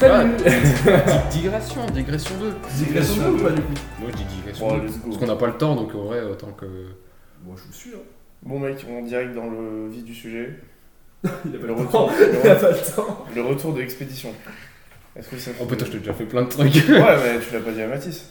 [0.00, 0.30] Salut
[1.30, 2.54] digression, digression 2.
[2.86, 4.86] Digression ou pas du coup Moi je dis digression Bon, 2.
[4.86, 5.00] let's go.
[5.04, 6.64] Parce qu'on n'a pas le temps, donc en vrai, autant que.
[7.44, 7.98] Moi je vous suis, hein.
[8.42, 10.54] Bon mec, on direct dans le vif du sujet.
[11.24, 12.10] Il a pas Le le retour,
[12.44, 13.26] Il a pas le temps.
[13.34, 14.32] le retour de l'expédition.
[15.16, 16.72] Est-ce que ça Oh putain, je t'ai déjà fait plein de trucs.
[16.74, 18.30] Ouais, mais tu l'as pas dit à Mathis.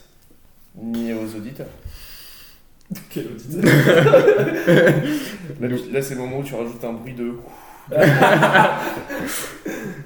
[0.82, 1.68] Ni aux auditeurs.
[3.12, 3.64] Quel auditeur.
[5.62, 7.34] Là, là, c'est le moment où tu rajoutes un bruit de.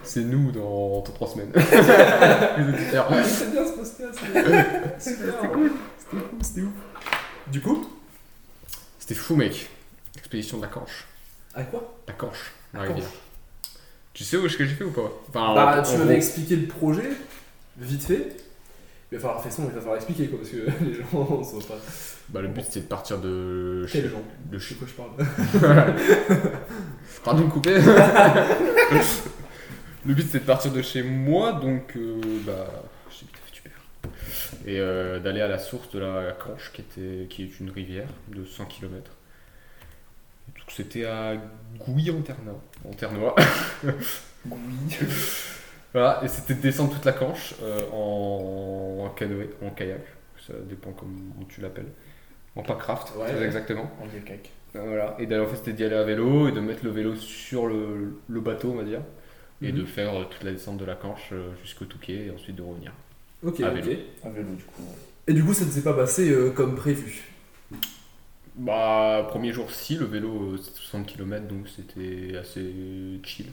[0.03, 1.51] C'est nous dans 3 semaines.
[1.55, 4.19] Ah, C'est bien ce podcast.
[4.99, 5.71] C'était cool.
[5.97, 6.73] C'était cool, c'était ouf.
[7.47, 7.87] Du coup
[8.99, 9.69] C'était fou, mec.
[10.17, 11.05] Expédition de la Canche.
[11.55, 11.95] À quoi?
[12.07, 13.07] La Canche, la rivière.
[14.13, 15.11] Tu sais où est-ce que j'ai fait ou pas?
[15.29, 17.09] Enfin, Bah, en- tu m'avais expliqué le projet,
[17.77, 18.35] vite fait.
[19.11, 21.59] Il va falloir faire son, il va falloir expliquer quoi, parce que les gens sont
[21.61, 21.75] pas.
[22.29, 23.81] Bah, le but c'était de partir de.
[23.81, 24.03] De sais
[24.59, 24.75] chez.
[24.75, 25.11] quoi je parle.
[27.23, 27.75] Pardon de couper.
[30.05, 32.67] le but c'était de partir de chez moi, donc euh, bah,
[33.09, 33.71] je t'ai vite fait super.
[34.65, 38.09] Et euh, d'aller à la source de la Canche, qui, était, qui est une rivière
[38.29, 39.11] de 100 km.
[40.47, 41.35] Donc c'était à
[41.79, 42.61] Gouy en Ternois.
[42.85, 43.35] En Ternois.
[44.45, 44.51] Oui.
[45.93, 50.01] voilà, et c'était de descendre toute la Canche euh, en, en canoë, en kayak.
[50.45, 51.87] Ça dépend comment tu l'appelles.
[52.55, 53.45] En packraft, Ouais, très ouais.
[53.45, 53.91] exactement.
[54.01, 54.05] En.
[54.05, 55.15] Euh, Voilà.
[55.19, 57.67] Et d'aller en fait c'était d'y aller à vélo et de mettre le vélo sur
[57.67, 59.01] le, le bateau on va dire
[59.61, 59.79] et Mhm.
[59.79, 62.61] de faire euh, toute la descente de la Canche euh, jusqu'au Touquet et ensuite de
[62.63, 62.91] revenir.
[63.43, 63.75] Ok, À ok.
[63.75, 63.99] vélo.
[64.25, 64.81] Un vélo, du coup.
[65.27, 67.23] Et du coup, ça ne s'est pas passé euh, comme prévu?
[68.55, 72.71] Bah premier jour si le vélo c'était 60 km donc c'était assez
[73.23, 73.47] chill.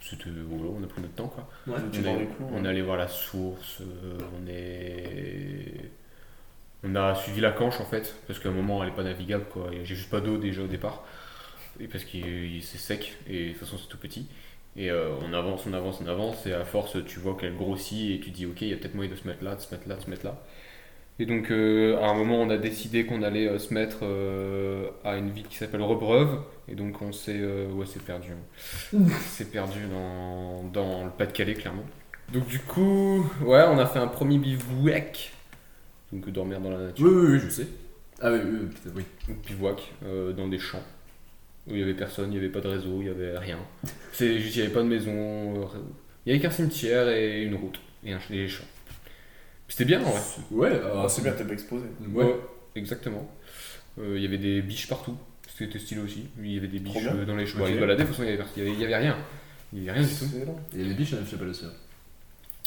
[0.00, 1.48] C'était voilà, on a pris notre temps quoi.
[1.66, 1.80] Ouais.
[1.92, 5.90] On est, on allé voir la source, euh, on est
[6.84, 9.44] on a suivi la Canche en fait parce qu'à un moment elle est pas navigable
[9.52, 9.70] quoi.
[9.84, 11.04] J'ai juste pas d'eau déjà au départ
[11.80, 12.18] et parce que
[12.62, 14.26] c'est sec et de toute façon c'est tout petit.
[14.76, 18.12] Et euh, on avance, on avance, on avance et à force tu vois qu'elle grossit
[18.12, 19.72] et tu dis ok il y a peut-être moyen de se mettre là, de se
[19.74, 20.42] mettre là, de se mettre là.
[21.18, 24.88] Et donc euh, à un moment on a décidé qu'on allait euh, se mettre euh,
[25.04, 28.30] à une ville qui s'appelle Rebreuve et donc on s'est euh, ouais c'est perdu.
[28.32, 28.98] hein.
[29.28, 31.84] c'est perdu dans, dans le Pas-de-Calais clairement.
[32.32, 35.32] Donc du coup ouais on a fait un premier bivouac
[36.12, 37.06] donc dormir dans la nature.
[37.06, 37.66] Oui, oui, oui, je sais.
[38.20, 39.02] Ah oui, oui, oui, putain, oui.
[39.28, 40.82] Donc, bivouac euh, dans des champs
[41.66, 43.58] où il y avait personne, il n'y avait pas de réseau, il y avait rien.
[44.12, 45.66] C'est juste il n'y avait pas de maison, euh,
[46.26, 48.64] il y avait qu'un cimetière et une route et un et des champs.
[49.68, 50.20] C'était bien en vrai.
[50.50, 51.86] Ouais, Ah, c'est bien, t'es pas exposé.
[52.12, 52.36] Ouais.
[52.74, 53.28] exactement.
[53.98, 55.16] Euh, Il y avait des biches partout,
[55.56, 56.26] c'était stylé aussi.
[56.38, 57.44] Il y avait des biches euh, dans les.
[57.44, 58.96] Ils se baladaient, de toute façon il y avait, il y avait- il y avait
[58.96, 59.16] rien.
[59.72, 60.24] Il y avait rien du tout.
[60.24, 60.60] Excellent.
[60.76, 61.70] Et les biches, je sais pas le sien.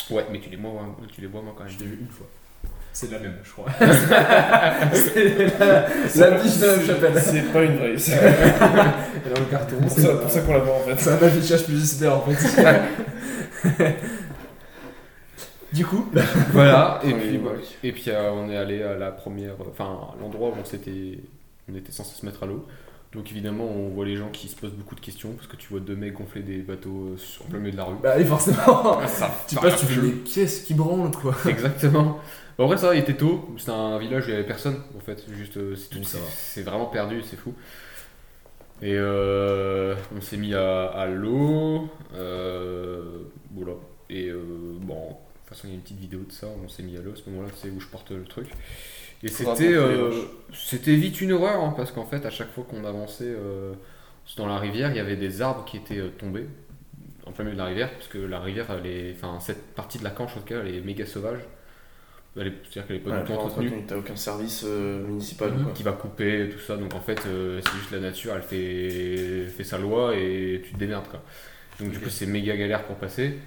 [0.10, 1.74] Ouais, mais tu les vois, moi, tu les vois moi quand même.
[1.74, 2.28] Je l'ai vu une fois.
[2.98, 3.66] C'est la même, je crois.
[4.94, 7.22] c'est la, la biche de la même chapelle.
[7.22, 7.98] C'est pas une vraie.
[7.98, 9.76] C'est Elle est dans le carton.
[9.82, 10.96] pour ça, pour ça qu'on la voit en fait.
[10.98, 13.96] C'est un affichage publicitaire en fait.
[15.74, 16.08] du coup,
[16.54, 17.40] Voilà, et puis,
[17.84, 21.20] et puis euh, on est allé à la première, enfin l'endroit où on, s'était,
[21.70, 22.66] on était censé se mettre à l'eau.
[23.14, 25.68] Donc évidemment, on voit les gens qui se posent beaucoup de questions parce que tu
[25.70, 27.96] vois deux mecs gonfler des bateaux euh, sur- en plein milieu de la rue.
[28.02, 29.06] bah oui, forcément.
[29.08, 31.36] ça tu passes, tu fais pièces qui branlent quoi?
[31.48, 32.20] Exactement.
[32.58, 33.54] En vrai, ça il était tôt.
[33.58, 35.24] C'était un village où il n'y avait personne en fait.
[35.36, 37.54] Juste, euh, c'est, vraiment perdu, c'est fou.
[38.82, 41.90] Et euh, on s'est mis à, à l'eau.
[42.14, 43.04] Euh,
[43.52, 43.74] voilà.
[44.10, 44.42] Et euh,
[44.80, 46.48] bon, de toute façon, il y a une petite vidéo de ça.
[46.64, 48.50] On s'est mis à l'eau à ce moment-là, c'est où je porte le truc.
[49.24, 53.34] Et c'était, vite une horreur hein, parce qu'en fait, à chaque fois qu'on avançait
[54.38, 56.48] dans la rivière, il y avait des arbres qui étaient tombés
[57.26, 59.98] en plein milieu de la rivière, parce que la rivière, elle est, enfin, cette partie
[59.98, 61.40] de la Canche en tout cas, elle est méga sauvage.
[62.38, 65.52] Est- C'est-à-dire qu'elle est pas Ouais, du tout entretenue, entretenu, T'as aucun service euh, municipal
[65.52, 65.64] Mhm.
[65.64, 65.74] quoi.
[65.74, 66.76] qui va couper tout ça.
[66.78, 70.74] Donc en fait, euh, c'est juste la nature, elle fait, fait sa loi et tu
[70.74, 71.22] te démerdes quoi.
[71.80, 73.38] Donc du coup, c'est méga galère pour passer.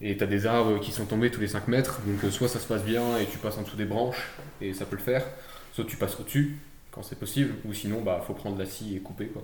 [0.00, 2.60] Et t'as des arbres qui sont tombés tous les 5 mètres, donc euh, soit ça
[2.60, 4.28] se passe bien et tu passes en dessous des branches
[4.60, 5.24] et ça peut le faire,
[5.72, 6.56] soit tu passes au-dessus
[6.92, 9.42] quand c'est possible, ou sinon bah faut prendre la scie et couper quoi.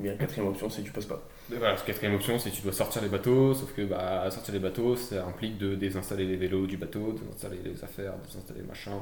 [0.00, 1.22] Bien, quatrième option, c'est que tu passes pas.
[1.50, 4.54] Voilà, la quatrième option, c'est que tu dois sortir les bateaux, sauf que bah, sortir
[4.54, 8.26] les bateaux, ça implique de désinstaller les vélos du bateau, de désinstaller les affaires, de
[8.26, 8.92] désinstaller machin,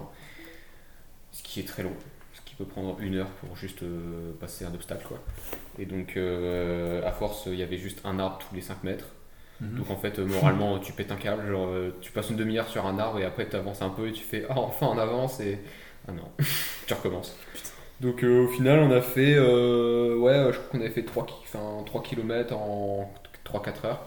[1.30, 1.92] ce qui est très long,
[2.34, 5.22] ce qui peut prendre une heure pour juste euh, passer un obstacle quoi.
[5.78, 9.06] Et donc euh, à force, il y avait juste un arbre tous les 5 mètres,
[9.60, 11.70] donc en fait, euh, moralement, tu pètes un câble, genre
[12.00, 14.24] tu passes une demi-heure sur un arbre et après tu avances un peu et tu
[14.24, 15.60] fais ah enfin on avance et
[16.08, 16.28] ah non,
[16.86, 17.36] tu recommences.
[18.00, 21.26] Donc euh, au final, on a fait euh, ouais, je crois qu'on avait fait 3,
[21.26, 23.12] ki- enfin, 3 km en
[23.44, 24.06] 3-4 heures.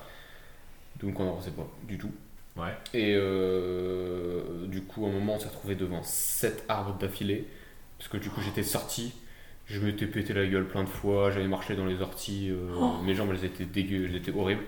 [1.01, 2.11] Donc on n'avançait pas du tout.
[2.57, 2.73] Ouais.
[2.93, 7.47] Et euh, du coup, à un moment, on s'est retrouvé devant 7 arbres d'affilée.
[7.97, 9.13] Parce que du coup, j'étais sorti,
[9.67, 13.13] je m'étais pété la gueule plein de fois, j'avais marché dans les orties, euh, mes
[13.15, 14.63] jambes elles étaient dégueu, elles étaient horribles.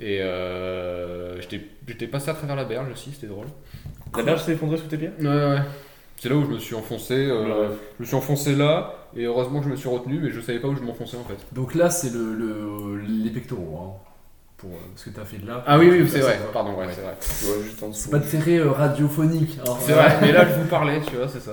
[0.00, 3.48] Et euh, j'étais j'étais passé à travers la berge aussi, c'était drôle.
[4.16, 5.10] La berge s'est effondrée sous tes pieds?
[5.20, 5.60] Ouais, ouais.
[6.20, 7.14] C'est là où je me suis enfoncé.
[7.14, 7.74] euh, Ouais.
[7.98, 10.58] Je me suis enfoncé là, et heureusement que je me suis retenu, mais je savais
[10.58, 11.38] pas où je m'enfonçais en fait.
[11.52, 13.78] Donc là, c'est le, le- les pectoraux.
[13.80, 14.04] Hein,
[14.56, 15.62] pour, euh, parce que t'as fait de là.
[15.68, 16.52] Ah oui, oui, c'est vrai, ça.
[16.52, 16.92] pardon, ouais, Ouais.
[16.92, 17.14] c'est vrai.
[17.92, 19.56] C'est pas de ferré euh, radiophonique.
[19.64, 19.70] hein.
[19.80, 21.52] C'est vrai, mais là je vous parlais, tu vois, c'est ça.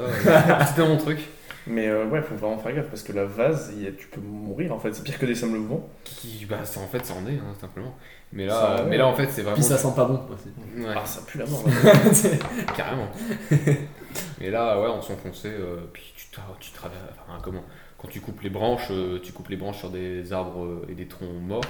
[0.68, 1.20] C'était mon truc.
[1.68, 4.08] Mais euh, ouais, faut vraiment faire gaffe parce que la vase, il y a- tu
[4.08, 4.94] peux mourir en fait.
[4.94, 5.88] C'est pire que des sables-mouvants.
[6.04, 7.96] Qui, bah, ça, en fait, ça en est, hein, simplement.
[8.34, 9.56] Mais là, mais là, en fait, c'est vraiment.
[9.56, 10.50] Puis ça sent pas bon aussi.
[10.84, 11.64] Ouais, Ah, ça pue la mort.
[12.76, 13.08] carrément.
[14.40, 16.28] Mais là, ouais, on s'enfonçait, euh, puis tu,
[16.60, 17.02] tu traverses.
[17.28, 17.64] Enfin, comment
[17.98, 20.94] Quand tu coupes les branches, euh, tu coupes les branches sur des arbres euh, et
[20.94, 21.64] des troncs morts.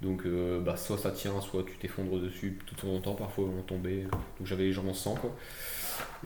[0.00, 3.62] Donc, euh, bah, soit ça tient, soit tu t'effondres dessus tout ton temps, parfois on
[3.62, 4.02] tombait.
[4.02, 5.30] Donc, j'avais les jambes en sang, quoi.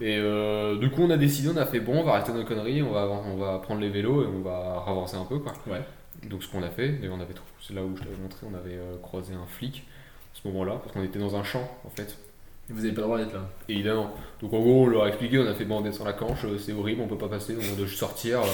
[0.01, 2.43] Et euh, du coup, on a décidé, on a fait bon, on va arrêter nos
[2.43, 5.53] conneries, on va, on va prendre les vélos et on va avancer un peu, quoi.
[5.67, 5.81] Ouais.
[6.29, 8.55] Donc, ce qu'on a fait, et on avait c'est là où je t'avais montré, on
[8.55, 9.83] avait euh, croisé un flic
[10.33, 12.17] à ce moment-là, parce qu'on était dans un champ, en fait.
[12.69, 13.41] Vous avez pas le droit d'être là.
[13.69, 14.11] Évidemment.
[14.41, 16.45] Donc en gros, on leur a expliqué, on a fait bon, on descend la canche,
[16.45, 18.39] euh, c'est horrible, on peut pas passer, on doit juste sortir.
[18.39, 18.45] euh,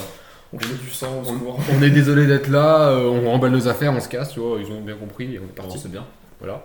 [0.51, 1.59] On fait du sang On, secours.
[1.77, 4.71] on est désolé d'être là, on remballe nos affaires, on se casse, tu vois, ils
[4.71, 5.77] ont bien compris et on est parti.
[5.77, 6.05] c'est bien.
[6.39, 6.63] Voilà.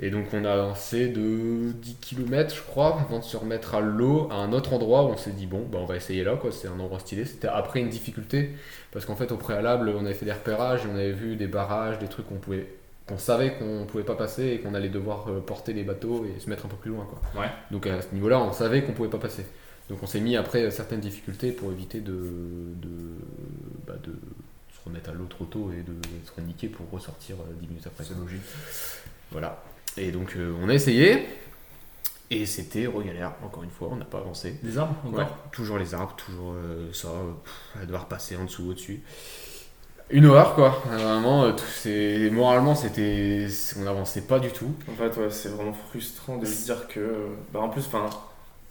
[0.00, 3.80] Et donc on a avancé de 10 km, je crois, avant de se remettre à
[3.80, 6.36] l'eau, à un autre endroit où on s'est dit bon, bah, on va essayer là,
[6.36, 6.50] quoi.
[6.50, 7.24] C'est un endroit stylé.
[7.24, 8.50] C'était après une difficulté,
[8.92, 11.46] parce qu'en fait, au préalable, on avait fait des repérages et on avait vu des
[11.46, 12.66] barrages, des trucs qu'on pouvait.
[13.06, 16.40] qu'on savait qu'on pouvait pas passer et qu'on allait devoir euh, porter les bateaux et
[16.40, 17.42] se mettre un peu plus loin, quoi.
[17.42, 17.48] Ouais.
[17.70, 19.46] Donc à ce niveau-là, on savait qu'on pouvait pas passer.
[19.88, 22.88] Donc on s'est mis après certaines difficultés pour éviter de, de,
[23.86, 24.12] bah, de
[24.72, 25.94] se remettre à l'eau trop tôt et de
[26.24, 28.02] se niquer pour ressortir euh, 10 minutes après.
[28.04, 28.42] C'est logique.
[29.30, 29.62] Voilà.
[29.96, 31.26] Et donc euh, on a essayé
[32.30, 33.32] et c'était regalère.
[33.44, 34.56] Encore une fois, on n'a pas avancé.
[34.62, 37.08] Des arbres encore Ouais, toujours les arbres, toujours euh, ça,
[37.44, 39.02] pff, à devoir passer en dessous, au-dessus.
[40.10, 43.46] Une horreur quoi, vraiment, euh, tout- c'est- moralement c'était,
[43.78, 44.74] on n'avançait pas du tout.
[44.90, 47.28] En fait, ouais, c'est vraiment frustrant de se dire que.
[47.52, 48.10] Bah, en plus, enfin,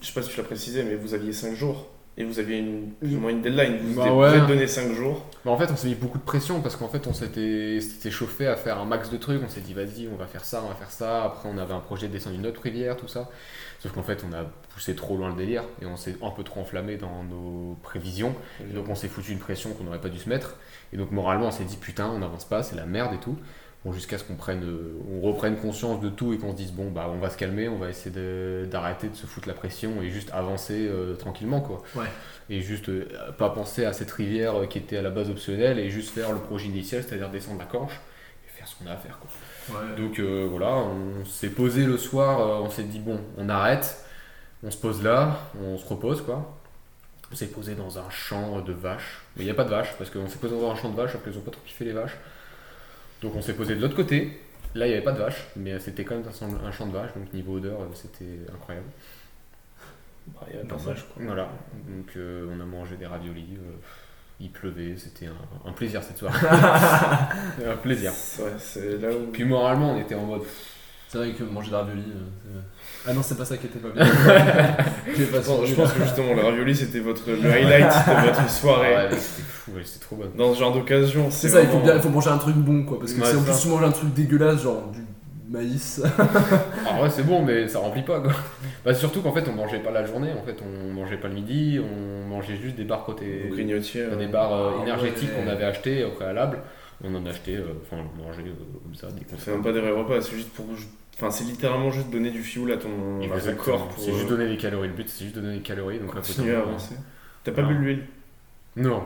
[0.02, 1.88] je sais pas si tu l'as précisé, mais vous aviez 5 jours.
[2.16, 3.78] Et vous aviez une, plus ou moins une deadline.
[3.82, 5.26] Vous Bah vous êtes donné 5 jours.
[5.44, 8.12] Mais en fait, on s'est mis beaucoup de pression parce qu'en fait, on s'était s'était
[8.12, 9.42] chauffé à faire un max de trucs.
[9.44, 11.24] On s'est dit, vas-y, on va faire ça, on va faire ça.
[11.24, 13.30] Après, on avait un projet de descendre une autre rivière, tout ça.
[13.80, 16.44] Sauf qu'en fait, on a poussé trop loin le délire et on s'est un peu
[16.44, 18.36] trop enflammé dans nos prévisions.
[18.62, 20.58] Et donc, on s'est foutu une pression qu'on n'aurait pas dû se mettre.
[20.94, 23.38] Et donc, moralement, on s'est dit, putain, on n'avance pas, c'est la merde et tout.
[23.86, 26.72] Bon, jusqu'à ce qu'on prenne, euh, on reprenne conscience de tout et qu'on se dise,
[26.72, 28.16] bon, bah, on va se calmer, on va essayer
[28.66, 31.84] d'arrêter de, se foutre la pression et juste avancer euh, tranquillement, quoi.
[31.96, 32.08] Ouais.
[32.50, 33.06] Et juste euh,
[33.38, 36.40] pas penser à cette rivière qui était à la base optionnelle et juste faire le
[36.40, 38.00] projet initial, c'est-à-dire descendre la canche
[38.48, 39.30] et faire ce qu'on a à faire, quoi.
[39.70, 39.98] Ouais.
[39.98, 44.06] Donc euh, voilà, on s'est posé le soir, on s'est dit bon, on arrête,
[44.64, 46.58] on se pose là, on se repose quoi.
[47.32, 49.94] On s'est posé dans un champ de vaches, mais il n'y a pas de vaches
[49.98, 51.84] parce qu'on s'est posé dans un champ de vaches parce qu'ils ont pas trop kiffé
[51.84, 52.16] les vaches.
[53.24, 54.40] Donc on s'est posé de l'autre côté.
[54.76, 56.26] Là il n'y avait pas de vaches, mais c'était quand même
[56.66, 58.88] un, champ de vaches, donc niveau odeur euh, c'était incroyable.
[60.28, 60.98] Bah, il y avait pas Normal.
[60.98, 61.24] ça, quoi.
[61.26, 61.50] Voilà,
[61.88, 63.76] donc euh, on a mangé des raviolis, euh,
[64.40, 66.48] il pleuvait, c'était un, un plaisir cette soirée.
[67.66, 68.12] un plaisir.
[68.40, 69.32] Ouais, c'est là où.
[69.32, 70.44] Puis moralement on était en mode
[71.14, 72.02] C'est vrai que manger des raviolis.
[72.02, 72.60] euh,
[73.06, 74.04] c'est- ah non, c'est pas ça qui était pas bien.
[74.04, 78.96] Pas je pense que justement, le ravioli, c'était votre, le highlight de votre soirée.
[78.96, 80.26] Ah ouais, c'était fou, ouais, c'était trop bon.
[80.36, 82.56] Dans ce genre d'occasion, C'est c'est ça, il faut, bien, il faut manger un truc
[82.56, 82.98] bon quoi.
[83.00, 85.02] Parce que Ouais, si en plus tu manges un truc dégueulasse, genre du
[85.50, 86.02] maïs.
[86.88, 88.32] Ah ouais, c'est bon, mais ça remplit pas quoi.
[88.84, 91.36] Bah, surtout qu'en fait, on mangeait pas la journée, en fait, on mangeait pas le
[91.36, 93.44] midi, on mangeait juste des bars côté.
[93.48, 94.02] Vous grignotiez.
[94.18, 95.44] des euh, barres euh, Ah énergétiques ouais.
[95.44, 96.58] qu'on avait acheté au préalable.
[97.04, 99.82] On en achetait, euh, enfin, on mangeait euh, comme ça, des C'est même pas des
[99.82, 100.66] vrais repas, c'est juste pour.
[101.16, 102.90] Enfin, c'est littéralement juste donner du fuel à ton,
[103.22, 103.64] à ton Exactement.
[103.64, 104.88] corps pour C'est juste euh, donner des calories.
[104.88, 106.00] Le but, c'est juste donner des calories.
[106.00, 106.96] Donc, continuer à avancer.
[107.44, 107.68] T'as pas Ah.
[107.68, 108.08] bu de l'huile?
[108.76, 109.06] Non,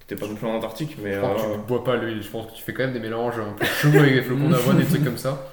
[0.00, 1.14] T'étais pas non plus en Antarctique, mais.
[1.14, 2.22] je crois que euh, tu bois pas l'huile.
[2.22, 4.48] Je pense que tu fais quand même des mélanges un peu chauds avec des flocons
[4.50, 5.50] d'avoine, des trucs comme ça.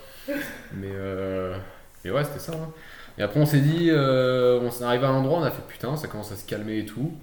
[0.73, 1.57] Mais, euh...
[2.03, 2.53] mais ouais, c'était ça.
[2.53, 2.69] hein.
[3.17, 5.61] Et après, on s'est dit, euh, on s'est arrivé à un endroit, on a fait
[5.67, 7.13] putain, ça commence à se calmer et tout.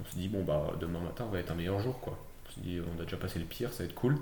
[0.00, 2.18] On s'est dit, bon, bah, demain matin va être un meilleur jour, quoi.
[2.46, 4.16] On s'est dit, on a déjà passé le pire, ça va être cool.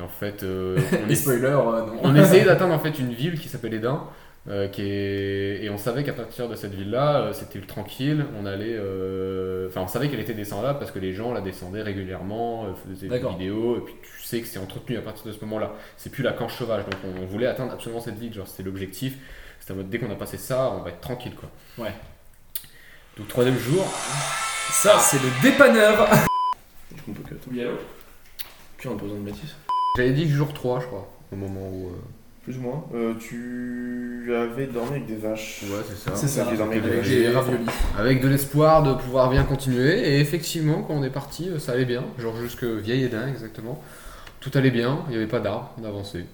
[0.00, 0.76] Et en fait, euh,
[1.06, 1.52] on, Et est- spoiler, euh,
[1.86, 2.00] non.
[2.02, 4.04] on essayait d'atteindre en fait une ville qui s'appelle Edin.
[4.48, 5.62] euh, qui est...
[5.62, 8.24] Et on savait qu'à partir de cette ville-là, euh, c'était tranquille.
[8.40, 11.82] On allait, euh, enfin, on savait qu'elle était descendable parce que les gens la descendaient
[11.82, 15.32] régulièrement, euh, faisaient des vidéos, et puis tu sais que c'est entretenu à partir de
[15.32, 15.72] ce moment-là.
[15.98, 18.32] C'est plus la canche sauvage, donc on, on voulait atteindre absolument cette ville.
[18.32, 19.18] Genre, c'était l'objectif.
[19.60, 21.50] C'était en mode dès qu'on a passé ça, on va être tranquille, quoi.
[21.84, 21.92] Ouais.
[23.18, 23.84] Donc troisième jour.
[24.72, 26.08] Ça, c'est le dépanneur.
[26.96, 27.52] Je comprends que toi.
[27.52, 27.72] Oui, allô?
[28.78, 29.54] Puis on a pas besoin de bêtises.
[29.96, 31.88] J'avais dit jour 3 je crois, au moment où.
[31.88, 31.92] euh,
[32.44, 32.84] Plus ou moins.
[32.94, 35.64] Euh, tu avais dormi avec des vaches.
[35.64, 36.14] Ouais, c'est ça.
[36.14, 37.64] C'est ça, dans mes avec des raviolis.
[37.98, 39.98] Avec de l'espoir de pouvoir bien continuer.
[40.14, 42.04] Et effectivement, quand on est parti, euh, ça allait bien.
[42.18, 43.82] Genre jusque Vieille Edin, exactement.
[44.40, 46.24] Tout allait bien, il n'y avait pas d'arbres, on avançait.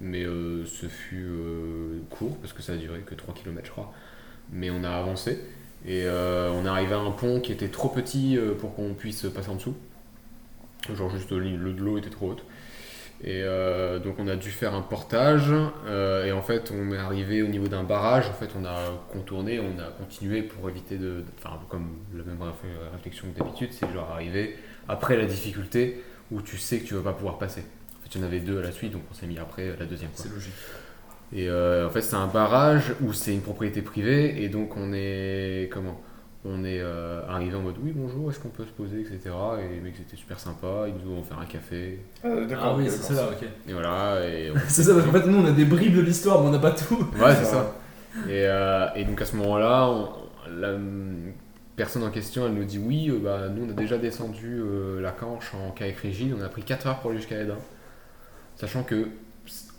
[0.00, 3.70] Mais euh, ce fut euh, court parce que ça a duré que 3 km, je
[3.70, 3.92] crois.
[4.52, 5.38] Mais on a avancé
[5.86, 8.94] et euh, on est arrivé à un pont qui était trop petit euh, pour qu'on
[8.94, 9.74] puisse passer en dessous.
[10.94, 12.44] Genre juste le le- l'eau était trop haute.
[13.26, 15.50] Et euh, donc on a dû faire un portage
[15.86, 18.28] euh, et en fait on est arrivé au niveau d'un barrage.
[18.28, 18.76] En fait on a
[19.10, 23.70] contourné, on a continué pour éviter de, enfin comme la même réf- réflexion que d'habitude,
[23.72, 24.56] c'est genre arriver
[24.88, 27.62] après la difficulté où tu sais que tu vas pas pouvoir passer.
[27.62, 29.74] En fait il y en avait deux à la suite donc on s'est mis après
[29.78, 30.10] la deuxième.
[30.12, 30.52] C'est logique.
[31.32, 34.92] Et euh, en fait, c'est un barrage où c'est une propriété privée et donc on
[34.92, 36.00] est comment?
[36.46, 39.30] On est euh, arrivé en mode oui bonjour, est-ce qu'on peut se poser, etc.
[39.62, 42.64] Et les mecs étaient super sympas, ils nous ont offert un café Ah, d'accord.
[42.66, 43.48] Ah oui, c'est ça, ok.
[43.66, 44.26] et voilà.
[44.28, 46.48] Et on- C'est ça, parce qu'en fait, nous, on a des bribes de l'histoire, mais
[46.48, 46.96] on n'a pas tout.
[47.18, 47.74] ouais, c'est ça.
[48.28, 50.08] Et, euh, et donc à ce moment-là, on-
[50.60, 50.76] la
[51.76, 55.00] personne en question, elle nous dit oui, euh, bah, nous on a déjà descendu euh,
[55.00, 57.56] la Canche en kayak rigide, on a pris 4 heures pour aller jusqu'à Edin.
[58.56, 59.08] Sachant que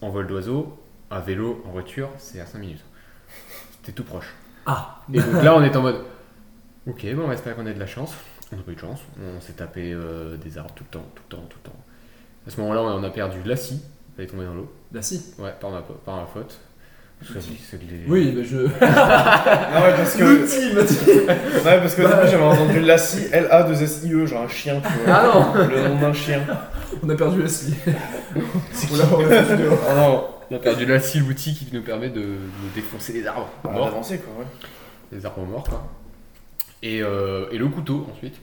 [0.02, 0.78] en vol d'oiseau,
[1.12, 2.84] à vélo, en voiture, c'est à 5 minutes.
[3.78, 4.34] C'était tout proche.
[4.66, 5.98] Ah Et donc là, on est en mode
[6.88, 8.14] Ok, bon, on espère qu'on ait de la chance.
[8.54, 9.00] On n'a pas eu de chance.
[9.20, 11.78] On s'est tapé euh, des arbres tout le temps, tout le temps, tout le temps.
[12.48, 13.82] À ce moment-là, on a perdu la scie.
[14.18, 14.72] Elle est tombée dans l'eau.
[14.92, 15.34] Bah si.
[15.40, 16.60] Ouais, par ma, par ma faute.
[17.20, 18.68] Parce que c'est que les- Oui, mais je.
[18.82, 24.44] Ah ouais, parce que, L'outil, Mathieu ouais, parce que début, j'avais entendu Lassie, L-A-2-S-I-E, genre
[24.44, 25.14] un chien, tu vois.
[25.16, 26.42] Ah non Le nom d'un chien.
[27.02, 27.74] On a perdu la scie.
[28.36, 29.80] On l'a on l'a foutu dehors.
[29.90, 32.36] Oh non, On a perdu la scie, l'outil qui nous permet de, de
[32.76, 33.50] défoncer les arbres.
[33.64, 33.82] on morts.
[33.86, 34.48] va avancer quoi, ouais.
[35.12, 35.88] Les arbres morts, quoi.
[36.86, 38.36] Et, euh, et le couteau, ensuite,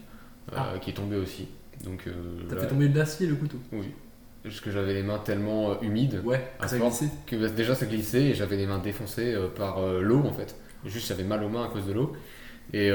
[0.52, 0.78] euh, Ah.
[0.80, 1.49] qui est tombé aussi.
[1.84, 2.12] Donc, euh,
[2.49, 3.58] T'as là- fait tomber l'acier, le couteau.
[3.72, 3.87] Oui.
[4.42, 6.20] Parce que j'avais les mains tellement humides.
[6.25, 7.06] Ouais, À ça glissé.
[7.26, 10.56] que déjà ça glissait et j'avais les mains défoncées par l'eau en fait.
[10.84, 12.12] Juste j'avais mal aux mains à cause de l'eau.
[12.72, 12.90] Et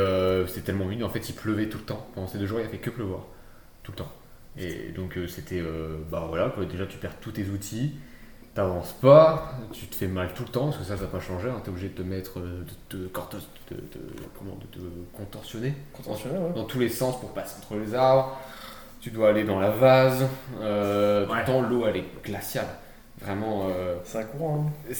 [0.48, 2.06] c'était tellement humide, en fait il pleuvait tout le temps.
[2.16, 3.25] Pendant ces deux jours il a fait que pleuvoir.
[3.84, 4.12] Tout le temps.
[4.58, 6.66] Et donc c'était, euh, bah voilà, quoi.
[6.66, 7.94] déjà tu perds tous tes outils,
[8.58, 11.20] t'avances pas, tu te fais mal tout le temps, parce que ça ça n'a pas
[11.20, 11.62] changé, hein.
[11.64, 14.82] t'es obligé de te mettre, euh, de te de, de- comment, de
[15.16, 15.74] contorsionner
[16.40, 16.54] ouais.
[16.56, 18.38] dans tous les sens pour passer entre les arbres.
[19.00, 20.26] Tu dois aller dans la vase.
[20.60, 21.40] Euh, Tout Ouais.
[21.40, 22.66] le temps, l'eau, elle est glaciale.
[23.22, 23.68] Vraiment.
[23.70, 24.66] euh, C'est un courant.
[24.68, 24.94] hein.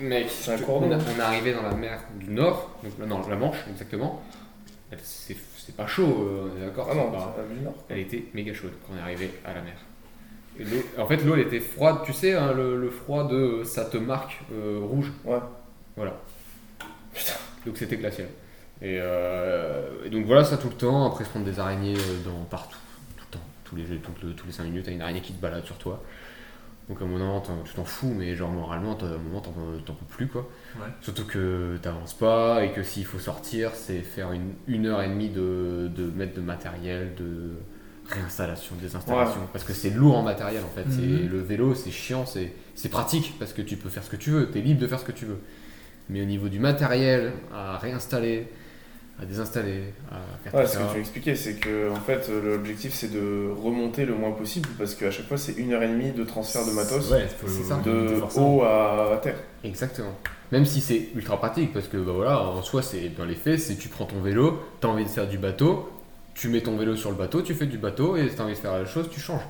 [0.00, 3.26] Mec, C'est un cours on, est arrivé dans la mer du Nord, donc là, non,
[3.28, 4.20] la Manche, exactement.
[5.02, 7.34] C'est pas chaud, euh, on est d'accord Ah non, pas-.
[7.88, 9.74] Elle était méga chaude quand on est arrivé à la mer.
[10.58, 13.64] Et en fait, l'eau, elle était froide, tu sais, hein, le, le froid de euh,
[13.64, 15.12] ça te marque euh, rouge.
[15.24, 15.38] Ouais.
[15.96, 16.14] Voilà.
[17.64, 18.28] Donc c'était glacial.
[18.82, 21.94] Et, euh, et donc voilà ça tout le temps, après se prendre des araignées
[22.24, 22.76] dans, partout,
[23.16, 25.32] tout le temps, tous les, tout le- tous les 5 minutes, t'as une araignée qui
[25.32, 26.02] te balade sur toi.
[26.88, 29.52] Donc à un moment t'en- tu t'en fous, mais genre moralement à un moment t'en
[29.84, 30.48] t'en peux plus quoi.
[30.76, 30.86] Ouais.
[31.00, 35.08] Surtout que t'avances pas et que s'il faut sortir, c'est faire une, une heure et
[35.08, 37.52] demie de, de mettre de matériel, de
[38.08, 39.40] réinstallation, désinstallation.
[39.52, 40.86] Parce que c'est lourd en matériel en fait.
[40.90, 44.16] C'est- Le vélo c'est chiant, c'est c'est pratique parce que tu peux faire ce que
[44.16, 45.38] tu veux, t'es libre de faire ce que tu veux.
[46.08, 48.46] Mais au niveau du matériel, à réinstaller,
[49.20, 49.80] à désinstaller,
[50.12, 53.50] à faire Ouais, ce que tu expliquais, c'est que en fait, euh, l'objectif c'est de
[53.60, 56.64] remonter le moins possible parce qu'à chaque fois c'est une heure et demie de transfert
[56.66, 57.26] de matos Ouais,
[57.84, 59.38] de haut à terre.
[59.64, 60.14] Exactement.
[60.52, 63.58] Même si c'est ultra pratique, parce que bah voilà, en soi, c'est dans les faits,
[63.58, 65.90] c'est tu prends ton vélo, t'as envie de faire du bateau,
[66.36, 68.52] tu mets ton vélo sur le bateau, tu fais du bateau, et si t'as envie
[68.54, 69.46] de faire la chose, tu changes.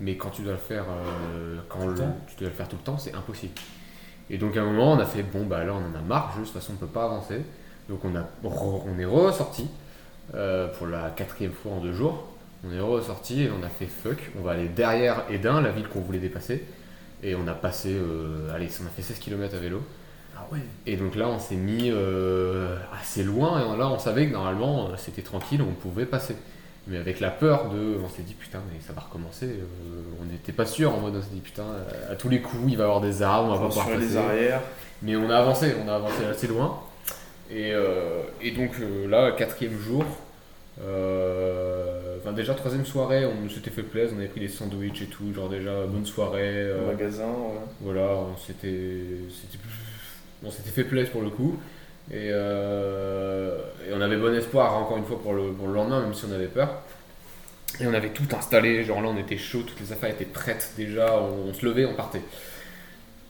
[0.00, 2.16] Mais quand tu dois le faire, euh, quand Tout le le- temps.
[2.26, 3.52] tu dois le faire tout le temps, c'est impossible.
[4.30, 6.32] Et donc à un moment, on a fait bon bah là, on en a marre,
[6.38, 7.42] juste de toute façon, on peut pas avancer.
[7.88, 9.66] Donc on a, re- on est ressorti
[10.34, 12.24] euh, pour la quatrième fois en deux jours.
[12.66, 14.18] On est ressorti et on a fait fuck.
[14.38, 16.64] On va aller derrière Edin, la ville qu'on voulait dépasser.
[17.22, 19.82] Et on a passé, euh, allez, on a fait 16 km à vélo.
[20.40, 20.60] Ah ouais.
[20.86, 24.86] Et donc là, on s'est mis euh, assez loin, et là, on savait que normalement,
[24.86, 26.36] euh, c'était tranquille, on pouvait passer.
[26.86, 27.98] Mais avec la peur de.
[28.02, 29.46] On s'est dit, putain, mais ça va recommencer.
[29.46, 31.64] euh, on n'était pas sûr, en mode, on s'est dit, putain,
[32.10, 33.98] à tous les coups, il va y avoir des arbres, on va pas pouvoir sur
[33.98, 34.16] les passer.
[34.18, 34.60] arrières.
[35.02, 36.80] Mais on a avancé, on a avancé assez loin.
[37.50, 40.04] Et, euh, et donc euh, là, quatrième jour,
[40.82, 45.06] euh, enfin déjà troisième soirée, on s'était fait plaisir, on avait pris des sandwichs et
[45.06, 46.72] tout, genre déjà bonne soirée.
[46.72, 47.24] au magasin.
[47.80, 48.02] voilà.
[48.02, 49.58] voilà, on s'était, c'était-
[50.44, 51.58] on s'était fait plaisir pour le coup.
[52.10, 56.24] Et, euh, et on avait bon espoir, encore une fois, pour le, lendemain, même si
[56.24, 56.82] on avait peur.
[57.80, 60.72] Et on avait tout installé, genre là on était chaud, toutes les affaires étaient prêtes
[60.76, 62.22] déjà, on, se levait, on partait.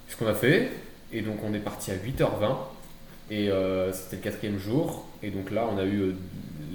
[0.08, 0.70] Ce qu'on a fait,
[1.12, 2.56] et donc on est parti à 8h20,
[3.30, 6.12] et euh, c'était le quatrième jour, et donc là on a eu euh,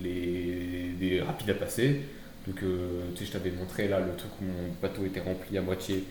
[0.03, 2.01] les, des rapides à passer.
[2.45, 5.61] Donc tu sais, je t'avais montré là le truc où mon bateau était rempli à
[5.61, 6.03] moitié.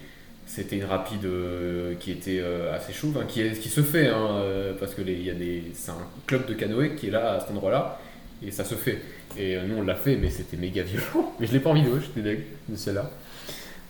[0.54, 4.08] C'était une rapide euh, qui était euh, assez chauve, hein, qui, est, qui se fait,
[4.08, 7.06] hein, euh, parce que les- il y a des, c'est un club de canoë qui
[7.08, 7.98] est là à cet endroit-là,
[8.46, 9.00] et ça se fait.
[9.38, 11.32] Et nous on l'a fait, mais c'était méga violent.
[11.40, 13.10] Mais je l'ai pas en vidéo, j'étais deg de celle-là.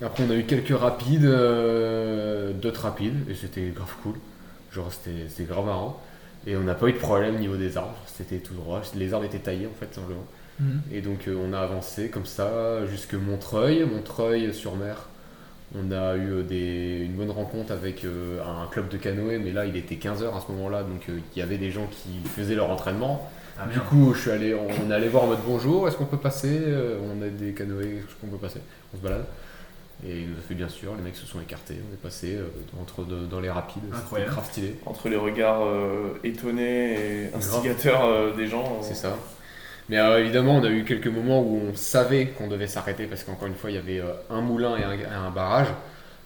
[0.00, 1.22] Après, on a eu quelques rapides,
[2.60, 4.14] d'autres rapides, et c'était grave cool.
[4.72, 6.00] Genre, c'était c'était grave marrant.
[6.46, 8.82] Et on n'a pas eu de problème au niveau des arbres, c'était tout droit.
[8.96, 10.26] Les arbres étaient taillés en fait, simplement.
[10.92, 15.08] Et donc, on a avancé comme ça jusque Montreuil, Montreuil-sur-Mer.
[15.74, 19.52] On a eu euh, des, une bonne rencontre avec euh, un club de canoë, mais
[19.52, 22.28] là, il était 15h à ce moment-là, donc euh, il y avait des gens qui
[22.28, 23.30] faisaient leur entraînement.
[23.58, 25.96] Ah, Du coup, je suis allé, on, on est allé voir en mode bonjour, est-ce
[25.96, 26.60] qu'on peut passer
[27.16, 28.60] On a des canoës, est-ce qu'on peut passer?
[28.92, 29.24] On se balade.
[30.04, 32.34] Et il nous a fait bien sûr, les mecs se sont écartés, on est passé
[32.34, 32.48] euh,
[32.80, 34.32] entre de- dans les rapides, c'était Incroyable.
[34.32, 34.76] grave stylé.
[34.84, 36.94] Entre les regards euh, étonnés
[37.28, 38.64] et instigateurs euh, des gens.
[38.64, 39.16] euh, C'est ça.
[39.88, 43.24] Mais euh, évidemment, on a eu quelques moments où on savait qu'on devait s'arrêter parce
[43.24, 45.68] qu'encore une fois, il y avait euh, un moulin et un, un barrage.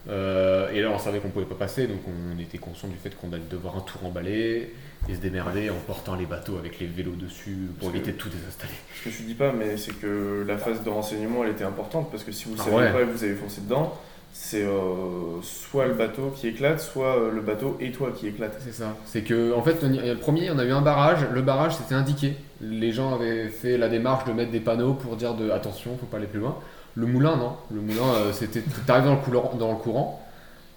[0.09, 3.09] Euh, et là, on savait qu'on pouvait pas passer, donc on était conscient du fait
[3.17, 4.73] qu'on allait devoir un tour emballer
[5.09, 8.17] et se démerder en portant les bateaux avec les vélos dessus pour Parce éviter que-
[8.17, 8.73] de tout désinstaller.
[8.99, 12.09] Ce que je dis pas, mais c'est que la phase de renseignement, elle était importante
[12.09, 12.91] parce que si vous ne Ah savez ouais.
[12.93, 13.99] pas et que vous avez foncé dedans,
[14.33, 18.55] c'est euh, soit le bateau qui éclate, soit euh, le bateau et toi qui éclate.
[18.63, 18.95] C'est ça.
[19.05, 21.19] C'est que, en fait, le premier, on a eu un barrage.
[21.33, 22.35] Le barrage, c'était indiqué.
[22.61, 26.05] Les gens avaient fait la démarche de mettre des panneaux pour dire de attention, faut
[26.05, 26.57] pas aller plus loin.
[26.95, 27.53] Le moulin, non.
[27.71, 28.63] Le moulin, euh, c'était.
[28.85, 30.23] T'arrives dans le courant, dans le courant.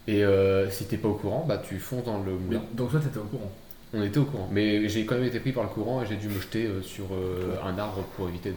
[0.07, 2.62] Et euh, si t'es pas au courant, bah tu fonces dans le Mais, moulin.
[2.75, 3.50] donc toi, t'étais au courant.
[3.92, 4.49] On était au courant.
[4.50, 6.83] Mais j'ai quand même été pris par le courant et j'ai dû me jeter euh,
[6.83, 8.57] sur euh, un arbre pour éviter de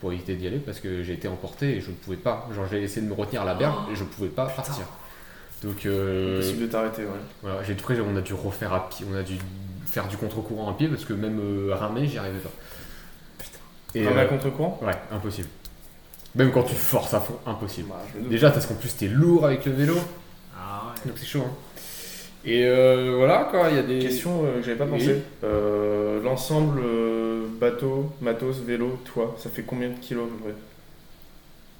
[0.00, 2.48] pour éviter d'y aller parce que j'ai été emporté et je ne pouvais pas.
[2.54, 4.84] Genre j'ai essayé de me retenir à la berge et je pouvais pas partir.
[5.62, 7.10] Donc euh, Impossible de t'arrêter, ouais.
[7.42, 9.34] voilà, j'ai après on a dû refaire à pied, on a dû
[9.84, 12.50] faire du contre-courant à pied parce que même euh, ramer, j'y arrivais pas.
[13.94, 14.78] Et, Ramer à euh, contre-courant?
[14.82, 15.48] ouais, impossible.
[16.34, 17.88] Même quand tu forces à fond, impossible.
[17.90, 17.96] Bah.
[18.30, 19.96] Déjà parce qu'en plus t'es lourd avec le vélo,
[20.56, 21.42] Ah donc c'est chaud.
[21.46, 21.52] hein.
[22.44, 24.98] Et euh, voilà quoi, il y a des Question euh, que j'avais pas Oui.
[24.98, 25.16] pensé.
[25.44, 30.54] Euh, L'ensemble euh, bateau, matos, vélo, toi, ça fait combien de kilos à peu près?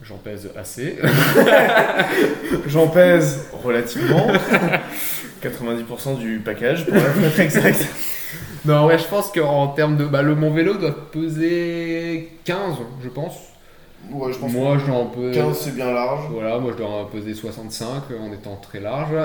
[0.02, 0.96] J'en pèse assez.
[2.66, 4.28] J'en pèse relativement.
[5.42, 7.86] 90% du package pour être exact.
[8.66, 13.08] non ouais, je pense qu'en termes de bah, le mon vélo doit peser 15, je
[13.08, 13.34] pense.
[14.10, 16.24] Ouais, je Moi j'en pèse 15 c'est bien large.
[16.32, 19.10] Voilà, moi je dois peser 65 en étant très large.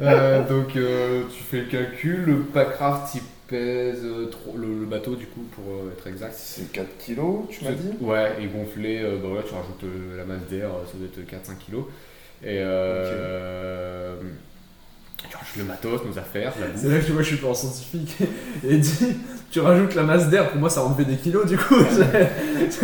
[0.00, 4.86] Euh, donc euh, tu fais le calcul, le packraft il pèse euh, trop- le, le
[4.86, 6.34] bateau du coup pour euh, être exact.
[6.36, 7.92] C'est 4 kilos, tu m'as dit?
[8.00, 11.24] Ouais, et gonflé, euh, bah tu rajoutes euh, la masse d'air, euh, ça doit être
[11.28, 11.84] 4-5 kilos.
[12.42, 14.16] Et euh,
[15.56, 16.66] le matos, nos affaires, la.
[16.76, 18.16] C'est là que tu vois, je suis pas en scientifique.
[18.68, 19.16] Et dit,
[19.50, 21.76] tu rajoutes la masse d'air, pour moi ça enlevait des kilos du coup.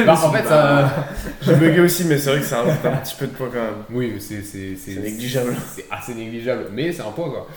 [0.05, 1.07] Bah, en fait, ça.
[1.43, 3.63] J'ai bugué aussi, mais c'est vrai que ça rajoute un petit peu de poids quand
[3.63, 3.85] même.
[3.91, 5.57] Oui, mais c'est négligeable.
[5.75, 7.49] C'est assez négligeable, mais c'est un poids quoi.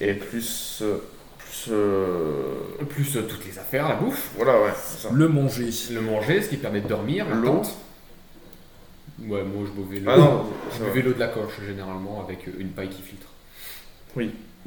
[0.00, 0.80] Et plus.
[0.82, 0.98] euh,
[1.38, 2.54] plus euh,
[2.88, 5.14] Plus euh, toutes les affaires, la bouffe, voilà, ouais, c'est ça.
[5.14, 5.70] Le manger.
[5.92, 7.62] le manger, ce qui permet de dormir, L'eau.
[9.20, 10.10] Ouais, moi je bois vélo.
[10.12, 10.44] Ah non,
[10.78, 10.90] je va.
[10.90, 13.26] vélo de la coche généralement avec une paille qui filtre.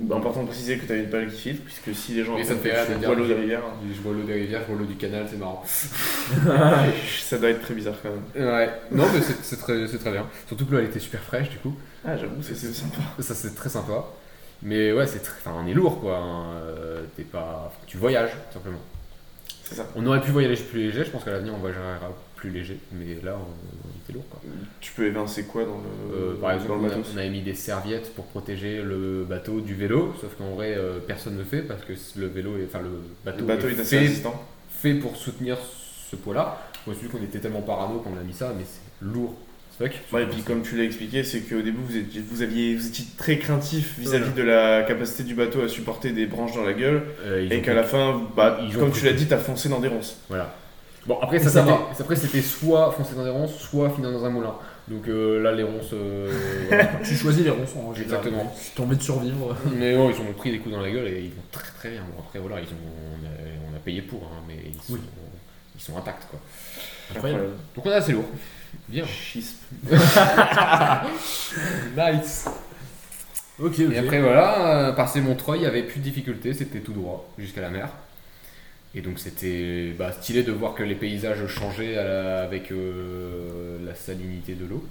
[0.02, 2.36] Bah, Important de préciser que tu as une palle qui filtre, puisque si les gens
[2.38, 3.62] Mais ça fait de dire l'eau que- de rivière,
[3.94, 5.62] Je bois l'eau des rivières, je bois l'eau du canal, c'est marrant.
[7.22, 8.48] ça doit être très bizarre quand même.
[8.48, 10.26] Ouais, non mais c'est- très, bien.
[10.48, 11.76] Surtout que l'eau elle était super fraîche du coup.
[12.06, 13.02] Ah, j'avoue, c'est sympa.
[13.20, 14.06] Ça c'est très sympa.
[14.62, 15.36] Mais ouais, c'est très...
[15.40, 16.18] enfin, on est lourd quoi.
[16.18, 16.54] hein.
[16.64, 17.74] Euh, T'es pas...
[17.88, 18.80] Tu voyages simplement.
[19.64, 19.86] C'est ça.
[19.96, 21.84] On aurait pu voyager plus léger, je pense qu'à l'avenir on voyagera
[22.40, 22.78] plus léger.
[22.94, 23.40] Mais là on,
[23.88, 24.40] on était lourd quoi.
[24.82, 27.54] Tu peux évincer quoi dans le, Euh, par exemple, on a, on avait mis des
[27.54, 31.62] serviettes pour protéger le bateau du vélo, sauf qu'en vrai, euh, personne ne le fait
[31.62, 32.90] parce que le vélo, est, enfin le
[33.26, 34.44] bateau, Le bateau est est assez fait, résistant.
[34.70, 35.58] fait pour soutenir
[36.10, 36.58] ce poids-là.
[36.88, 39.36] Moi, je qu'on était tellement parano qu'on a mis ça, mais c'est lourd.
[40.12, 42.88] Ouais, et puis comme tu l'as expliqué, c'est qu'au début vous étiez, vous, aviez, vous
[42.88, 46.74] étiez très craintif vis-à-vis de la capacité du bateau à supporter des branches dans la
[46.74, 49.80] gueule, Euh, et qu'à la fin, bah, ils comme tu l'as dit, t'as foncé dans
[49.80, 50.18] des ronces.
[50.28, 50.54] Voilà.
[51.10, 54.24] Bon, après, ça, ça c'était, après, c'était soit foncer dans des ronces, soit finir dans
[54.24, 54.54] un moulin.
[54.88, 55.92] Donc euh, là, les ronces.
[55.94, 56.32] euh,
[56.68, 56.86] voilà.
[57.04, 57.94] Tu choisis les ronçons en.
[57.96, 58.54] Exactement.
[58.56, 59.56] Si t'as envie de survivre.
[59.76, 61.90] mais non, ils ont pris des coups dans la gueule et ils vont très très
[61.90, 62.02] bien.
[62.16, 64.94] Bon, après, voilà, ils ont, on, a, on a payé pour, hein, mais ils sont,
[64.94, 65.00] Oui.
[65.76, 66.40] ils sont intacts quoi.
[67.16, 67.50] Incroyable.
[67.76, 68.26] Donc on est assez lourd.
[68.88, 69.06] Bien.
[69.08, 69.58] Schisme.
[71.98, 72.46] Nice.
[73.60, 73.92] Ok, ok.
[73.92, 77.28] Et après voilà, euh, passer Montreuil, il n'y avait plus de difficulté, c'était tout droit
[77.38, 77.90] jusqu'à la mer.
[78.96, 83.78] Et donc c'était bah, stylé de voir que les paysages changeaient à la- avec euh,
[83.86, 84.84] la salinité de l'eau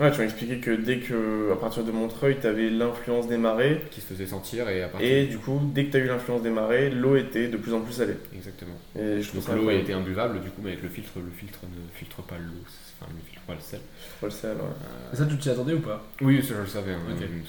[0.00, 3.80] Ouais, tu m'as expliqué que dès que, à partir de Montreuil, t'avais l'influence des marées,
[3.92, 6.42] qui se faisait sentir et à partir et du coup, dès que t'as eu l'influence
[6.42, 8.16] des marées, l'eau était de plus en plus salée.
[8.34, 8.74] exactement.
[8.98, 11.30] Et je trouve Donc ça l'eau était imbuvable du coup, mais avec le filtre, le
[11.30, 12.64] filtre ne filtre pas l'eau,
[13.00, 13.80] enfin ne filtre pas le sel.
[14.20, 14.62] Le sel, ouais.
[14.64, 16.02] Euh, Et ça, tu t'y attendais ou pas?
[16.20, 17.00] Oui, ça je le savais, hein.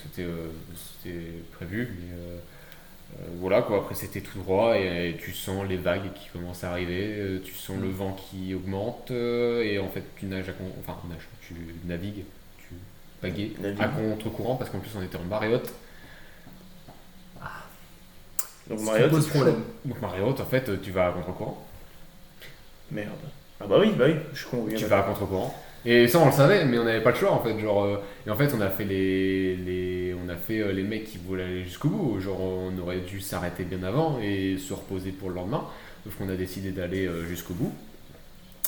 [0.03, 0.47] C'était euh,
[1.01, 1.17] c'était
[1.51, 2.38] prévu, mais euh,
[3.39, 6.71] voilà quoi, après c'était tout droit et, et tu sens les vagues qui commencent à
[6.71, 10.54] arriver, euh, tu sens le vent qui augmente euh, et en fait tu nages, à
[10.54, 12.25] con- enfin nages, tu navigues,
[12.58, 12.75] tu
[13.80, 15.71] à contre-courant, parce qu'en plus on était en marée haute.
[18.67, 19.62] Donc Ce qui Marriott, pose problème.
[19.86, 20.01] Donc
[20.41, 21.63] en fait, tu vas à contre-courant.
[22.91, 23.12] Merde.
[23.60, 24.63] Ah bah oui, bah oui, je suis con.
[24.65, 25.56] oui, tu vas à contre-courant.
[25.86, 27.58] Et ça, on le savait, mais on n'avait pas le choix en fait.
[27.60, 30.82] Genre, euh, et en fait, on a fait les, les, on a fait euh, les
[30.82, 32.19] mecs qui voulaient aller jusqu'au bout.
[32.19, 35.63] Genre, on aurait dû s'arrêter bien avant et se reposer pour le lendemain.
[36.04, 37.74] Sauf qu'on a décidé d'aller euh, jusqu'au bout.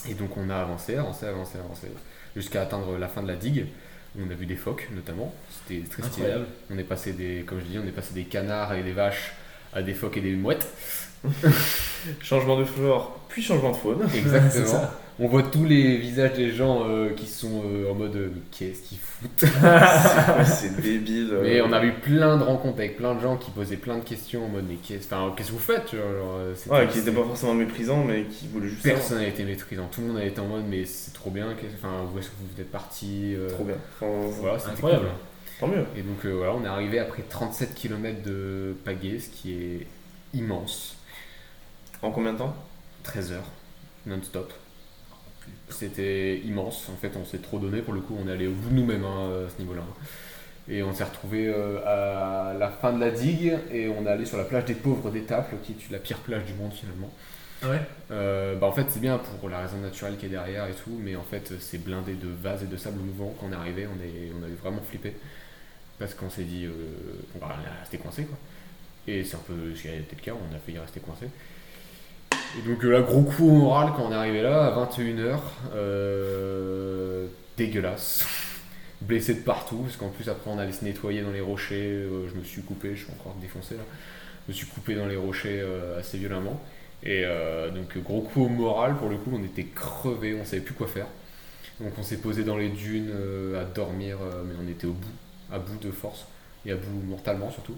[0.08, 1.88] Et donc, on a avancé, avancé, avancé, avancé,
[2.36, 3.65] jusqu'à atteindre la fin de la digue.
[4.15, 5.34] où On a vu des phoques notamment.
[5.49, 6.27] C'était très stylé.
[6.27, 6.45] Incroyable.
[6.71, 9.34] On est passé des, comme je dis, on est passé des canards et des vaches
[9.73, 10.67] à des phoques et des mouettes.
[12.21, 14.08] Changement de flore, puis changement de faune.
[14.15, 14.82] Exactement.
[15.19, 18.82] On voit tous les visages des gens euh, qui sont euh, en mode euh, qu'est-ce
[18.84, 19.51] qu'ils foutent.
[19.63, 21.30] Ouais, c'est débile.
[21.34, 21.41] euh.
[21.41, 24.03] Mais on a eu plein de rencontres avec plein de gens qui posaient plein de
[24.03, 26.88] questions en mode mais qu'est-ce enfin, qu'est-ce que vous faites tu vois, genre, c'était- Ouais,
[26.88, 28.84] qui n'étaient pas forcément méprisants, mais qui voulaient juste.
[28.84, 29.88] Personne n'a été maîtrisant.
[29.91, 31.47] Tout le monde a été en mode mais c'est trop bien.
[31.60, 33.75] qu'est-ce- Enfin, où est-ce que vous êtes parti euh, Trop bien.
[33.99, 35.06] Enfin, Voilà, c'était Incroyable.
[35.06, 35.12] cool.
[35.60, 35.86] Tant mieux.
[35.97, 39.88] Et donc euh, voilà, on est arrivé après 37 km de pagaie, ce qui est
[40.36, 40.96] immense.
[42.01, 42.55] En combien de temps
[43.03, 43.51] 13 heures,
[44.05, 44.53] non-stop.
[45.69, 46.89] C'était immense.
[46.89, 47.81] En fait, on s'est trop donné.
[47.81, 49.83] Pour le coup, on est allé au bout de nous-mêmes hein, à ce niveau-là.
[50.69, 51.53] Et on s'est retrouvé
[51.86, 55.10] à la fin de la digue et on est allé sur la plage des pauvres
[55.12, 57.10] d'Étaples, qui est la pire plage du monde finalement.
[57.62, 57.81] Ah ouais?
[58.12, 60.99] Euh, bah en fait, c'est bien pour la raison naturelle qui est derrière et tout,
[61.01, 63.33] mais en fait, c'est blindé de vases et de sable mouvant.
[63.39, 65.15] Quand on est arrivé, on, est, on avait vraiment flippé
[65.97, 66.71] parce qu'on s'est dit euh,
[67.33, 68.38] qu'on va rester coincé quoi.
[69.07, 71.27] Et c'est un peu ce qui a été le cas, on a failli rester coincé.
[72.55, 75.39] Et donc euh, là, gros coup au moral quand on est arrivé là, à 21h,
[75.75, 78.25] euh, dégueulasse.
[79.01, 82.27] Blessé de partout, parce qu'en plus après on allait se nettoyer dans les rochers, euh,
[82.27, 83.83] je me suis coupé, je suis encore défoncé là.
[84.47, 85.62] Je me suis coupé dans les rochers
[85.99, 86.60] assez violemment.
[87.03, 87.25] Et
[87.75, 90.88] donc gros coup au moral, pour le coup on était crevés, on savait plus quoi
[90.88, 91.07] faire.
[91.81, 93.12] Donc on s'est posé dans les dunes
[93.60, 95.12] à dormir, mais on était au bout,
[95.51, 96.27] à bout de force,
[96.65, 97.75] et à bout mortalement surtout.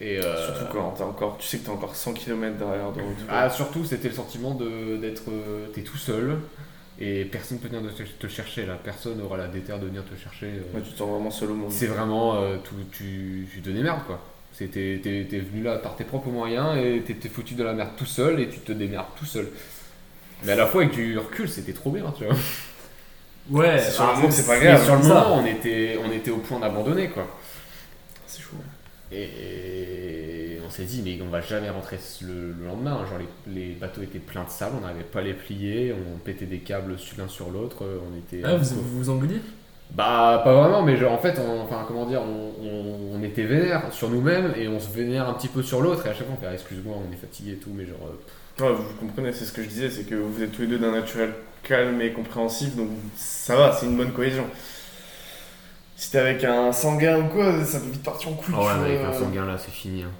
[0.00, 3.00] Et, euh, Surtout quand t'as encore, tu sais que t'as encore 100 km derrière de
[3.00, 3.26] retour.
[3.28, 5.24] ah, surtout, c'était le sentiment de- d'être.
[5.28, 6.38] euh, T'es tout seul
[7.00, 8.78] et personne peut venir te, te chercher là.
[8.82, 10.46] Personne aura la déterre de venir te chercher.
[10.46, 10.76] euh.
[10.76, 11.70] Ouais, tu te sens vraiment seul au monde.
[11.72, 12.36] C'est vraiment.
[12.36, 14.20] euh, tout- tu, tu te démerdes quoi.
[14.52, 17.90] C'était- T'es t'es venu là par tes propres moyens et t'étais foutu de la merde
[17.96, 19.48] tout seul et tu te démerdes tout seul.
[20.44, 22.34] Mais à la fois avec du recul, c'était trop bien, tu vois.
[23.50, 24.84] Ouais, C'est sur le ah, moment c'est pas Mais grave.
[24.84, 27.26] sur le moment, on était, on était au point d'abandonner quoi.
[28.26, 28.56] C'est chaud.
[29.10, 33.04] Et on s'est dit, mais on va jamais rentrer le, le lendemain.
[33.06, 36.18] Genre, les, les bateaux étaient pleins de sable, on n'arrivait pas à les plier, on
[36.18, 38.42] pétait des câbles l'un sur l'autre, on était.
[38.44, 39.40] Ah, vous vous, vous engueuliez
[39.90, 43.44] Bah, pas vraiment, mais genre, en fait, on, enfin, comment dire, on, on- on était
[43.44, 46.26] vénère sur nous-mêmes et on se vénère un petit peu sur l'autre, et à chaque
[46.26, 47.98] fois on fait, ah, excuse-moi, on est fatigué et tout, mais genre.
[48.06, 48.16] euh,
[48.60, 50.78] Ouais, vous comprenez, c'est ce que je disais, c'est que vous êtes tous les deux
[50.78, 54.44] d'un naturel calme et compréhensif, donc ça va, c'est une bonne cohésion.
[56.00, 58.54] Si t'es avec un sanguin ou quoi, ça peut vite partir en couille.
[58.56, 60.04] Ah ouais, mais avec un sanguin là, c'est fini.
[60.04, 60.10] hein.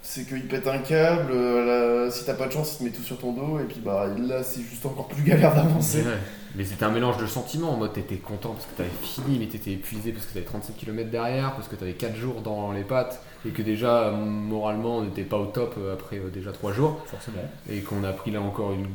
[0.00, 2.90] C'est qu'il pète un câble, euh, là, si t'as pas de chance, il te met
[2.90, 6.02] tout sur ton dos, et puis bah là, c'est juste encore plus galère d'avancer.
[6.02, 6.18] Ouais.
[6.54, 9.46] Mais c'était un mélange de sentiments, en mode t'étais content parce que t'avais fini, mais
[9.46, 12.84] t'étais épuisé parce que t'avais 37 km derrière, parce que t'avais 4 jours dans les
[12.84, 16.72] pattes, et que déjà, moralement, on n'était pas au top euh, après euh, déjà 3
[16.72, 17.42] jours, Forcément.
[17.70, 18.86] et qu'on a pris là encore une,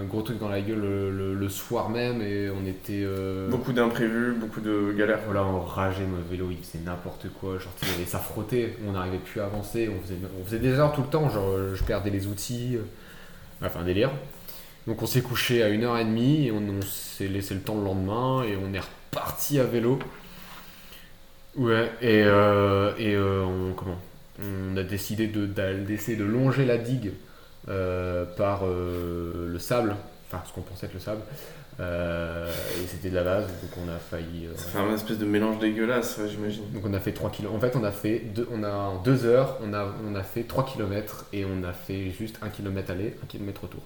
[0.00, 3.02] un gros truc dans la gueule le, le- le soir même, et on était.
[3.04, 5.20] euh, Beaucoup d'imprévus, beaucoup de galères.
[5.26, 9.18] voilà, on rageait, mon vélo, il faisait n'importe quoi, genre, avait- ça frottait, on n'arrivait
[9.18, 12.10] plus à avancer, on faisait, on faisait des erreurs tout le temps, genre, je perdais
[12.10, 14.10] les outils, euh, enfin, délire.
[14.86, 18.42] Donc, on s'est couché à 1h30, et on, on s'est laissé le temps le lendemain,
[18.44, 19.98] et on est reparti à vélo.
[21.58, 23.98] Ouais, et, euh, et euh, on, comment?
[24.40, 25.46] On a décidé de-
[25.84, 27.12] d'essayer de longer la digue
[27.68, 29.96] euh, par le sable,
[30.30, 31.20] enfin, ce qu'on pensait être le sable,
[31.80, 34.46] et c'était de la base, donc on a failli.
[34.56, 36.62] Ça fait un espèce de mélange dégueulasse, ouais, j'imagine.
[36.72, 37.52] donc on a fait 3 km.
[37.54, 40.22] En fait, on a fait deux, on a en 2 heures, on a, on a
[40.22, 43.82] fait 3 km et on a fait juste 1 km aller, 1 km retour.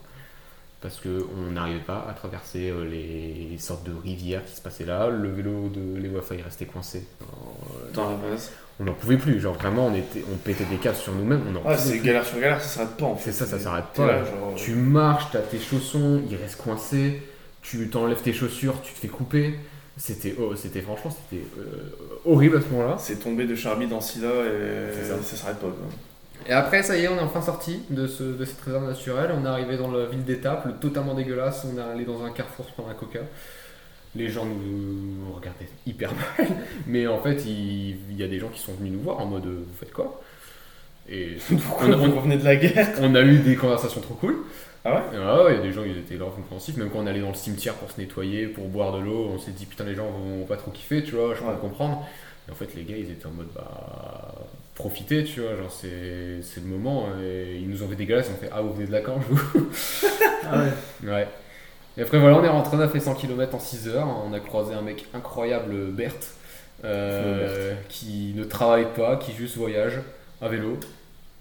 [0.83, 5.09] Parce qu'on n'arrivait pas à traverser euh, les sortes de rivières qui se passaient là.
[5.09, 7.07] Le vélo de Léo failli rester coincé.
[7.23, 8.51] Euh, Dans la base.
[8.81, 9.39] On n'en pouvait plus.
[9.41, 11.43] Genre vraiment, on, était, on pétait des câbles sur nous-mêmes.
[11.53, 13.31] On en Ah, c'est galère sur galère, ça s'arrête pas en fait.
[13.31, 14.07] C'est ça, ça s'arrête pas.
[14.07, 17.23] là, genre, Tu marches, t'as tes chaussons, ils restent coincés.
[17.63, 19.55] Tu t'enlèves tes chaussures, tu te fais couper.
[19.97, 22.97] C'était, oh, c'était franchement, c'était euh, horrible à ce moment-là.
[22.99, 25.23] C'est tombé de Charby dans Sida et ça.
[25.23, 25.67] ça, s'arrête pas.
[25.69, 25.77] Quoi.
[26.49, 29.31] Et après, ça y est, on est enfin sorti de, ce, de cette réserve naturelle.
[29.39, 31.65] On est arrivé dans la ville d'Étape, le totalement dégueulasse.
[31.73, 33.21] On est allé dans un carrefour se prendre un coca.
[34.15, 36.49] Les gens nous regardaient hyper mal.
[36.87, 39.27] Mais en fait, il, il y a des gens qui sont venus nous voir en
[39.27, 40.21] mode Vous faites quoi?
[41.09, 44.37] Et Pourquoi On- on- de la guerre on a eu des conversations trop cool.
[44.85, 45.19] Ah ouais?
[45.19, 46.77] Ah ouais, il y a des gens, ils étaient grave compréhensifs.
[46.77, 49.39] Même quand on allait dans le cimetière pour se nettoyer, pour boire de l'eau, on
[49.39, 51.53] s'est dit putain, les gens vont pas trop kiffer, tu vois, je peux Ouais.
[51.61, 52.07] comprendre.
[52.49, 54.35] Et en fait, les gars, ils étaient en mode bah.
[54.75, 55.91] Profitez, tu vois, genre c'est
[56.61, 57.09] le moment.
[57.23, 59.23] Et ils nous ont fait dégueulasse, ils ont fait Ah, vous venez de la cange,
[59.29, 59.69] vous
[60.45, 61.09] Ah ouais.
[61.09, 61.29] Ouais.
[61.99, 64.09] Et après, voilà, on est rentré, on a fait 100 km en 6 heures.
[64.27, 66.35] On a croisé un mec incroyable, Berthe,
[66.85, 70.01] euh, qui ne travaille pas, qui juste voyage
[70.41, 70.79] à vélo,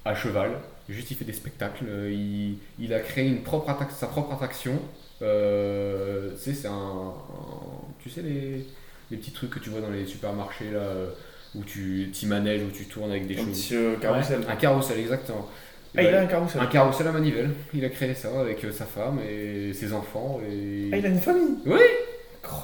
[0.06, 0.52] à cheval.
[0.90, 1.86] Juste, il fait des spectacles.
[1.88, 4.80] Euh, Il, il a créé une propre sa propre attraction.
[5.22, 7.14] Euh, tu sais, c'est un, un-
[8.00, 8.66] Tu sais, les,
[9.12, 10.82] les petits trucs que tu vois dans les supermarchés, là,
[11.56, 13.62] où tu t'y manèges, où tu tournes avec des Un choses.
[13.62, 14.40] petit euh, carrousel.
[14.50, 15.48] Un carrousel, exactement.
[15.98, 16.62] Ah, il a un carrousel.
[16.62, 17.50] Un carrousel à manivelle.
[17.74, 20.40] Il a créé ça avec euh, sa femme et ses enfants.
[20.50, 21.80] Et, Ah, il a une famille Oui.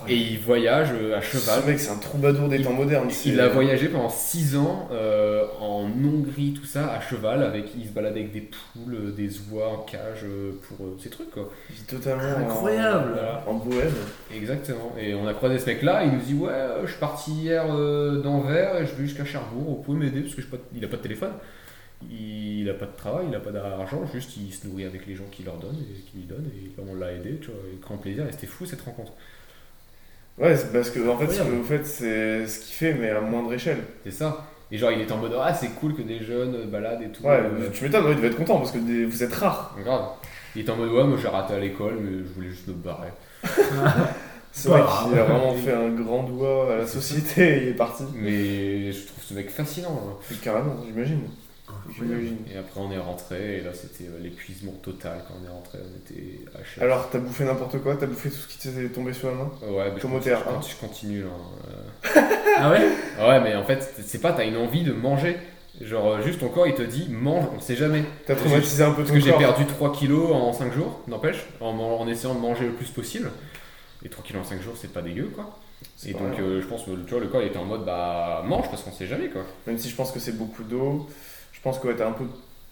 [0.10, 1.62] Et il voyage euh, à cheval.
[1.62, 3.10] Ce mec, c'est un troubadour des temps modernes.
[3.26, 7.44] Il a voyagé pendant 6 ans euh, en Hongrie, tout ça, à cheval.
[7.44, 10.26] Avec, il se baladait avec des poules, euh, des oies en cage
[10.68, 11.30] pour euh, ces trucs.
[11.30, 11.50] Quoi.
[11.70, 12.24] Il vit totalement.
[12.24, 13.12] Incroyable.
[13.14, 13.44] Voilà.
[13.46, 13.94] En, en bohème.
[14.34, 14.94] Exactement.
[15.00, 16.04] Et on a croisé ce mec-là.
[16.06, 19.76] Il nous dit Ouais, je suis parti hier euh, d'Anvers et je vais jusqu'à Cherbourg.
[19.78, 21.34] Vous pouvez m'aider parce que je pas de- il a pas de téléphone.
[22.12, 25.16] Il a pas de travail, il a pas d'argent, juste il se nourrit avec les
[25.16, 27.80] gens qui leur donnent et qui lui donnent et on l'a aidé, tu vois, avec
[27.80, 29.14] grand plaisir et c'était fou cette rencontre.
[30.38, 33.10] Ouais, c'est parce que en fait, ce que vous faites, c'est ce qu'il fait, mais
[33.10, 33.80] à moindre échelle.
[34.04, 34.46] C'est ça.
[34.72, 37.10] Et genre il était en mode ah c'est cool que des jeunes euh, baladent et
[37.10, 37.24] tout.
[37.24, 39.76] Ouais, Euh, tu m'étonnes, ouais, il devait être content parce que des- vous êtes rare.
[39.84, 40.06] grave.
[40.56, 42.74] Il était en mode ouais moi j'ai raté à l'école mais je voulais juste me
[42.74, 43.08] barrer.
[44.52, 47.74] C'est vrai qu'il a vraiment fait un grand doigt à la société et il est
[47.74, 48.04] parti.
[48.16, 50.02] Mais je trouve ce mec fascinant.
[50.10, 50.36] hein.
[50.44, 51.22] Carrément, j'imagine.
[51.96, 52.38] J'imagine.
[52.54, 55.80] Et après on est rentré et là c'était euh, l'épuisement total quand on est rentré,
[55.82, 56.82] on était haché.
[56.82, 59.52] Alors, t'as bouffé n'importe quoi T'as bouffé tout ce qui t'est tombé sur la main
[59.64, 60.62] ouais, mais comme je, au théâtre, continue, hein.
[60.70, 61.30] je continue là.
[62.18, 62.22] euh.
[62.60, 62.88] Ah ouais
[63.20, 65.38] Ouais, mais en fait, c'est pas, t'as une envie de manger.
[65.80, 68.04] Genre, euh, juste ton corps, il te dit, mange, on sait jamais.
[68.26, 71.46] T'as traumatisé un peu Parce ton que j'ai perdu 3 kilos en 5 jours, n'empêche,
[71.62, 73.30] en, en essayant de manger le plus possible.
[74.04, 75.60] Et 3 kilos en 5 jours, c'est pas dégueu, quoi.
[76.06, 78.44] Et donc, euh, je pense que tu vois, le corps, il était en mode, bah,
[78.48, 79.44] mange, parce qu'on sait jamais, quoi.
[79.68, 81.08] Même si je pense que c'est beaucoup d'eau,
[81.68, 82.26] pense que ouais, t'as un peu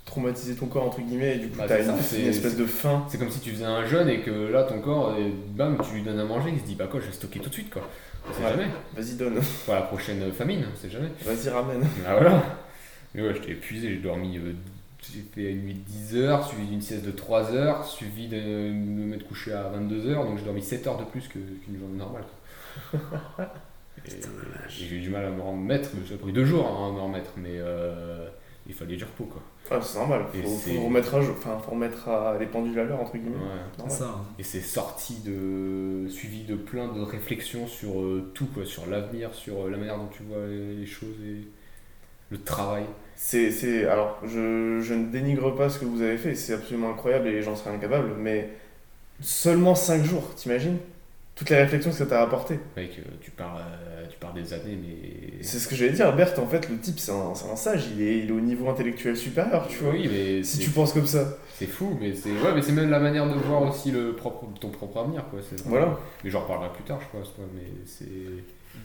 [0.05, 2.55] traumatisé ton corps, entre guillemets, et du coup, Bah, t'as une, ça, c'est- une espèce
[2.55, 3.05] de faim.
[3.09, 5.15] C'est comme si tu faisais un jeûne et que là, ton corps,
[5.49, 7.49] bam, tu lui donnes à manger, il se dit, bah quoi, je vais stocker tout
[7.49, 7.81] de suite, quoi.
[8.29, 8.49] On sait Ouais.
[8.51, 8.67] jamais.
[8.95, 9.39] Vas-y, donne.
[9.65, 11.09] Pour la prochaine famine, on sait jamais.
[11.23, 11.83] Vas-y, ramène.
[12.07, 12.43] Ah voilà.
[13.13, 14.37] Mais ouais, j'étais épuisé, j'ai dormi.
[14.37, 14.53] euh,
[15.13, 18.37] j'ai fait une nuit de 10 heures, suivi d'une sieste de 3 heures, suivi de
[18.37, 21.97] me mettre couché à 22 heures, donc j'ai dormi 7 heures de plus qu'une journée
[21.97, 22.23] normale.
[24.69, 26.91] j'ai eu du mal à me remettre, mais ça a pris deux jours hein, à
[26.91, 28.27] me remettre, mais euh,
[28.67, 29.41] il fallait du repos quoi.
[29.71, 30.25] Ah, c'est normal.
[30.33, 31.35] Faut, faut remettre à jour.
[31.37, 33.35] Enfin, faut remettre à les pendules à l'heure, entre guillemets.
[33.37, 33.61] Ouais.
[33.73, 33.97] C'est Normal.
[33.97, 34.05] ça.
[34.05, 34.25] hein.
[34.39, 36.07] Et c'est sorti de.
[36.09, 39.97] suivi de plein de réflexions sur euh, tout, quoi, sur l'avenir, sur euh, la manière
[39.97, 41.47] dont tu vois les, les choses et
[42.29, 42.83] le travail.
[43.15, 46.91] C'est, c'est, alors, je, je ne dénigre pas ce que vous avez fait, c'est absolument
[46.91, 48.49] incroyable et j'en serais incapable, mais
[49.21, 50.77] seulement 5 jours, t'imagines?
[51.35, 52.59] Toutes les réflexions que ça t'a apporté.
[52.77, 53.61] Mec, euh, tu parles,
[54.33, 55.43] des années, mais.
[55.43, 58.17] C'est ce que j'allais dire, Berthe, en fait, le type, c'est un, sage, il est,
[58.19, 59.91] il est au niveau intellectuel supérieur, tu vois.
[59.93, 61.37] Oui, mais Si tu penses comme ça.
[61.57, 64.45] c'est fou, mais c'est ouais, mais c'est même la manière de voir aussi le propre,
[64.59, 65.39] ton propre avenir, quoi.
[65.65, 65.97] Voilà.
[66.23, 68.05] Mais j'en reparlerai plus tard, je pense, quoi, mais c'est.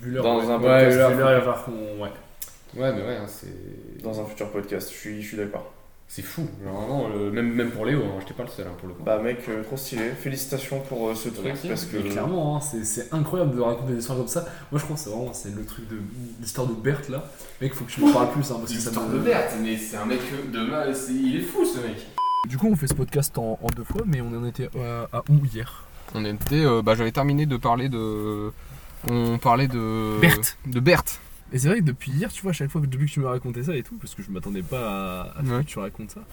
[0.02, 0.22] Vu l'heure.
[0.24, 0.44] Dans ouais.
[0.52, 1.72] un Ouais, podcast, vu l'heure, faut- il va falloir qu'on.
[2.02, 2.10] Ouais.
[2.76, 4.02] Ouais, mais ouais, hein, c'est.
[4.02, 5.72] Dans un futur podcast, je suis, je suis d'accord.
[6.12, 8.72] C'est fou, genre vraiment, le- même, même pour Léo, hein, j'étais pas le seul hein,
[8.80, 9.04] pour le coup.
[9.04, 10.10] Bah, mec, euh, trop stylé.
[10.10, 11.68] Félicitations pour euh, ce truc, Merci.
[11.68, 11.98] parce que.
[11.98, 14.44] Mais clairement, hein, c'est- c'est incroyable de raconter des histoires comme ça.
[14.72, 15.98] Moi, je crois que c'est vraiment c'est le truc de
[16.40, 17.30] l'histoire de Berthe là.
[17.60, 19.18] Mec, faut que tu m'en parles plus hein, parce que ça me.
[19.20, 20.18] Berthe, mais c'est un mec
[20.52, 22.04] de mal, il est fou ce mec.
[22.48, 25.18] Du coup, on fait ce podcast en, en deux fois, mais on en était à,
[25.18, 25.84] à où hier?
[26.16, 28.50] On était, euh, bah j'avais terminé de parler de.
[29.08, 30.18] On parlait de.
[30.20, 30.56] Berthe.
[30.66, 31.20] De Berthe.
[31.52, 33.20] Et c'est vrai que depuis hier, tu vois, à chaque fois que depuis que tu
[33.20, 35.64] m'as raconté ça et tout, parce que je m'attendais pas à, à ce Ouais.
[35.64, 36.24] que tu racontes ça,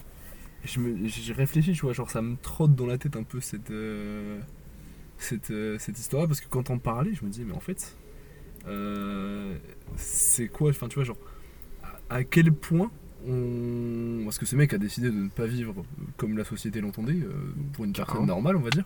[0.78, 3.72] me- j'ai réfléchi, tu vois, genre ça me trotte dans la tête un peu cette,
[3.72, 4.40] euh,
[5.18, 7.96] cette, euh, cette histoire parce que quand on parlait, je me disais, mais en fait,
[8.68, 9.56] euh,
[9.96, 11.18] c'est quoi, enfin, tu vois, genre,
[12.10, 12.92] à, à quel point
[13.28, 14.22] on.
[14.26, 15.84] Parce que ce mec a décidé de ne pas vivre
[16.18, 17.32] comme la société l'entendait, euh,
[17.74, 18.86] pour une personne normale, on va dire.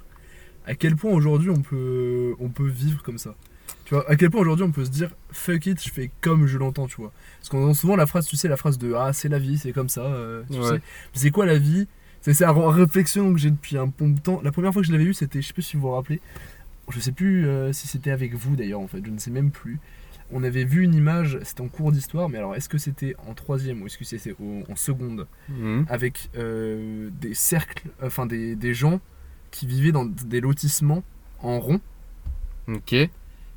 [0.66, 3.36] À quel point aujourd'hui on peut, on peut vivre comme ça?
[3.92, 6.48] Tu vois, à quel point aujourd'hui on peut se dire fuck it, je fais comme
[6.48, 7.12] je l'entends, tu vois.
[7.40, 9.58] Parce qu'on entend souvent la phrase, tu sais, la phrase de ah, c'est la vie,
[9.58, 10.66] c'est comme ça, euh, tu Ouais.
[10.66, 10.74] sais.
[10.76, 10.80] Mais
[11.16, 11.90] c'est quoi la vie?
[12.22, 14.40] C'est la réflexion que j'ai depuis un bon temps.
[14.46, 16.22] La première fois que je l'avais eu, c'était, je sais plus si vous vous rappelez,
[16.90, 19.52] je sais plus euh, si c'était avec vous d'ailleurs, en fait, je ne sais même
[19.52, 19.78] plus.
[20.32, 23.34] On avait vu une image, c'était en cours d'histoire, mais alors est-ce que c'était en
[23.34, 24.34] troisième ou est-ce que c'était
[24.70, 25.28] en seconde?
[25.90, 29.02] Avec euh, des cercles, enfin des, des gens
[29.52, 31.04] qui vivaient dans des lotissements
[31.42, 31.82] en rond
[32.70, 32.96] Ok.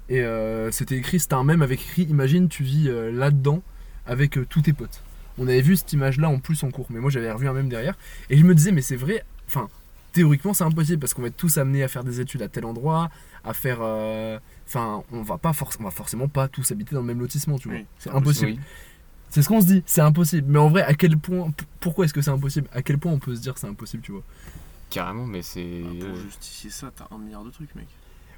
[0.09, 3.63] Et euh, c'était écrit, c'était un même avec écrit Imagine, tu vis euh, là-dedans
[4.07, 5.03] avec euh, tous tes potes.
[5.39, 7.69] On avait vu cette image-là en plus en cours, mais moi j'avais revu un même
[7.69, 7.97] derrière.
[8.31, 9.69] Et je me disais, mais c'est vrai, enfin,
[10.13, 12.65] théoriquement, c'est impossible parce qu'on va être tous amenés à faire des études à tel
[12.65, 13.11] endroit,
[13.45, 13.79] à faire.
[13.81, 17.21] euh, Enfin, on va pas forc- on va forcément pas tous habiter dans le même
[17.21, 17.77] lotissement, tu vois.
[17.77, 18.53] Oui, c'est impossible.
[18.53, 18.61] Oui.
[19.29, 20.47] C'est ce qu'on se dit, c'est impossible.
[20.49, 22.69] Mais en vrai, à quel point, pourquoi est-ce que c'est impossible?
[22.73, 24.23] À quel point on peut se dire c'est impossible, tu vois?
[24.89, 25.83] Carrément, mais c'est.
[25.83, 27.87] Bah, pour justifier ça, t'as un milliard de trucs, mec.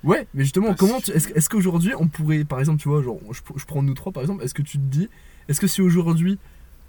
[0.06, 3.02] Ouais, mais justement, Parce comment tu- est-ce est-ce qu'aujourd'hui on pourrait, par exemple, tu vois,
[3.02, 5.08] genre, je, je prends nous trois par exemple, est-ce que tu te dis,
[5.48, 6.38] est-ce que si aujourd'hui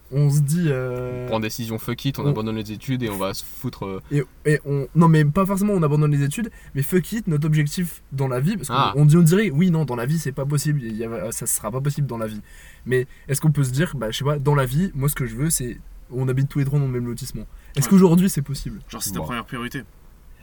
[0.09, 0.67] on se dit.
[0.67, 3.43] euh, On prend décision fuck it, on on- abandonne les études et on va se
[3.43, 3.85] foutre.
[3.85, 7.27] euh, Et, et on, non, mais pas forcément on abandonne les études, mais fuck it,
[7.27, 8.93] notre objectif dans la vie, parce qu'on Ah.
[8.95, 11.71] on on dirait, oui, non, dans la vie c'est pas possible, y a- ça sera
[11.71, 12.41] pas possible dans la vie.
[12.85, 15.15] Mais est-ce qu'on peut se dire, bah je sais pas, dans la vie, moi ce
[15.15, 15.77] que je veux c'est,
[16.11, 17.45] on habite tous les trois dans le même lotissement.
[17.75, 17.89] Est-ce Ouais.
[17.89, 18.79] qu'aujourd'hui c'est possible?
[18.87, 19.25] Genre, c'est ta Bon.
[19.25, 19.81] première priorité.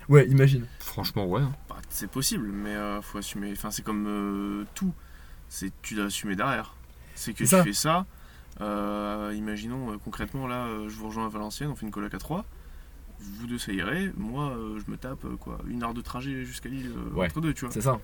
[0.08, 0.66] Ouais, imagine.
[0.78, 1.40] Franchement, ouais.
[1.42, 1.52] hein.
[1.68, 3.50] Bah, c'est possible, mais euh, faut assumer.
[3.52, 4.92] Enfin, c'est comme euh, tout.
[5.48, 6.74] C'est tu dois assumer derrière.
[7.14, 7.64] C'est que tu C'est ça.
[7.64, 8.06] fais ça.
[8.60, 12.12] euh, imaginons euh, concrètement là, euh, je vous rejoins à Valenciennes, on fait une coloc
[12.14, 12.44] à 3
[13.20, 14.12] Vous deux ça irait.
[14.16, 17.26] Moi, euh, je me tape euh, quoi, une heure de trajet jusqu'à Lille euh, Ouais.
[17.26, 17.72] entre deux, tu vois.
[17.72, 17.98] C'est ça.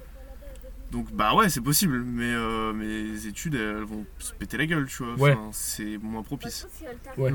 [0.93, 4.87] Donc bah ouais, c'est possible, mais euh, mes études elles vont se péter la gueule,
[4.87, 5.15] tu vois.
[5.15, 5.33] Ouais.
[5.33, 6.67] Enfin, c'est moins propice.
[7.17, 7.33] Ouais.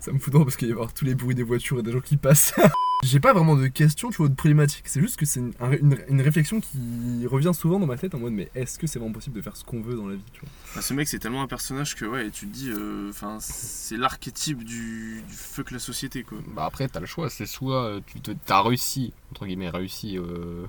[0.00, 1.82] Ça me fout drôle parce qu'il va y avoir tous les bruits des voitures et
[1.82, 2.54] des gens qui passent.
[3.02, 4.86] J'ai pas vraiment de questions, tu vois, de problématiques.
[4.86, 8.14] C'est juste que c'est une, un- une- une réflexion qui revient souvent dans ma tête
[8.14, 10.16] en mode, mais est-ce que c'est vraiment possible de faire ce qu'on veut dans la
[10.16, 10.50] vie, tu vois?
[10.74, 13.96] Bah, ce mec c'est tellement un personnage que ouais, tu te dis, euh, enfin c'est
[13.96, 16.36] l'archétype du, du fuck la société quoi.
[16.54, 17.30] Bah après, t'as le choix.
[17.30, 20.66] C'est soit euh, tu te, t'as réussi, entre guillemets, réussi euh,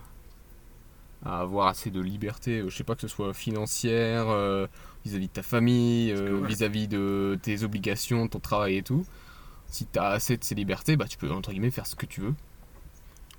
[1.25, 4.67] à avoir assez de liberté, euh, je sais pas que ce soit financière, euh,
[5.05, 9.05] vis-à-vis de ta famille, euh, vis-à-vis de tes obligations, ton travail et tout.
[9.67, 12.21] Si t'as assez de ces libertés, bah tu peux, entre guillemets, faire ce que tu
[12.21, 12.33] veux.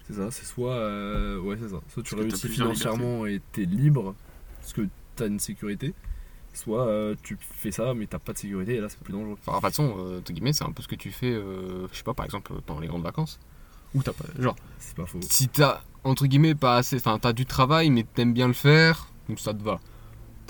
[0.09, 0.73] C'est ça, c'est soit.
[0.75, 1.81] euh, ouais, c'est ça.
[1.93, 4.15] Soit tu réussis financièrement et t'es libre,
[4.61, 5.95] parce que t'as une sécurité.
[6.55, 9.37] Soit euh, tu fais ça, mais t'as pas de sécurité et là c'est plus dangereux.
[9.41, 11.87] Enfin, de toute façon, euh, entre guillemets, c'est un peu ce que tu fais, euh,
[11.93, 13.39] je sais pas, par exemple, pendant les grandes vacances.
[13.95, 14.25] Où t'as pas.
[14.39, 15.21] Genre, C'est pas faux.
[15.23, 16.97] si t'as, entre guillemets, pas assez.
[16.97, 19.81] Enfin, t'as du travail, mais t'aimes bien le faire, donc ça te va.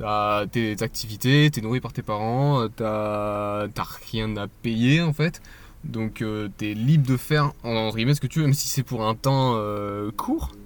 [0.03, 5.13] T'as tes activités, t'es nourri par tes parents, euh, t'as t'as rien à payer en
[5.13, 5.41] fait.
[5.85, 8.83] Donc euh, t'es libre de faire, entre guillemets, ce que tu veux, même si c'est
[8.83, 10.57] pour un temps euh, court.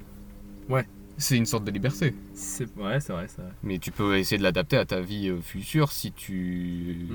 [0.71, 0.89] Ouais.
[1.19, 2.15] C'est une sorte de liberté.
[2.33, 3.51] C'est ouais, c'est vrai, c'est vrai.
[3.63, 7.07] Mais tu peux essayer de l'adapter à ta vie euh, future si tu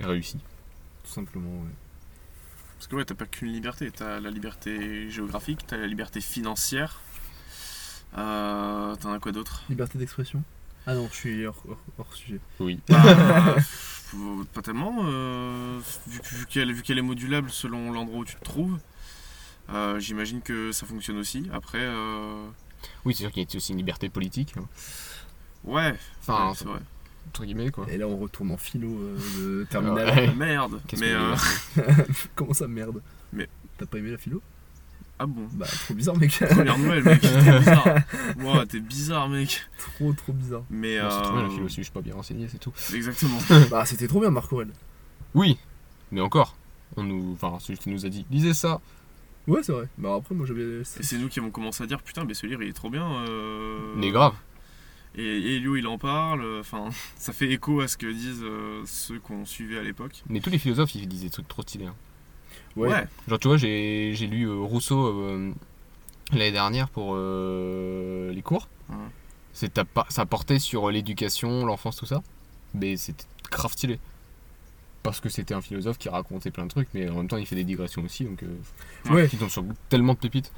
[0.00, 0.38] réussis.
[1.04, 1.74] Tout simplement, ouais.
[2.78, 7.02] Parce que ouais, t'as pas qu'une liberté, t'as la liberté géographique, t'as la liberté financière.
[8.18, 9.62] Euh, T'en as quoi d'autre?
[9.68, 10.42] Liberté d'expression?
[10.86, 12.40] Ah non, je suis hors, hors- hors sujet.
[12.58, 12.80] Oui.
[12.88, 13.56] Bah,
[14.54, 18.42] Pas tellement, euh, vu, vu qu'elle vu qu'elle est modulable selon l'endroit où tu te
[18.44, 18.78] trouves.
[19.72, 21.48] euh, J'imagine que ça fonctionne aussi.
[21.52, 22.46] Après, euh,
[23.04, 24.54] Oui, c'est sûr qu'il y a aussi une liberté politique.
[24.58, 24.64] hein.
[25.62, 26.80] ouais, Enfin, ouais, c'est vrai.
[27.28, 27.86] entre guillemets quoi.
[27.88, 29.16] Et là on retourne en philo euh,
[29.60, 30.08] de terminale.
[30.08, 30.34] Ouais.
[30.34, 31.10] Merde, Qu'est-ce mais
[31.76, 33.00] que euh, Comment ça merde?
[33.32, 34.42] Mais- T'as pas aimé la philo?
[35.22, 35.46] Ah bon.
[35.52, 36.32] Bah trop bizarre mec.
[36.48, 37.28] Première Noël, mec, t'es
[37.58, 38.66] bizarre.
[38.68, 39.62] T'es bizarre, mec.
[39.78, 40.62] trop trop bizarre.
[40.70, 42.58] Mais Non, c'est trop bien la euh, philo aussi, je suis pas bien renseigné, c'est
[42.58, 42.72] tout.
[42.94, 43.38] Exactement.
[43.70, 44.68] bah c'était trop bien Marc Aurel.
[45.34, 45.58] Oui,
[46.10, 46.56] mais encore,
[46.96, 48.80] on nous, enfin celui qui nous a dit, lisez ça.
[49.46, 49.88] Ouais c'est vrai.
[49.98, 50.80] Bah après moi j'avais.
[50.80, 52.90] Et c'est nous qui avons commencé à dire putain, mais ce livre il est trop
[52.90, 53.06] bien.
[53.28, 54.32] euh, Mais grave.
[55.16, 56.44] Et, et Elio il en parle.
[56.60, 60.22] Enfin, ça fait écho à ce que disent euh, ceux qu'on suivait à l'époque.
[60.28, 61.86] Mais tous les philosophes, ils disent des trucs trop stylés.
[61.86, 61.94] hein.
[62.76, 63.04] Ouais.
[63.28, 65.52] Genre, tu vois, j'ai j'ai lu euh, Rousseau euh,
[66.32, 68.68] l'année dernière pour euh, les cours.
[68.88, 68.96] Ouais.
[69.52, 72.22] C'est t'as pas- ça portait sur l'éducation, l'enfance, tout ça.
[72.74, 73.98] Mais c'était grave stylé.
[75.02, 77.46] Parce que c'était un philosophe qui racontait plein de trucs, mais en même temps, il
[77.46, 78.24] fait des digressions aussi.
[78.24, 79.28] Donc, euh, Ouais.
[79.32, 80.52] ils tombent sur tellement de pépites.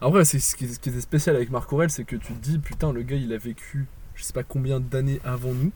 [0.00, 2.38] Après c'est ce qui, ce qui était spécial avec Marc Aurel c'est que tu te
[2.42, 5.70] dis putain le gars il a vécu je sais pas combien d'années avant nous.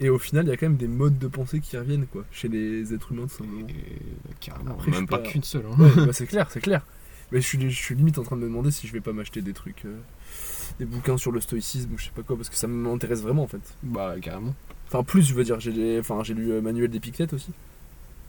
[0.00, 2.24] Et au final, il y a quand même des modes de pensée qui reviennent, quoi,
[2.32, 3.68] chez les êtres humains, tout simplement.
[3.68, 5.64] Et, euh, carrément, Après, je même suis pas, pas- qu'une seule.
[5.70, 5.76] hein.
[5.82, 6.84] Ouais, bah, c'est clair, c'est clair.
[7.32, 9.12] Mais je suis, je suis limite en train de me demander si je vais pas
[9.12, 9.96] m'acheter des trucs, euh,
[10.78, 13.42] des bouquins sur le stoïcisme ou je sais pas quoi, parce que ça m'intéresse vraiment
[13.44, 13.60] en fait.
[13.82, 14.54] Bah, carrément.
[14.88, 17.52] Enfin, plus, je veux dire, j'ai des- enfin, j'ai lu euh, Manuel d'Épictète aussi.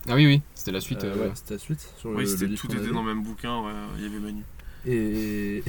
[0.09, 1.03] Ah oui, oui, c'était la suite.
[1.03, 1.87] Euh, ouais, c'était la suite.
[1.97, 3.59] Sur le, Oui, le c'était tout était dans le même bouquin.
[3.63, 4.43] Ouais, il y avait Manu.
[4.85, 5.63] Et.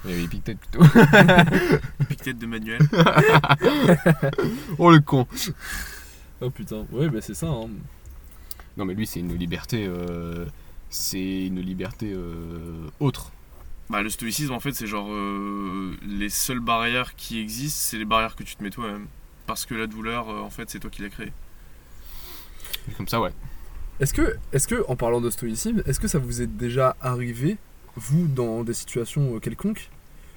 [0.04, 0.84] Il y avait Epictète plutôt.
[2.08, 2.80] Pique-tête de Manuel.
[4.78, 5.26] oh le con
[6.40, 7.68] oh putain, ouais, bah c'est ça, hein.
[8.76, 9.86] Non, mais lui, c'est une liberté.
[9.86, 10.46] euh,
[10.90, 13.30] c'est une liberté euh, autre.
[13.88, 18.04] Bah, le stoïcisme, en fait, c'est genre euh, les seules barrières qui existent, c'est les
[18.04, 19.06] barrières que tu te mets toi-même.
[19.46, 21.32] Parce que la douleur, euh, en fait, c'est toi qui l'as créée.
[22.96, 23.32] Comme ça, ouais.
[24.00, 27.56] Est-ce que, est-ce que, en parlant de stoïcisme, est-ce que ça vous est déjà arrivé,
[27.96, 29.90] vous, dans des situations euh, quelconques,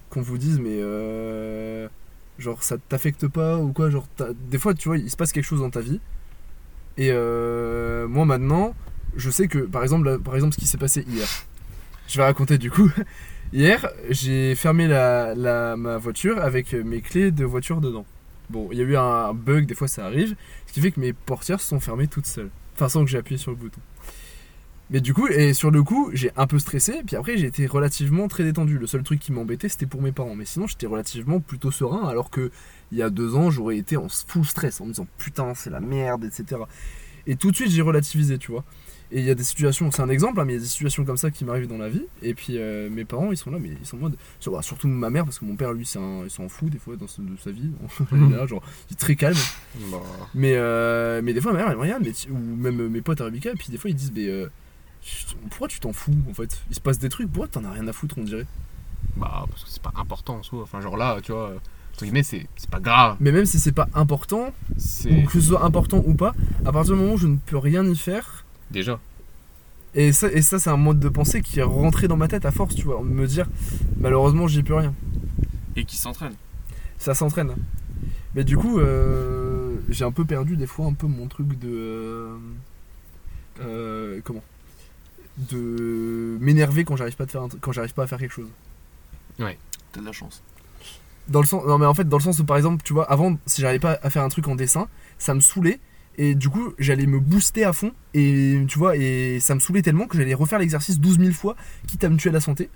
[0.09, 1.87] qu'on vous dise, mais euh,
[2.39, 4.07] genre ça t'affecte pas ou quoi, genre
[4.49, 5.99] des fois, tu vois, il se passe quelque chose dans ta vie,
[6.97, 8.75] Et euh, moi maintenant,
[9.15, 11.27] je sais que par exemple, par exemple ce qui s'est passé hier.
[12.07, 12.91] Je vais raconter du coup.
[13.53, 18.05] Hier, j'ai fermé la, la- ma voiture avec mes clés de voiture dedans.
[18.49, 20.35] Bon, il y a eu un bug, des fois ça arrive,
[20.67, 22.49] ce qui fait que mes portières se sont fermées toutes seules.
[22.75, 23.79] Enfin, sans que j'ai appuyé sur le bouton.
[24.89, 27.65] Mais du coup, et sur le coup, j'ai un peu stressé, puis après j'ai été
[27.65, 28.77] relativement très détendu.
[28.77, 30.35] Le seul truc qui m'embêtait, c'était pour mes parents.
[30.35, 32.51] Mais sinon, j'étais relativement plutôt serein, alors que
[32.91, 35.69] il y a deux ans, j'aurais été en full stress, en me disant putain, c'est
[35.71, 36.61] la merde, etc.
[37.25, 38.65] Et tout de suite, j'ai relativisé, tu vois.
[39.11, 40.67] Et il y a des situations, c'est un exemple, hein, mais il y a des
[40.67, 42.03] situations comme ça qui m'arrivent dans la vie.
[42.21, 44.15] Et puis euh, mes parents, ils sont là, mais ils sont en mode.
[44.47, 46.95] bah, surtout ma mère, parce que mon père, lui, un- il s'en fout des fois
[46.97, 47.69] dans ce- de sa vie.
[48.11, 49.37] Il est là, genre, il est très calme.
[49.91, 50.01] Bah,
[50.35, 53.01] Mais, euh, mais des fois, ma mère, elle me regarde, mais ou même euh, mes
[53.01, 54.47] potes à Rebecca, et puis des fois, ils disent, mais euh,
[55.49, 56.61] pourquoi tu t'en fous en fait?
[56.69, 58.45] Il se passe des trucs, pourquoi t'en as rien à foutre, on dirait?
[59.17, 60.61] Bah, parce que c'est pas important en soi.
[60.63, 61.53] Enfin, genre là, tu vois,
[61.93, 63.17] entre guillemets, c'est c'est pas grave.
[63.19, 64.53] Mais même si c'est pas important,
[65.09, 66.33] ou que ce soit important ou pas,
[66.65, 68.99] à partir du moment où je ne peux rien y faire, déjà.
[69.93, 72.45] et ça, et ça c'est un mode de pensée qui est rentré dans ma tête
[72.45, 73.47] à force, tu vois, me dire,
[73.97, 74.93] malheureusement, j'y peux rien.
[75.75, 76.35] Et qui s'entraîne.
[76.97, 77.53] Ça s'entraîne.
[78.35, 81.69] Mais du coup, euh, j'ai un peu perdu des fois un peu mon truc de.
[81.69, 82.37] euh,
[83.61, 84.43] euh, comment?
[85.37, 88.49] De m'énerver quand j'arrive pas, de faire un quand j'arrive pas à faire quelque chose.
[89.91, 90.43] T'as de la chance.
[91.27, 93.09] Dans le sens, non mais en fait dans le sens où par exemple tu vois
[93.09, 95.79] avant si j'arrivais pas à faire un truc en dessin ça me saoulait
[96.17, 99.81] et du coup j'allais me booster à fond et tu vois et ça me saoulait
[99.81, 101.55] tellement que j'allais refaire l'exercice 12 000 fois
[101.87, 102.69] quitte à me tuer la santé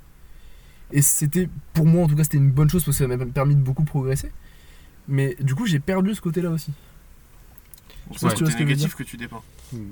[0.94, 3.26] et c'était pour moi en tout cas c'était une bonne chose parce que ça m'a
[3.26, 4.32] permis de beaucoup progresser
[5.10, 6.72] mais du coup j'ai perdu ce côté là aussi
[8.12, 9.42] Je tu vois ce que je veux négatif que tu dépeins.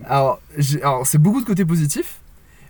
[0.06, 0.40] alors,
[0.82, 2.22] alors c'est beaucoup de côtés positifs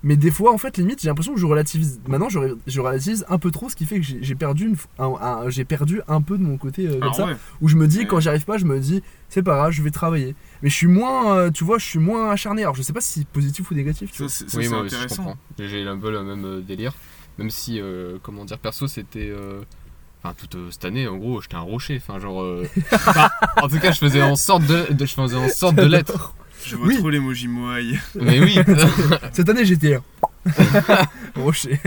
[0.05, 3.37] mais des fois en fait limite j'ai l'impression que je relativise maintenant je, relativise un
[3.37, 6.21] peu trop ce qui fait que j'ai perdu, une f- un, un- j'ai perdu un
[6.21, 8.05] peu de mon côté euh, comme Alors ça ouais, où je me dis Ouais.
[8.05, 10.75] quand j'y arrive pas je me dis c'est pas grave je vais travailler mais je
[10.75, 13.27] suis moins euh, tu vois je suis moins acharné alors je sais pas si c'est
[13.27, 14.29] positif ou négatif tu ça vois.
[14.31, 15.23] c'est ça, oui, c'est moi aussi, je intéressant.
[15.23, 15.37] comprends.
[15.59, 16.93] J'ai un peu le même euh, délire.
[17.37, 19.29] Même si, euh, comment dire, perso, c'était.
[19.29, 19.61] euh,
[20.23, 21.97] Enfin, toute euh, cette année, en gros, j'étais un rocher.
[22.01, 22.41] Enfin, genre.
[22.41, 23.29] euh, enfin,
[23.61, 26.33] en tout cas, je faisais en sorte de, de- je faisais en sorte de l'être.
[26.65, 26.97] Je vois Oui.
[26.97, 27.99] trop l'emoji moaï.
[28.15, 28.57] Mais oui,
[29.31, 29.99] cette année j'étais
[31.35, 31.79] rocher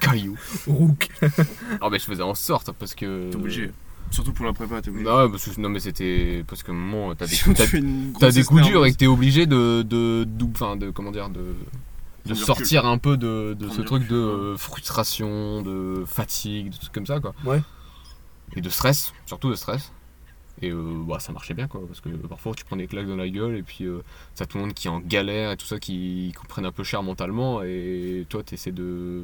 [0.00, 0.36] caillou.
[0.66, 1.08] rouk
[1.76, 3.30] Alors, mais je faisais en sorte parce que.
[3.30, 3.70] T'es obligé.
[4.10, 5.06] Surtout pour la prépa, t'es obligé.
[5.08, 6.44] Ouais, parce que, non, mais c'était.
[6.46, 9.46] Parce qu'à un moment, t'as des, tu t'as- des coups durs et que t'es obligé
[9.46, 9.82] de.
[9.82, 10.90] de, de.
[10.90, 11.40] Comment dire De.
[12.26, 16.92] De sortir un peu de, de ce truc de recul, frustration, de fatigue, de trucs
[16.92, 17.34] comme ça, quoi.
[17.44, 17.60] Ouais.
[18.56, 19.92] Et de stress, surtout de stress.
[20.62, 23.16] Et euh, bah, ça marchait bien, quoi, parce que parfois tu prends des claques dans
[23.16, 24.02] la gueule et puis euh,
[24.36, 26.72] t'as tout le monde qui est en galère et tout ça, qui, qui prennent un
[26.72, 29.22] peu cher mentalement et toi t'essaies de.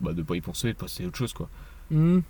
[0.00, 1.48] Bah, de pas y penser et de passer à autre chose, quoi.
[1.90, 2.20] Hmm.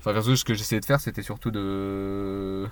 [0.00, 2.66] Enfin, ce que j'essayais de faire, c'était surtout de.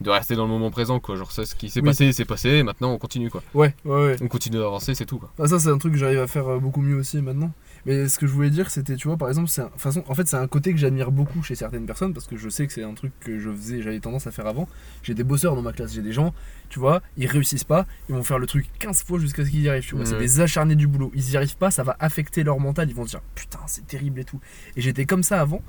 [0.00, 1.16] de rester dans le moment présent, quoi.
[1.16, 1.86] Genre, ça, ce qui s'est Oui.
[1.86, 3.42] passé, c'est passé, maintenant on continue, quoi.
[3.54, 5.32] ouais ouais ouais On continue d'avancer, c'est tout, quoi.
[5.38, 7.52] Ah, ça c'est un truc que j'arrive à faire euh, beaucoup mieux aussi maintenant
[7.86, 10.14] mais ce que je voulais dire c'était tu vois par exemple c'est un, façon, en
[10.14, 12.72] fait c'est un côté que j'admire beaucoup chez certaines personnes parce que je sais que
[12.72, 14.68] c'est un truc que je faisais j'avais tendance à faire avant.
[15.02, 16.34] J'ai des bosseurs dans ma classe j'ai des gens
[16.70, 19.62] tu vois ils réussissent pas ils vont faire le truc 15 fois jusqu'à ce qu'ils
[19.62, 20.06] y arrivent tu vois.
[20.06, 21.12] C'est des acharnés du boulot.
[21.14, 23.86] Ils y arrivent pas ça va affecter leur mental ils vont se dire putain c'est
[23.86, 24.40] terrible et tout.
[24.76, 25.62] Et j'étais comme ça avant.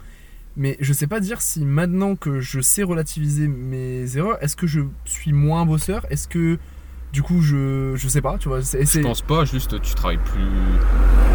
[0.57, 4.67] Mais je sais pas dire si maintenant que je sais relativiser mes erreurs est-ce que
[4.67, 6.05] je suis moins bosseur?
[6.09, 6.57] Est-ce que
[7.11, 10.19] du coup je je sais pas tu vois c'est Je pense pas, juste tu travailles
[10.23, 11.34] plus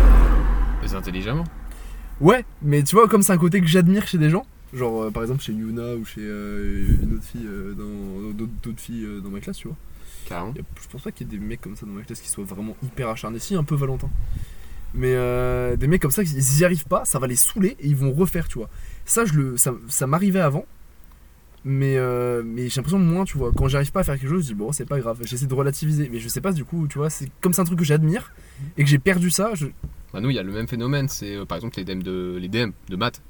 [0.95, 1.45] intelligemment.
[2.21, 5.11] Ouais, mais tu vois, comme c'est un côté que j'admire chez des gens, genre euh,
[5.11, 9.07] par exemple chez Yuna ou chez euh, une autre fille, euh, dans d'autres d'autres filles
[9.23, 9.77] dans ma classe, tu vois.
[10.29, 10.53] Carrément.
[10.55, 12.21] Y a- je pense pas qu'il y ait des mecs comme ça dans ma classe
[12.21, 14.11] qui soient vraiment hyper acharnés, si un peu Valentin.
[14.93, 17.87] Mais euh, des mecs comme ça, ils y arrivent pas, ça va les saouler et
[17.87, 18.69] ils vont refaire, tu vois.
[19.05, 20.67] Ça, je le, ça, ça m'arrivait avant,
[21.65, 23.53] mais, euh, mais j'ai l'impression moins, tu vois.
[23.57, 25.55] Quand j'arrive pas à faire quelque chose, je dis bon, c'est pas grave, j'essaie de
[25.55, 26.09] relativiser.
[26.13, 28.33] Mais je sais pas, du coup, tu vois, c'est comme c'est un truc que j'admire
[28.77, 29.67] et que j'ai perdu ça, je,
[30.13, 32.37] Bah, nous, il y a le même phénomène, c'est euh, par exemple les DM de,
[32.41, 33.23] les DM de maths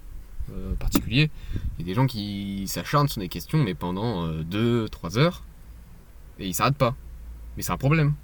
[0.53, 1.31] euh, particulier.
[1.79, 5.43] Il y a des gens qui s'acharnent sur des questions, mais pendant 2-3 heures,
[6.39, 6.95] et ils s'arrêtent pas.
[7.57, 8.15] Mais c'est un problème,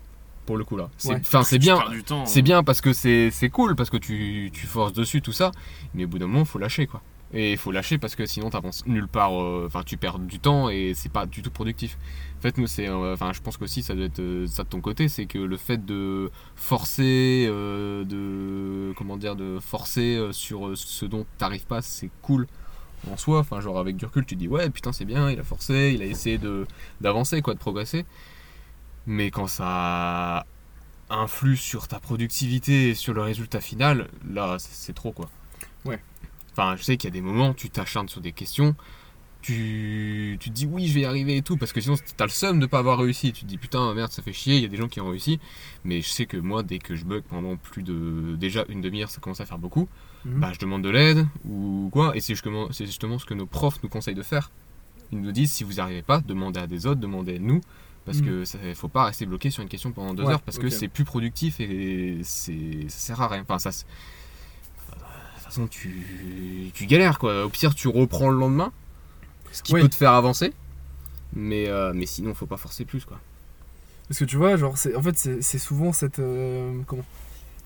[0.46, 0.88] pour le coup là.
[0.96, 1.16] C'est Ouais.
[1.20, 1.76] enfin, c'est Tu bien.
[1.76, 2.24] perds du temps.
[2.26, 5.50] C'est bien parce que c'est c'est cool, parce que tu, tu forces dessus, tout ça.
[5.94, 7.02] Mais au bout d'un moment, faut lâcher quoi.
[7.34, 9.32] Et il faut lâcher parce que sinon t'avances nulle part.
[9.42, 11.98] euh, Enfin, tu perds du temps et c'est pas du tout productif.
[12.38, 12.88] En fait, nous, c'est.
[12.88, 15.08] euh, Enfin, je pense qu'aussi ça doit être euh, ça de ton côté.
[15.08, 18.92] C'est que le fait de forcer, euh, de.
[18.96, 22.46] Comment dire, de forcer sur ce dont t'arrives pas, c'est cool
[23.10, 23.38] en soi.
[23.40, 25.92] Enfin, genre avec du recul, tu te dis ouais, putain, c'est bien, il a forcé,
[25.94, 26.66] il a essayé de
[27.00, 28.04] d'avancer, quoi, de progresser.
[29.06, 30.44] Mais quand ça
[31.08, 35.30] influe sur ta productivité et sur le résultat final, là, c'est c'est trop quoi.
[35.84, 36.00] Ouais.
[36.52, 38.74] Enfin, je sais qu'il y a des moments, tu t'acharnes sur des questions,
[39.46, 42.24] tu, tu te dis oui, je vais y arriver et tout, parce que sinon t'as
[42.24, 43.32] le seum de pas avoir réussi.
[43.32, 45.08] Tu te dis putain, merde, ça fait chier, il y a des gens qui ont
[45.08, 45.38] réussi.
[45.84, 48.34] Mais je sais que moi, dès que je bug pendant plus de.
[48.36, 49.88] Déjà une demi-heure, ça commence à faire beaucoup.
[50.24, 50.40] Mhm.
[50.40, 52.16] Bah, je demande de l'aide ou quoi.
[52.16, 54.50] Et c'est justement, ce que nos profs nous conseillent de faire.
[55.12, 57.60] Ils nous disent si vous n'y arrivez pas, demandez à des autres, demandez à nous.
[58.04, 58.26] Parce Mhm.
[58.26, 60.68] que ça faut pas rester bloqué sur une question pendant deux Ouais, heures parce que
[60.68, 62.52] c'est plus productif et ça
[62.88, 63.42] sert à rien.
[63.42, 63.70] Enfin, ça.
[63.70, 63.74] De
[64.94, 67.44] toute façon, tu, tu galères quoi.
[67.44, 68.72] Au pire, tu reprends le lendemain,
[69.56, 69.80] ce qui Oui.
[69.82, 70.52] peut te faire avancer.
[71.34, 73.18] Mais, euh, mais sinon, faut pas forcer plus quoi.
[74.08, 76.18] Parce que tu vois, genre, en fait, c'est, souvent cette.
[76.20, 77.04] euh, comment?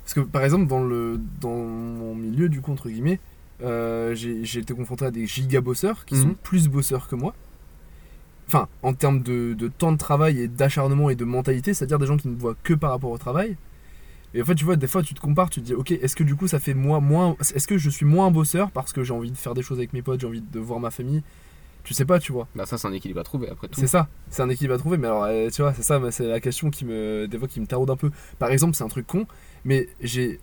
[0.05, 3.21] Parce que par exemple, dans, le, dans mon milieu, du coup, entre guillemets,
[3.63, 6.23] euh, j'ai, été confronté à des giga bosseurs qui Mhm.
[6.23, 7.35] sont plus bosseurs que moi.
[8.49, 12.07] Enfin, en termes de, de temps de travail et d'acharnement et de mentalité, c'est-à-dire des
[12.07, 13.57] gens qui ne voient que par rapport au travail.
[14.35, 16.17] Et en fait, tu vois, des fois, tu te compares, tu te dis, ok, est-ce
[16.17, 17.37] que du coup, ça fait moi moins.
[17.55, 19.79] Est-ce que je suis moins un bosseur parce que j'ai envie de faire des choses
[19.79, 21.23] avec mes potes, j'ai envie de voir ma famille
[21.85, 22.47] Tu sais pas, tu vois.
[22.55, 23.81] Bah, ça, c'est un équilibre à trouver après tout.
[23.81, 26.27] C'est ça, c'est un équilibre à trouver, mais alors euh, tu vois, c'est ça, c'est
[26.27, 28.11] la question qui me, des fois, qui me taraude un peu.
[28.39, 29.27] Par exemple, c'est un truc con,
[29.65, 30.41] mais j'ai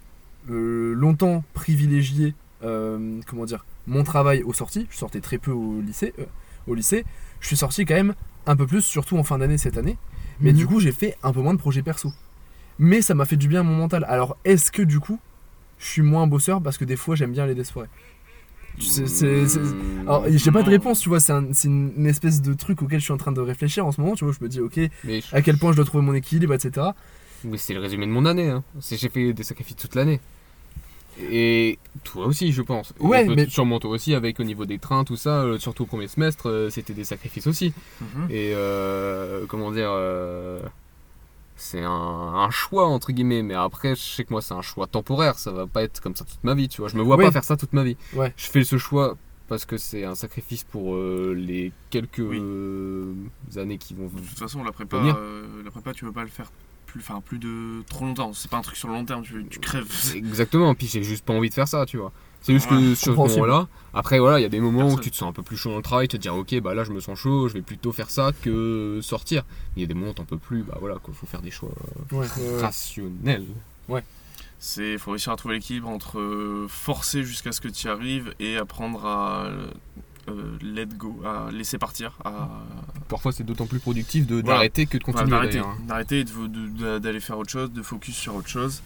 [0.50, 2.34] euh, longtemps privilégié,
[2.64, 4.88] euh, comment dire, mon travail aux sorties.
[4.90, 6.14] Je sortais très peu au lycée,
[6.68, 7.06] au lycée.
[7.40, 8.16] Je suis sorti quand même
[8.48, 9.98] un peu plus, surtout en fin d'année cette année.
[10.40, 10.58] Mais Mhm.
[10.58, 12.12] du coup, j'ai fait un peu moins de projets perso.
[12.80, 14.06] Mais ça m'a fait du bien à mon mental.
[14.08, 15.20] Alors, est-ce que du coup,
[15.80, 17.90] je suis moins bosseur parce que des fois, j'aime bien aller des soirées
[20.06, 23.04] Alors, j'ai pas de réponse, tu vois, c'est un- une, espèce de truc auquel je
[23.06, 25.22] suis en train de réfléchir en ce moment, tu vois, je me dis, ok, Mais
[25.22, 26.88] je- à quel point je dois trouver mon équilibre, etc.
[27.46, 28.50] Oui, c'est le résumé de mon année.
[28.50, 28.64] Hein.
[28.90, 30.20] J'ai fait des sacrifices toute l'année.
[31.32, 32.94] Et toi aussi, je pense.
[33.00, 35.86] Ouais, mais- Sûrement toi aussi, avec au niveau des trains, tout ça, euh, surtout au
[35.88, 37.74] premier semestre, euh, c'était des sacrifices aussi.
[38.02, 38.28] Mhm.
[38.30, 39.90] Et euh, comment dire.
[41.58, 43.42] C'est un, un choix, entre guillemets.
[43.44, 45.38] Mais après, je sais que moi, c'est un choix temporaire.
[45.40, 46.88] Ça va pas être comme ça toute ma vie, tu vois.
[46.90, 47.98] Je me vois pas faire ça toute ma vie.
[48.14, 48.34] Ouais.
[48.38, 52.38] Je fais ce choix parce que c'est un sacrifice pour euh, les quelques Oui.
[52.40, 53.14] euh,
[53.56, 55.16] années qui vont De toute façon, la prépa, Venir.
[55.18, 56.52] euh, la prépa, tu peux pas le faire
[56.86, 58.34] plus, enfin, plus de trop longtemps.
[58.34, 59.88] C'est pas un truc sur le long terme, tu, tu crèves.
[60.16, 62.12] Exactement, puis j'ai juste pas envie de faire ça, tu vois.
[62.42, 65.12] C'est juste que sur ce moment-là, après voilà, il y a des moments où tu
[65.12, 66.92] te sens un peu plus chaud dans le travail, te dire ok, bah là je
[66.92, 69.44] me sens chaud, je vais plutôt faire ça que sortir.
[69.76, 71.42] Mais il y a des moments où t'en peux plus, bah voilà, quoi, faut faire
[71.42, 71.70] des choix
[72.14, 72.28] euh, Ouais,
[72.62, 73.46] rationnels.
[74.60, 78.34] C'est, faut réussir à trouver l'équilibre entre euh, forcer jusqu'à ce que tu y arrives
[78.40, 79.50] et apprendre à
[80.30, 82.50] euh, let go, à laisser partir, à
[83.08, 84.48] Parfois c'est d'autant plus productif de- Voilà.
[84.58, 85.78] d'arrêter que de continuer d'arrêter, d'ailleurs, hein.
[85.88, 88.82] d'arrêter et de- de- de- d'aller faire autre chose, de focus sur autre chose.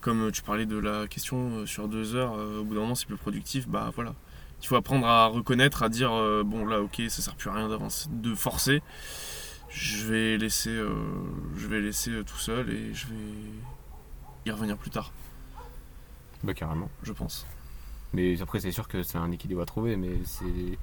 [0.00, 2.80] Comme euh, tu parlais de la question euh, sur deux heures, euh, au bout d'un
[2.82, 4.14] moment c'est plus productif, bah voilà.
[4.62, 6.10] Il faut apprendre à reconnaître, à dire
[6.44, 8.82] bon là ok ça sert plus à rien d'avancer, de forcer.
[9.68, 10.90] Je vais laisser, euh,
[11.56, 13.14] je vais laisser tout seul et je vais
[14.46, 15.12] y revenir plus tard,
[16.42, 16.90] Bah carrément.
[17.04, 17.46] je pense.
[18.12, 20.78] Mais après c'est sûr que c'est un équilibre à trouver, mais c'est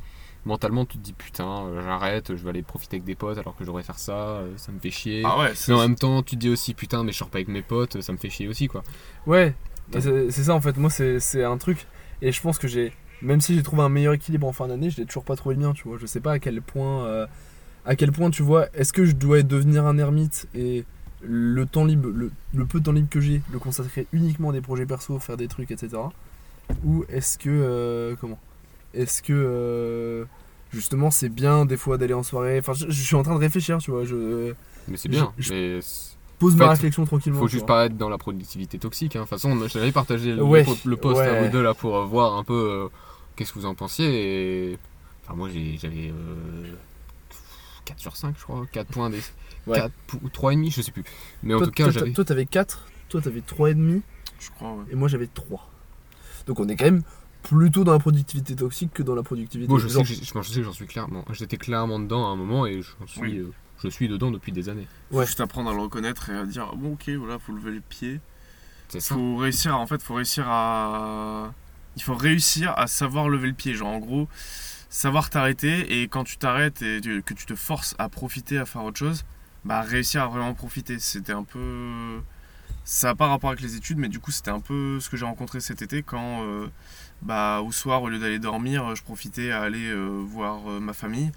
[0.46, 3.56] mentalement tu te dis putain, euh, j'arrête, je vais aller profiter avec des potes alors
[3.56, 5.24] que je devrais faire ça, euh, ça me fait chier.
[5.26, 7.30] Ah ouais, c'est Mais en même temps, tu te dis aussi putain, mais je sors
[7.30, 8.84] pas avec mes potes, ça me fait chier aussi quoi.
[9.26, 9.54] Ouais,
[9.92, 11.88] c'est ça en fait, moi c'est c'est un truc,
[12.22, 14.90] et je pense que j'ai, même si j'ai trouvé un meilleur équilibre en fin d'année,
[14.90, 17.06] je n'ai toujours pas trouvé le mien, tu vois, je sais pas à quel point,
[17.06, 17.28] euh,
[17.86, 20.86] à quel point tu vois, est-ce que je dois devenir un ermite et
[21.22, 24.54] le temps libre, le, le peu de temps libre que j'ai, le consacrer uniquement à
[24.54, 25.98] des projets perso, faire des trucs, etc.
[26.84, 28.40] Ou est-ce que, euh, comment?
[28.96, 30.26] Est-ce que, euh,
[30.72, 33.40] justement c'est bien des fois d'aller en soirée, enfin je, je suis en train de
[33.40, 34.54] réfléchir, tu vois, je
[34.88, 35.80] Mais c'est bien, Je- mais
[36.40, 37.40] pose En ma réflexion tranquillement.
[37.40, 39.16] faut juste pas être dans la productivité toxique.
[39.16, 39.20] hein.
[39.20, 41.46] De toute façon, je t'avais partagé le, Ouais, le post à ouais.
[41.46, 42.88] vous deux là pour euh, voir un peu euh,
[43.36, 44.72] qu'est-ce que vous en pensiez.
[44.74, 44.78] Et...
[45.24, 46.74] Enfin, moi j'ai- j'avais euh,
[47.86, 48.66] 4 sur 5, je crois.
[48.72, 49.22] 4 points, des...
[49.68, 49.78] Ouais.
[49.78, 49.92] 4
[50.24, 51.04] ou 3,5, je sais plus.
[51.44, 52.12] Mais en Toi, tout cas, toi, j'avais.
[52.12, 54.02] toi, t'avais 4, toi t'avais 3,5.
[54.40, 54.84] Je crois, ouais.
[54.92, 55.70] et moi j'avais 3.
[56.48, 57.04] Donc on est quand même
[57.48, 59.68] plutôt dans la productivité toxique que dans la productivité.
[59.68, 61.24] Bon, je sais que j'ai- je je j'en suis clairement.
[61.32, 63.38] J'étais clairement dedans à un moment et j'en suis, Oui.
[63.38, 63.52] euh,
[63.84, 64.88] je suis dedans depuis des années.
[65.12, 65.26] Faut Ouais.
[65.26, 68.20] juste apprendre à le reconnaître et à dire bon ok voilà faut lever les pieds.
[68.90, 69.16] C'est ça.
[69.16, 71.54] faut réussir en fait faut réussir à
[71.96, 74.28] il faut réussir à savoir lever le pied genre en gros
[74.90, 78.84] savoir t'arrêter et quand tu t'arrêtes et que tu te forces à profiter à faire
[78.84, 79.24] autre chose
[79.66, 82.20] bah réussir à vraiment profiter c'était un peu
[82.84, 85.18] ça n'a pas rapport avec les études mais du coup c'était un peu ce que
[85.18, 86.68] j'ai rencontré cet été quand euh,
[87.22, 90.94] bah au soir au lieu d'aller dormir je profitais à aller euh, voir euh, ma
[90.94, 91.32] famille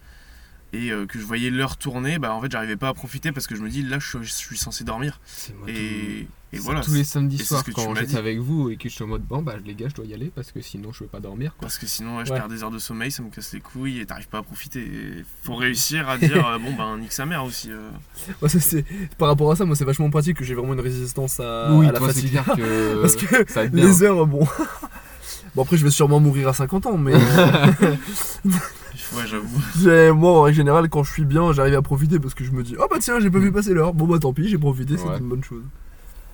[0.74, 3.46] et euh, que je voyais l'heure tourner bah en fait j'arrivais pas à profiter parce
[3.46, 6.28] que je me dis là je suis, je suis censé dormir C'est moi tout- et,
[6.52, 9.06] et voilà tous les samedis soirs quand j'étais avec vous et que je suis en
[9.06, 11.20] mode bon bah les gars je dois y aller parce que sinon je peux pas
[11.20, 11.60] dormir quoi.
[11.68, 12.38] Parce que sinon, ouais, je Ouais.
[12.38, 14.80] perds des heures de sommeil, ça me casse les couilles et t'arrives pas à profiter.
[14.80, 17.70] Et faut réussir à dire, euh, bon, ben, nique sa mère aussi.
[17.70, 17.90] euh.
[18.40, 18.84] Ouais, ça, c'est-
[19.18, 21.86] Par rapport à ça, moi c'est vachement pratique que j'ai vraiment une résistance à, oui,
[21.86, 22.40] à la fatigue.
[23.02, 24.46] Parce que ça les heures, bon.
[25.54, 27.12] Bon après je vais sûrement mourir à 50 ans, mais.
[29.16, 30.12] Ouais, j'avoue.
[30.14, 32.62] Moi, en règle générale, quand je suis bien, j'arrive à profiter parce que je me
[32.62, 33.94] dis, oh bah tiens, j'ai pas vu passer l'heure.
[33.94, 35.18] Bon bah tant pis, j'ai profité, c'est Ouais.
[35.18, 35.62] une bonne chose.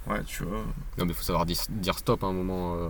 [0.08, 0.64] Ouais, tu vois.
[0.98, 2.74] Non, mais faut savoir dire stop à un moment.
[2.74, 2.88] euh.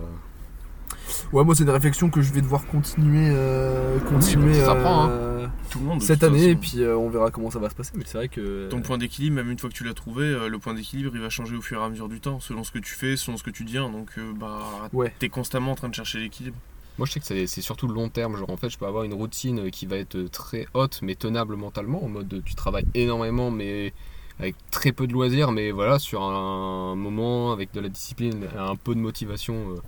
[1.32, 5.10] Ouais, moi, c'est des réflexions que je vais devoir continuer, euh, continuer ça s'apprend, hein.
[5.10, 5.98] euh, Tout le monde.
[5.98, 7.92] de cette année, et puis euh, on verra comment ça va se passer.
[7.96, 8.68] Mais c'est vrai que.
[8.68, 11.20] Ton point d'équilibre, même une fois que tu l'as trouvé, euh, le point d'équilibre il
[11.20, 13.36] va changer au fur et à mesure du temps, selon ce que tu fais, selon
[13.36, 13.88] ce que tu deviens.
[13.90, 14.60] Donc, euh, bah,
[14.92, 15.12] Ouais.
[15.18, 16.56] t'es constamment en train de chercher l'équilibre.
[16.98, 18.36] Moi, je sais que c'est c'est surtout le long terme.
[18.36, 21.56] Genre, en fait, je peux avoir une routine qui va être très haute, mais tenable
[21.56, 22.04] mentalement.
[22.04, 23.92] En mode, tu travailles énormément, mais
[24.38, 25.50] avec très peu de loisirs.
[25.50, 29.80] Mais voilà, sur un moment, avec de la discipline, un peu de motivation euh,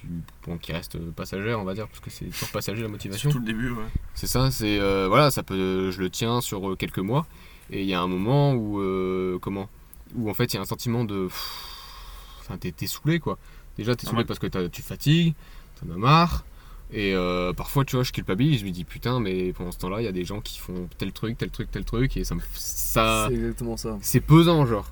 [0.00, 0.06] qui,
[0.46, 3.30] bon, qui reste passagère, on va dire, parce que c'est toujours passager la motivation.
[3.30, 3.84] Surtout le début, ouais.
[4.14, 7.26] C'est ça, c'est euh, voilà, ça peut, je le tiens sur euh, quelques mois,
[7.70, 9.68] et il y a un moment où euh, comment,
[10.14, 13.38] où en fait il y a un sentiment de, pff, enfin t'es, saoulé quoi.
[13.76, 14.24] Déjà t'es saoulé Ouais.
[14.24, 15.34] parce que t'as- tu fatigues,
[15.80, 16.44] t'en as marre,
[16.92, 20.00] et euh, parfois tu vois je culpabilise, je me dis putain mais pendant ce temps-là
[20.00, 22.34] il y a des gens qui font tel truc, tel truc, tel truc, et ça
[22.34, 23.98] me, ça, C'est exactement ça.
[24.00, 24.90] c'est pesant genre.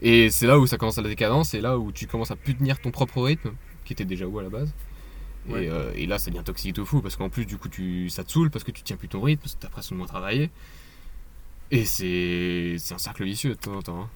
[0.00, 2.36] Et c'est là où ça commence à la décadence, c'est là où tu commences à
[2.36, 3.50] plus tenir ton propre rythme,
[3.88, 4.72] qui était déjà où à la base.
[5.48, 5.64] Ouais.
[5.64, 8.08] Et, euh, et là ça devient toxique de fou, parce qu'en plus du coup tu,
[8.10, 10.06] ça te saoule, parce que tu tiens plus ton rythme, parce que t'as presque moins
[10.06, 10.50] travaillé.
[11.70, 14.00] Et c'est c'est un cercle vicieux de temps en temps.
[14.02, 14.08] hein.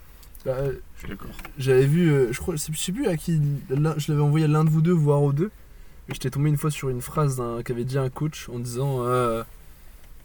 [0.45, 0.57] Bah,
[0.97, 1.31] Je suis d'accord.
[1.59, 3.75] J'avais vu, euh, je crois, je sais plus à qui, je
[4.13, 5.51] l'avais envoyé à l'un de vous deux, voire aux deux.
[6.09, 9.05] Et j'étais tombé une fois sur une phrase d'un- qu'avait dit un coach en disant
[9.07, 9.45] euh,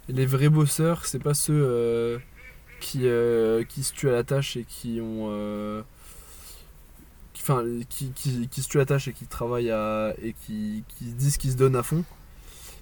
[0.09, 2.17] Les vrais bosseurs, c'est pas ceux euh,
[2.79, 5.27] qui, euh, qui se tuent à la tâche et qui ont.
[7.47, 10.33] Qui- Enfin, qui, qui, qui se tuent à la tâche et qui travaillent à, et
[10.33, 12.03] qui, qui se disent qu'ils se donnent à fond.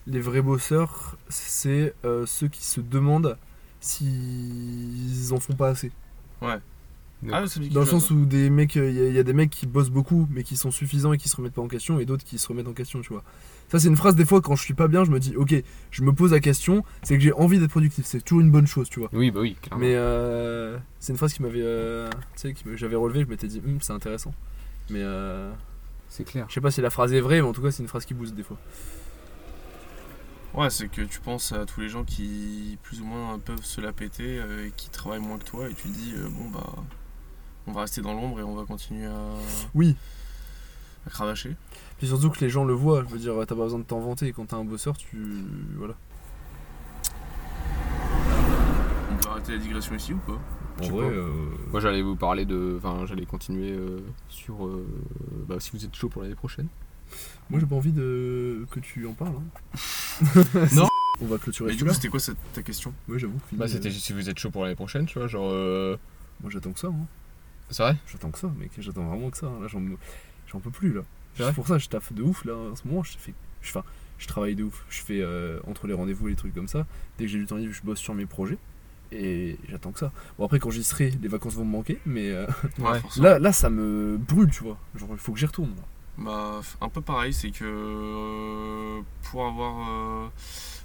[0.08, 3.38] Les vrais bosseurs, c'est euh, ceux qui se demandent
[3.80, 5.92] s'ils en font pas assez.
[7.32, 9.90] Ah, c'est Dans le sens où des mecs, il y, a des mecs qui bossent
[9.90, 12.38] beaucoup, mais qui sont suffisants et qui se remettent pas en question, et d'autres qui
[12.38, 13.24] se remettent en question, tu vois.
[13.70, 15.56] Ça, c'est une phrase des fois quand je suis pas bien, je me dis, ok,
[15.90, 18.68] je me pose la question, c'est que j'ai envie d'être productif, c'est toujours une bonne
[18.68, 19.10] chose, tu vois.
[19.12, 19.84] Oui, bah oui, clairement.
[19.84, 23.48] Mais euh, c'est une phrase qui m'avait, euh, tu sais, que j'avais relevé, je m'étais
[23.48, 24.34] dit, Hum, c'est intéressant.
[24.90, 25.52] Mais euh,
[26.10, 26.46] C'est clair.
[26.50, 28.06] je sais pas si la phrase est vraie, mais en tout cas, c'est une phrase
[28.06, 28.58] qui booste des fois.
[30.54, 33.82] Ouais, c'est que tu penses à tous les gens qui, plus ou moins, peuvent se
[33.82, 36.50] la péter, euh, et qui travaillent moins que toi, et tu te dis, euh, bon,
[36.50, 36.74] bah,
[37.68, 39.20] on va rester dans l'ombre et on va continuer à,
[39.74, 39.98] Oui.
[41.06, 41.56] à cravacher.
[41.98, 44.00] Puis surtout que les gens le voient, je veux dire, t'as pas besoin de t'en
[44.00, 45.18] vanter, quand t'es un bosseur, tu.
[45.76, 45.96] Voilà.
[49.12, 50.40] On peut arrêter la digression ici ou pas?
[50.82, 51.30] En vrai, euh,
[51.72, 52.76] moi j'allais vous parler de.
[52.78, 54.00] Enfin, j'allais continuer euh,
[54.30, 54.66] sur.
[54.66, 54.86] euh,
[55.48, 56.68] bah, si vous êtes chaud pour l'année prochaine.
[57.50, 59.36] Moi, j'ai pas envie de que tu en parles.
[59.36, 60.44] hein.
[60.74, 60.88] Non.
[61.22, 61.92] On va clôturer Mais du celui-là.
[61.92, 62.94] coup, c'était quoi cette- ta question?
[63.08, 63.40] Oui, j'avoue.
[63.48, 65.50] fini, Bah, euh, c'était si vous êtes chaud pour l'année prochaine, tu vois, genre.
[65.50, 65.96] euh,
[66.42, 66.88] Moi, j'attends que ça.
[66.88, 67.06] Hein.
[67.70, 67.96] C'est vrai?
[68.12, 68.72] J'attends que ça, mec.
[68.78, 69.46] J'attends vraiment que ça.
[69.48, 69.62] hein.
[69.62, 69.82] Là, j'en
[70.48, 71.02] j'en peux plus, là.
[71.36, 71.52] C'est vrai?
[71.52, 72.54] C'est pour ça que je taffe de ouf, là.
[72.56, 73.34] En ce moment, je fais.
[73.62, 73.84] je- Enfin,
[74.18, 74.84] je travaille de ouf.
[74.90, 76.86] Je fais euh, entre les rendez-vous et les trucs comme ça.
[77.18, 78.58] Dès que j'ai du temps libre, je bosse sur mes projets.
[79.12, 80.12] Et j'attends que ça.
[80.38, 82.00] Bon, après, quand j'y serai, les vacances vont me manquer.
[82.06, 82.46] Mais euh,
[82.80, 83.02] Ouais.
[83.18, 84.78] là, là, ça me brûle, tu vois.
[84.96, 85.70] Genre, il faut que j'y retourne.
[85.76, 85.84] là.
[86.18, 89.90] Bah, un peu pareil, c'est que euh, pour avoir.
[89.90, 90.28] euh,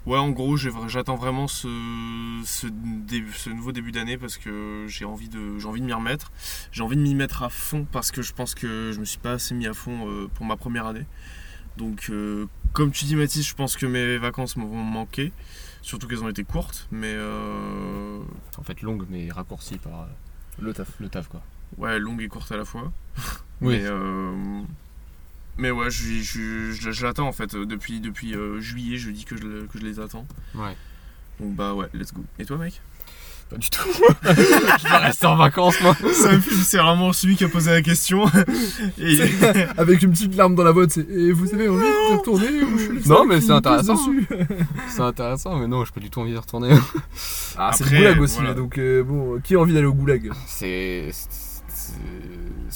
[0.06, 1.68] Ouais, en gros, j'attends vraiment ce,
[2.46, 5.92] ce, début, ce nouveau début d'année parce que j'ai envie, de, j'ai envie de m'y
[5.92, 6.32] remettre.
[6.72, 9.18] J'ai envie de m'y mettre à fond parce que je pense que je me suis
[9.18, 11.04] pas assez mis à fond euh, pour ma première année.
[11.80, 15.32] Donc, euh, comme tu dis, Mathis, je pense que mes vacances me vont manquer.
[15.82, 18.18] Surtout qu'elles ont été courtes, mais euh,
[18.58, 20.06] En fait, longue, mais raccourcie par euh,
[20.60, 20.88] Le taf.
[21.00, 21.42] le taf, quoi.
[21.78, 22.92] ouais, longues et courtes à la fois.
[23.62, 23.74] Oui.
[23.78, 24.62] Mais, euh,
[25.58, 27.54] mais ouais, je, je, je- je l'attends en fait.
[27.54, 30.26] Depuis, depuis euh, juillet, je dis que je, que je les attends.
[30.54, 30.74] Ouais.
[31.38, 32.24] Donc bah ouais, let's go.
[32.38, 32.80] Et toi, mec?
[33.50, 33.82] Pas du tout.
[34.22, 35.96] je vais rester en vacances, moi.
[36.12, 38.26] c'est vraiment celui qui a posé la question.
[38.98, 39.18] Et
[39.76, 41.08] Avec une petite larme dans la botte, c'est.
[41.10, 43.96] Et vous avez envie de retourner ou je suis le Non, mais c'est intéressant.
[44.88, 46.70] C'est intéressant, mais non, j'ai pas du tout envie de retourner.
[47.58, 48.54] Ah, c'est le goulag aussi, voilà.
[48.54, 50.30] donc euh, bon, qui a envie d'aller au goulag?
[50.46, 51.10] C'est.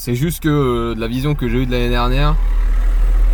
[0.08, 2.34] juste que euh, de la vision que j'ai eue de l'année dernière,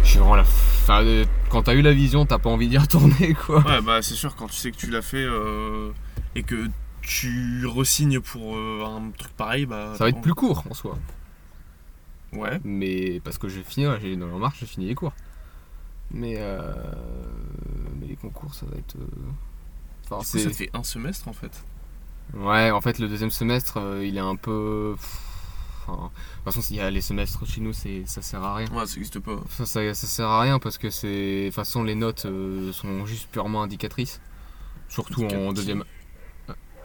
[0.02, 0.42] je suis vraiment la.
[0.42, 3.58] Enfin, euh, quand t'as eu la vision, t'as pas envie d'y retourner, quoi.
[3.58, 5.90] ouais, bah c'est sûr, quand tu sais que tu l'as fait euh,
[6.34, 6.66] et que
[7.02, 9.94] tu resignes pour euh, un truc pareil, bah.
[9.96, 10.98] Ça va être plus court en soi.
[12.32, 12.60] Ouais.
[12.64, 15.12] Mais parce que je vais finir, j'ai dans la marche, j'ai fini les cours.
[16.12, 16.72] Mais, euh,
[18.00, 18.96] mais les concours, ça va être.
[18.96, 19.06] euh,
[20.04, 21.62] Enfin, Du coup, c'est- ça te fait un semestre en fait.
[22.34, 24.94] Ouais, en fait, le deuxième semestre, euh, il est un peu.
[25.86, 28.54] Enfin, de toute façon, s'il y a les semestres chez nous, c'est ça sert à
[28.56, 28.68] rien.
[28.72, 29.36] Ouais, ça existe pas.
[29.50, 31.42] Ça, ça, ça sert à rien parce que c'est.
[31.42, 34.20] De toute façon, les notes euh, sont juste purement indicatrices.
[34.88, 35.84] Surtout en deuxième.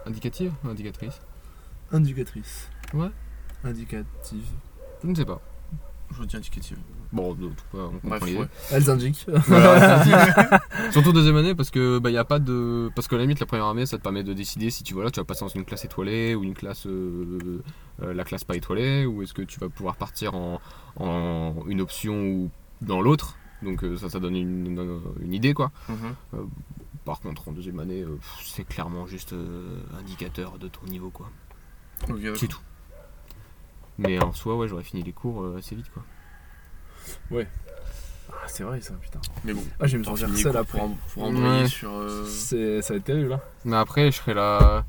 [0.06, 1.20] Indicative ou Indicatrice?
[1.92, 2.70] Indicatrice.
[2.94, 3.10] Ouais.
[3.64, 4.46] Indicative.
[5.04, 5.42] Je ne sais pas.
[6.14, 6.76] Je retiens étiqueté.
[7.12, 8.46] Bon, en tout cas, on comprend Bref, l'idée.
[8.72, 9.26] Elles indiquent.
[9.48, 10.60] Voilà,
[10.92, 13.40] Surtout deuxième année parce que bah y a pas de parce que à la limite
[13.40, 15.50] la première année ça te permet de décider si tu voilà tu vas passer dans
[15.50, 17.62] une classe étoilée ou une classe euh,
[18.04, 20.60] euh, la classe pas étoilée ou est-ce que tu vas pouvoir partir en,
[20.98, 22.52] en une option ou
[22.82, 25.72] dans l'autre donc euh, ça ça donne une, une, une idée quoi.
[25.90, 26.44] Mhm.
[27.06, 31.30] Par contre en deuxième année euh, c'est clairement juste euh, indicateur de ton niveau quoi.
[32.36, 32.60] C'est tout.
[33.98, 36.04] Mais en soi ouais j'aurais fini les cours euh, assez vite quoi.
[38.32, 39.20] Ah, c'est vrai ça, putain.
[39.44, 40.04] Mais bon, Ah, je vais me
[40.36, 40.80] seul quoi, après.
[40.80, 41.68] pour, en- pour embrayer Ouais.
[41.68, 41.92] sur.
[41.92, 43.38] euh, C'est, ça va être terrible hein.
[43.38, 43.44] là.
[43.66, 44.86] Mais après, je serai là.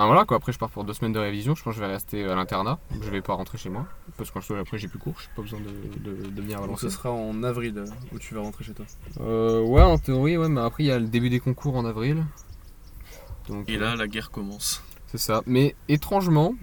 [0.00, 1.84] Enfin voilà quoi, après je pars pour deux semaines de révision, je pense que je
[1.84, 3.86] vais rester à l'internat, je vais pas rentrer chez moi,
[4.16, 5.66] parce que après j'ai plus cours, j'ai pas besoin de,
[6.10, 6.90] de, de venir à Donc ce Valenciennes.
[6.90, 7.84] sera en avril euh,
[8.14, 8.86] où tu vas rentrer chez toi.
[9.20, 11.84] Euh, ouais en théorie, ouais, mais après il y a le début des concours en
[11.84, 12.24] avril.
[13.48, 14.82] Donc, Et euh, là, la guerre commence.
[15.06, 15.42] c'est ça.
[15.44, 16.54] Mais étrangement,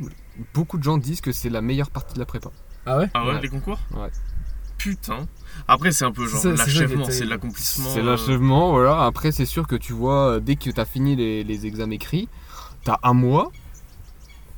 [0.55, 2.49] beaucoup de gens disent que c'est la meilleure partie de la prépa.
[2.88, 3.09] Ah ouais?
[3.13, 3.41] Ah ouais, Ouais.
[3.41, 3.79] les concours?
[3.93, 4.09] Ouais.
[4.79, 5.27] Putain.
[5.67, 7.89] Après, c'est un peu genre l'achèvement, c'est l'accomplissement.
[7.89, 9.05] C'est euh, l'achèvement, voilà.
[9.05, 12.29] Après c'est sûr que tu vois, euh, dès que t'as fini les, les examens écrits,
[12.88, 13.51] t'as un mois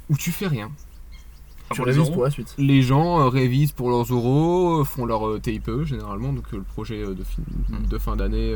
[0.09, 0.69] où tu fais rien.
[0.71, 2.53] ah, Tu pour révises pour la suite.
[2.59, 6.61] Les gens euh, révisent pour leurs oraux, euh, font leur euh, TIPE généralement, donc le
[6.61, 7.87] projet de, fin, Mm.
[7.87, 8.53] de fin d'année,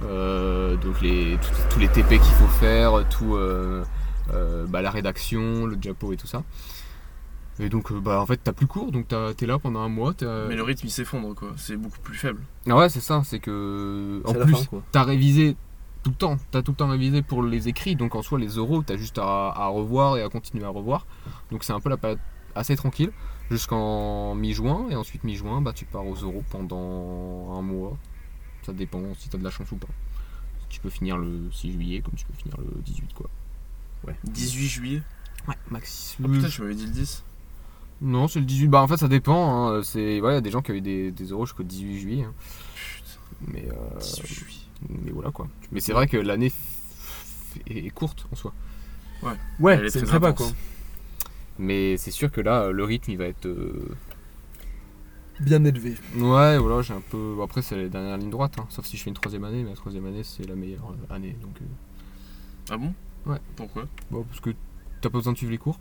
[0.00, 1.36] donc les,
[1.70, 3.36] tous les TP qu'il faut faire, tout
[4.68, 6.42] bah, la rédaction, le diapo et tout ça.
[7.60, 10.14] Et donc bah en fait t'as plus cours, donc t'as- t'es là pendant un mois.
[10.48, 12.40] Mais le rythme il s'effondre quoi, c'est beaucoup plus faible.
[12.68, 15.56] Ah ouais c'est ça, c'est que en plus t'as révisé
[16.02, 18.58] tout le temps, t'as tout le temps révisé pour les écrits, donc en soi les
[18.58, 21.06] oraux t'as juste à, à revoir et à continuer à revoir.
[21.50, 22.18] Donc c'est un peu la période
[22.54, 23.12] assez tranquille
[23.50, 27.96] jusqu'en mi-juin et ensuite mi-juin bah tu pars aux oraux pendant un mois.
[28.62, 29.88] Ça dépend si t'as de la chance ou pas.
[30.68, 33.28] Tu peux finir le 6 juillet comme tu peux finir le 18 quoi.
[34.24, 35.02] 18 juillet
[35.48, 36.16] Ouais, maxi.
[36.24, 37.24] Ah putain, tu m'avais dit le 10.
[38.00, 38.68] Non, c'est le 18.
[38.68, 39.68] Bah en fait ça dépend.
[39.68, 39.82] hein.
[39.82, 42.22] C'est ouais, y a des gens qui ont eu des, des euros jusqu'au 18 juillet.
[42.24, 42.32] hein.
[42.96, 44.58] Putain, Mais euh, 18 juillet.
[44.88, 45.48] Mais voilà quoi.
[45.70, 48.52] Mais c'est vrai que l'année f- est courte en soi.
[49.60, 50.36] Ouais, Elle est c'est très intense.
[50.36, 50.46] quoi.
[51.58, 53.46] Mais c'est sûr que là, le rythme, il va être.
[53.46, 53.94] euh,
[55.40, 55.94] Bien élevé.
[56.16, 57.36] Ouais, voilà, j'ai un peu.
[57.42, 59.70] Après, c'est les dernières lignes droites, hein, sauf si je fais une troisième année, mais
[59.70, 61.36] la troisième année, c'est la meilleure euh, année.
[61.42, 61.64] Donc, euh,
[62.70, 62.94] Ah bon?
[63.26, 63.38] Ouais.
[63.56, 63.86] Pourquoi?
[64.10, 64.50] Bon, parce que
[65.00, 65.78] t'as pas besoin de suivre les cours,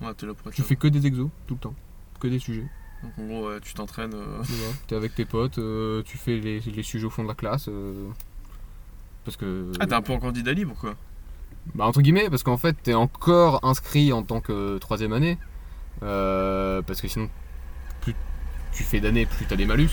[0.00, 1.74] Ouais, t'es là pour être tu fais que des exos tout le temps,
[2.20, 2.66] que des sujets.
[3.02, 4.14] Donc en gros, tu t'entraînes.
[4.14, 4.72] euh, Voilà.
[4.86, 7.66] T'es avec tes potes, euh, tu fais les, les sujets au fond de la classe.
[7.68, 8.08] euh,
[9.24, 9.72] parce que.
[9.80, 10.94] Ah, t'es un peu en candidat libre quoi
[11.74, 15.38] Bah, entre guillemets, parce qu'en fait, t'es encore inscrit en tant que troisième année.
[16.00, 17.28] Parce que sinon,
[18.00, 18.14] plus
[18.72, 19.90] tu fais d'années, plus t'as des malus.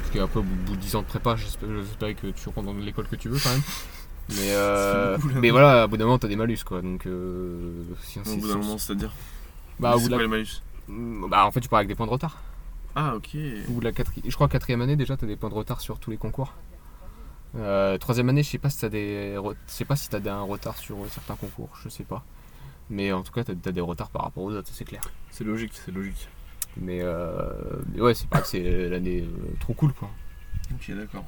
[0.00, 3.06] Parce qu'après, au bout de 10 ans de prépa, j'espère que tu rentres dans l'école
[3.08, 3.62] que tu veux quand même.
[4.30, 6.80] Mais, euh, beaucoup, mais voilà, au bout d'un moment, t'as des malus quoi.
[6.82, 9.12] Donc, euh, si- Au bout d'un moment, c'est-à-dire.
[9.80, 10.62] bah, au bout les malus?
[10.88, 12.42] Bah, en fait, tu pars avec des points de retard.
[12.94, 13.32] Ah, ok.
[13.34, 16.10] De la quatri- Je crois quatrième année, déjà, t'as des points de retard sur tous
[16.10, 16.54] les concours.
[17.56, 20.20] Euh, troisième année, je sais pas si t'as des, re- je sais pas si t'as
[20.20, 22.24] des- un retard sur euh, certains concours, je sais pas.
[22.90, 25.02] Mais en tout cas, t'as as des retards par rapport aux autres, c'est clair.
[25.30, 26.28] C'est logique, c'est logique.
[26.76, 27.38] Mais, euh,
[27.94, 30.10] mais ouais, c'est pas que c'est l'année euh, trop cool, quoi.
[30.74, 31.24] Ok, d'accord.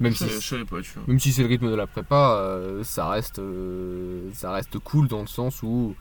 [0.00, 1.02] Même Je si, savais- je savais pas, tu vois.
[1.06, 3.40] même si c'est le rythme de la prépa, euh, ça reste,
[4.34, 5.94] ça reste cool dans le sens où,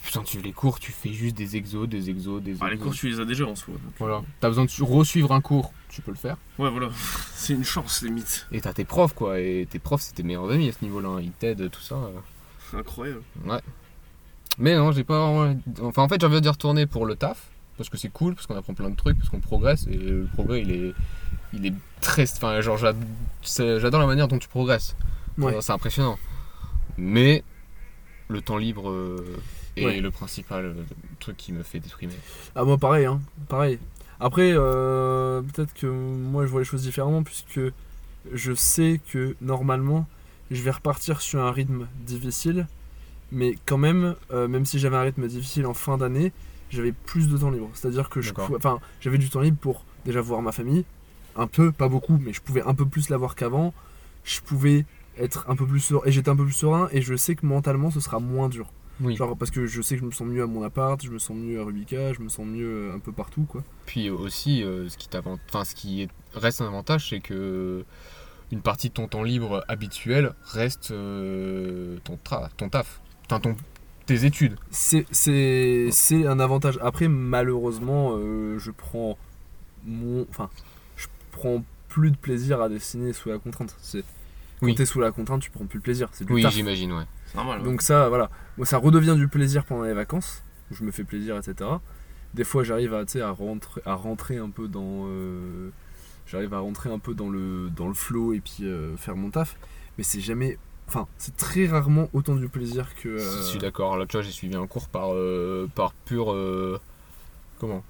[0.00, 2.66] putain, tu les cours, tu fais juste des exos, des exos, des exos.
[2.66, 3.74] Ah, les cours, tu les as déjà en soi.
[3.74, 4.22] donc, Voilà.
[4.40, 6.36] T'as besoin de su- re-suivre un cours, tu peux le faire.
[6.58, 6.88] Ouais, voilà.
[7.34, 8.46] c'est une chance, limite.
[8.52, 9.38] Et t'as tes profs, quoi.
[9.40, 11.08] Et tes profs, c'est tes meilleurs amis à ce niveau-là.
[11.08, 11.20] hein.
[11.20, 11.96] Ils t'aident, tout ça.
[11.96, 12.78] euh.
[12.78, 13.22] Incroyable.
[14.58, 15.54] Mais non, j'ai pas.
[15.82, 17.48] Enfin, en fait, j'ai envie d'y retourner pour le taf.
[17.78, 19.86] Parce que c'est cool, parce qu'on apprend plein de trucs, parce qu'on progresse.
[19.90, 20.92] Et le progrès, il est.
[21.54, 22.30] Il est très.
[22.30, 24.94] Enfin, genre, j'adore la manière dont tu progresses.
[25.38, 25.56] Ouais.
[25.60, 26.18] C'est impressionnant.
[26.96, 27.44] Mais.
[28.28, 29.36] Le temps libre euh,
[29.76, 30.00] Ouais.
[30.00, 30.74] le principal euh,
[31.18, 32.14] truc qui me fait déprimer.
[32.54, 33.78] Ah moi pareil, hein, pareil.
[34.20, 37.60] Après, euh, peut-être que moi je vois les choses différemment puisque
[38.32, 40.06] je sais que normalement
[40.50, 42.66] je vais repartir sur un rythme difficile,
[43.32, 46.32] mais quand même, euh, même si j'avais un rythme difficile en fin d'année,
[46.70, 47.70] j'avais plus de temps libre.
[47.74, 50.84] C'est-à-dire que je enfin, j'avais du temps libre pour déjà voir ma famille,
[51.36, 53.72] un peu, pas beaucoup, mais je pouvais un peu plus la voir qu'avant.
[54.24, 54.84] Je pouvais
[55.18, 57.46] être un peu plus serein, et j'étais un peu plus serein, et je sais que
[57.46, 58.68] mentalement ce sera moins dur.
[59.02, 59.16] Oui.
[59.16, 61.18] Genre parce que je sais que je me sens mieux à mon appart, je me
[61.18, 63.62] sens mieux à Rubica, je me sens mieux euh, un peu partout quoi.
[63.86, 67.84] Puis aussi, euh, ce qui enfin, ce qui est- reste un avantage, c'est que
[68.52, 73.56] une partie de ton temps libre habituel reste euh, ton, tra- ton taf, Enfin, ton,
[74.06, 74.56] tes études.
[74.70, 76.78] C'est un avantage.
[76.82, 79.16] Après malheureusement euh, je prends
[79.84, 80.50] mon enfin
[80.96, 83.74] je prends plus de plaisir à dessiner sous la contrainte.
[83.92, 83.98] Quand
[84.66, 84.74] Oui.
[84.74, 86.08] t'es sous la contrainte tu prends plus de plaisir.
[86.20, 87.04] Du Oui, j'imagine, ouais.
[87.32, 87.58] C'est normal.
[87.60, 87.64] ouais.
[87.64, 91.04] Donc ça voilà, moi ça redevient du plaisir pendant les vacances où je me fais
[91.04, 91.68] plaisir etc.
[92.34, 95.06] des fois j'arrive à, à, rentrer, à rentrer un peu dans.
[95.06, 95.70] euh,
[96.26, 99.30] j'arrive à rentrer un peu dans le, dans le flow et puis euh, faire mon
[99.30, 99.56] taf.
[99.98, 100.58] Mais c'est jamais.
[100.88, 103.18] Enfin, c'est très rarement autant du plaisir que.
[103.18, 103.96] Si, euh, Je suis d'accord.
[103.96, 106.32] Là, tu vois, j'ai suivi un cours par, euh, par pur.
[106.32, 106.78] euh,
[107.58, 107.82] comment?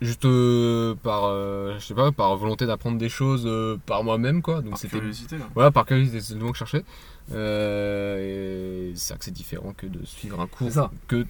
[0.00, 1.24] Juste euh, par.
[1.24, 4.60] euh, je sais pas, par volonté d'apprendre des choses euh, par moi-même, quoi.
[4.62, 4.96] Donc Par c'était.
[4.98, 5.44] curiosité, là.
[5.54, 6.84] Voilà, par curiosité, c'est le mot que je cherchais.
[7.32, 10.90] Euh, c'est vrai que c'est différent que de suivre un cours ça.
[11.08, 11.26] que,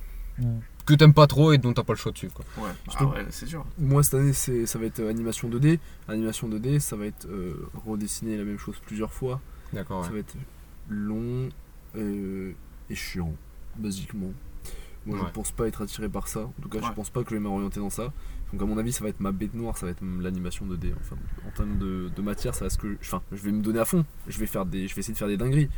[0.86, 2.45] que t'aimes pas trop et dont t'as pas le choix de suivre, quoi.
[2.64, 3.64] Ouais, ah ouais, c'est sûr.
[3.78, 5.78] Moi cette année c'est ça va être euh, animation 2D.
[6.09, 9.41] Animation 2D ça va être euh, redessiner la même chose plusieurs fois.
[9.72, 10.14] D'accord, Ça ouais.
[10.16, 10.34] va être
[10.88, 11.49] long
[11.97, 12.53] euh,
[12.88, 13.32] et chiant,
[13.78, 14.32] basiquement.
[15.07, 15.24] Moi Ouais.
[15.28, 16.41] je pense pas être attiré par ça.
[16.41, 16.84] En tout cas Ouais.
[16.86, 18.12] je pense pas que je vais m'orienter dans ça.
[18.53, 20.92] Donc à mon avis ça va être ma bête noire, ça va être l'animation 2D.
[21.01, 22.96] Enfin en termes de, de matière ça va ce que.
[23.01, 24.05] Enfin je vais me donner à fond.
[24.28, 24.88] Je vais faire des.
[24.88, 25.68] Je vais essayer de faire des dingueries.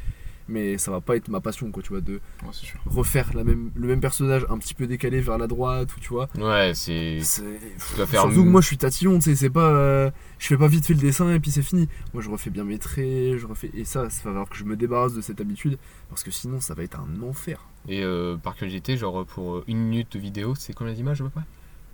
[0.48, 2.80] Mais ça va pas être ma passion quoi tu vois de Ouais, c'est sûr.
[2.86, 6.08] refaire la même, le même personnage un petit peu décalé vers la droite ou tu
[6.08, 6.28] vois.
[6.36, 7.20] Ouais, c'est.
[7.22, 9.70] Surtout que moi je suis tatillon, tu sais, c'est pas.
[9.70, 10.10] euh,
[10.40, 11.88] je fais pas vite fait le dessin et puis c'est fini.
[12.12, 13.70] Moi je refais bien mes traits, je refais.
[13.74, 16.60] Et ça, ça va falloir que je me débarrasse de cette habitude parce que sinon
[16.60, 17.60] ça va être un enfer.
[17.88, 21.30] Et euh, par curiosité, genre pour une minute de vidéo, c'est combien d'images à peu
[21.30, 21.42] près?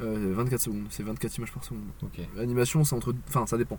[0.00, 1.80] Euh, 24 secondes, c'est 24 images par seconde.
[2.36, 3.14] L'animation c'est entre.
[3.28, 3.78] Enfin ça dépend.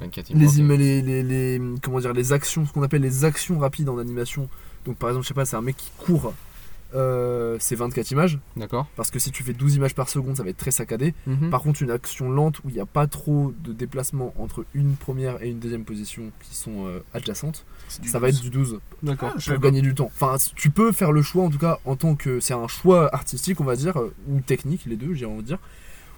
[0.00, 0.70] 24 Les, images.
[0.72, 1.22] im- les, les,
[1.58, 4.48] les- Comment dire, les actions, ce qu'on appelle les actions rapides en animation.
[4.84, 6.32] Donc par exemple, je sais pas, c'est un mec qui court.
[6.94, 8.86] Euh, c'est 24 images D'accord.
[8.96, 11.50] parce que si tu fais 12 images par seconde ça va être très saccadé Mhm.
[11.50, 14.94] Par contre, une action lente où il n'y a pas trop de déplacement entre une
[14.96, 18.42] première et une deuxième position qui sont euh, adjacentes, ça va être 12.
[18.42, 19.32] du 12 D'accord.
[19.36, 20.10] Ah, pour gagner du temps.
[20.14, 23.14] Enfin, tu peux faire le choix en tout cas en tant que c'est un choix
[23.14, 25.58] artistique, on va dire, euh, ou technique, les deux, j'ai envie de dire,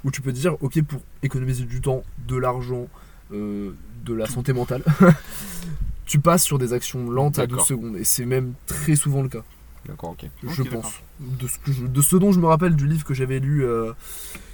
[0.05, 2.89] où tu peux te dire, ok, pour économiser du temps, de l'argent,
[3.33, 3.73] euh,
[4.05, 4.83] de la santé mentale,
[6.07, 7.67] tu passes sur des actions lentes à 12 D'accord.
[7.67, 7.97] secondes.
[7.97, 9.43] Et c'est même très souvent le cas
[9.87, 10.29] D'accord, ok.
[10.49, 11.01] je pense.
[11.21, 13.65] De ce, que je- de ce dont je me rappelle du livre que j'avais lu
[13.65, 13.93] euh,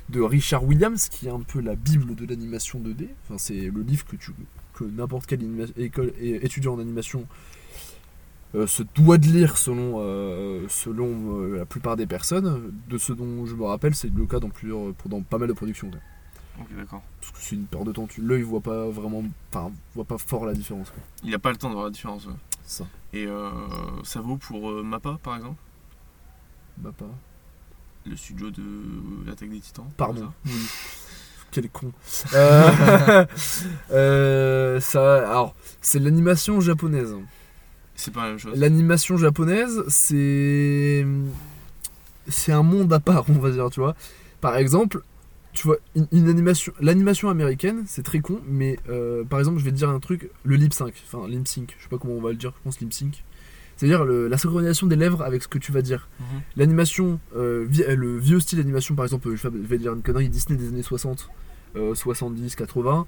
[0.09, 3.09] de Richard Williams, qui est un peu la bible de l'animation 2D.
[3.24, 4.33] Enfin, c'est le livre que, tu,
[4.74, 5.41] que n'importe quelle
[5.76, 7.26] école et étudiant en animation
[8.57, 12.72] euh, se doit de lire selon, euh, selon euh, la plupart des personnes.
[12.89, 15.49] De ce dont je me rappelle, c'est le cas dans, plusieurs, pour- dans pas mal
[15.49, 15.89] de productions.
[15.91, 16.01] quoi.
[16.61, 17.03] Ok, d'accord.
[17.20, 18.07] Parce que c'est une perte de temps.
[18.09, 19.22] Tu- L'œil voit pas vraiment,
[19.53, 20.91] enfin, voit pas fort la différence.
[20.91, 21.03] quoi.
[21.22, 22.26] Il a pas le temps de voir la différence.
[22.26, 22.33] ouais.
[22.71, 23.51] Ça, Et euh,
[24.05, 25.61] ça vaut pour euh, Mappa, par exemple?
[26.81, 27.05] Pas.
[28.07, 28.62] Le studio de
[29.27, 30.33] l'attaque des titans Pardon.
[30.47, 30.53] Oui.
[31.51, 31.91] Quel con.
[32.33, 33.27] Euh,
[33.91, 37.12] euh, ça, alors, c'est l'animation japonaise.
[37.97, 38.57] C'est pas la même chose.
[38.57, 41.05] L'animation japonaise, c'est
[42.29, 43.97] c'est un monde à part, on va dire, tu vois.
[44.41, 45.03] Par exemple,
[45.53, 49.64] tu vois, une, une animation, l'animation américaine, c'est très con, mais euh, par exemple, je
[49.64, 52.14] vais te dire un truc, le lip sync, enfin lip sync, je sais pas comment
[52.14, 53.24] on va le dire, je pense lip sync.
[53.76, 56.11] C'est-à-dire la synchronisation des lèvres avec ce que tu vas dire.
[56.20, 56.26] Mhm.
[56.57, 60.59] L'animation, euh, euh, le vieux style d'animation, par exemple, je vais dire une connerie Disney
[60.59, 61.30] des années 60,
[61.76, 63.07] euh, 70, 80,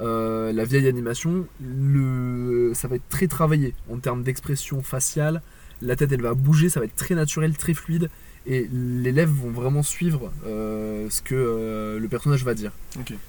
[0.00, 5.42] euh, la vieille animation, le, ça va être très travaillé en termes d'expression faciale.
[5.82, 8.08] La tête, elle va bouger, ça va être très naturel, très fluide,
[8.46, 12.72] et les lèvres vont vraiment suivre euh, ce que euh, le personnage va dire.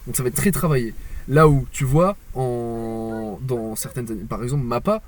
[0.06, 0.94] Donc ça va être très travaillé.
[1.28, 5.02] Là où tu vois, en, dans certaines, par exemple, Mappa,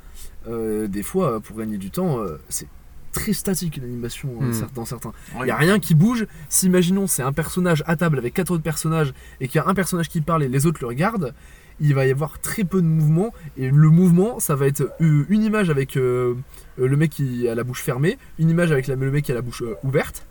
[0.47, 2.67] euh, des fois, pour gagner du temps, euh, c'est
[3.11, 4.67] très statique l'animation euh, Hmm.
[4.75, 5.11] dans certains.
[5.39, 6.25] Il n'y a rien qui bouge.
[6.49, 9.67] Si imaginons c'est un personnage à table avec quatre autres personnages et qu'il y a
[9.67, 11.33] un personnage qui parle et les autres le regardent,
[11.79, 15.25] il va y avoir très peu de mouvement et le mouvement ça va être euh,
[15.29, 16.33] une image avec euh,
[16.77, 19.35] le mec qui a la bouche fermée, une image avec la- le mec qui a
[19.35, 20.25] la bouche euh, ouverte,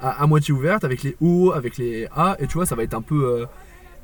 [0.00, 2.82] à, à moitié ouverte avec les O, avec les A et tu vois ça va
[2.82, 3.46] être un peu euh,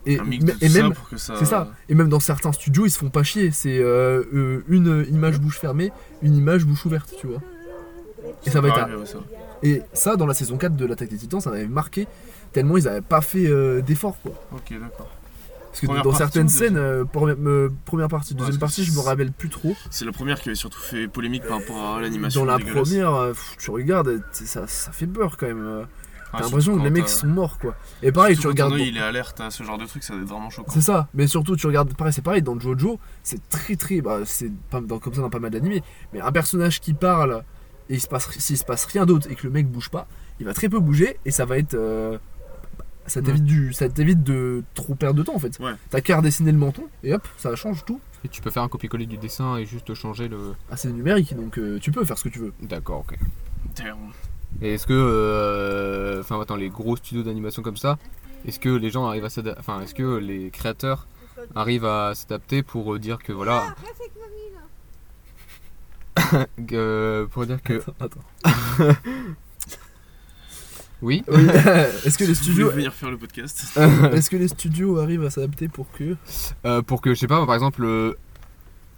[0.08, 1.34] et, Un mix de et même pour que ça.
[1.36, 1.72] c'est ça.
[1.88, 3.50] Et même dans certains studios, ils se font pas chier.
[3.50, 3.80] C'est
[4.68, 5.90] une image bouche fermée,
[6.22, 7.40] une image bouche ouverte, tu vois.
[8.46, 8.78] Et ça va être.
[8.78, 9.18] Ah, à- ouais, ça.
[9.64, 12.06] Et ça, dans la saison 4 de l'attaque des titans, ça m'avait marqué
[12.52, 13.48] tellement ils avaient pas fait
[13.82, 14.30] d'efforts, quoi.
[14.52, 15.10] Ok, d'accord.
[15.76, 19.50] Parce que Première dans certaines scènes, euh, première, partie, deuxième partie, je me rappelle plus
[19.50, 19.76] trop.
[19.90, 22.46] C'est la première qui avait surtout fait polémique par rapport à l'animation.
[22.46, 25.62] Dans la première, euh, pff, tu regardes, ça, ça fait peur quand même.
[25.62, 25.84] euh.
[26.32, 27.76] T'as l'impression que les mecs sont morts, quoi.
[28.02, 28.72] Et pareil, tu surtout regardes.
[28.72, 30.72] ton il est alerte à ce genre de truc, ça va être vraiment choquant.
[30.72, 34.20] C'est ça, mais surtout tu regardes, pareil, c'est pareil, dans Jojo, c'est très très, bah,
[34.24, 35.82] c'est dans, comme ça dans pas mal d'animés,
[36.14, 37.42] mais un personnage qui parle
[37.90, 40.08] et il se passe, s'il se passe rien d'autre et que le mec bouge pas,
[40.40, 42.18] il va très peu bouger et ça va être, euh,
[43.06, 45.58] ça t'évite du, ça t'évite de trop perdre de temps en fait.
[45.60, 45.72] Ouais.
[45.90, 48.00] T'as qu'à redessiner le menton et hop, ça change tout.
[48.24, 50.54] Et tu peux faire un copier-coller du dessin et juste changer le.
[50.70, 52.52] Ah, c'est numérique, donc euh, tu peux faire ce que tu veux.
[52.62, 53.18] D'accord, ok.
[53.76, 53.96] Damn.
[54.62, 54.92] Et est-ce que.
[54.94, 57.98] euh, Enfin, attends, les gros studios d'animation comme ça,
[58.46, 59.60] est-ce que les gens arrivent à s'adapter.
[59.60, 61.06] Enfin, est-ce que les créateurs
[61.54, 63.74] arrivent à s'adapter pour euh, dire que voilà.
[66.66, 67.82] que- pour dire que.
[68.00, 68.20] Attends.
[71.02, 71.22] Oui.
[71.28, 71.46] Oui.
[72.04, 73.78] Est-ce que les studios, venir faire le podcast.
[74.12, 76.16] est-ce que les studios arrivent à s'adapter pour que
[76.64, 78.14] Euh, pour que, je sais pas, par exemple, euh,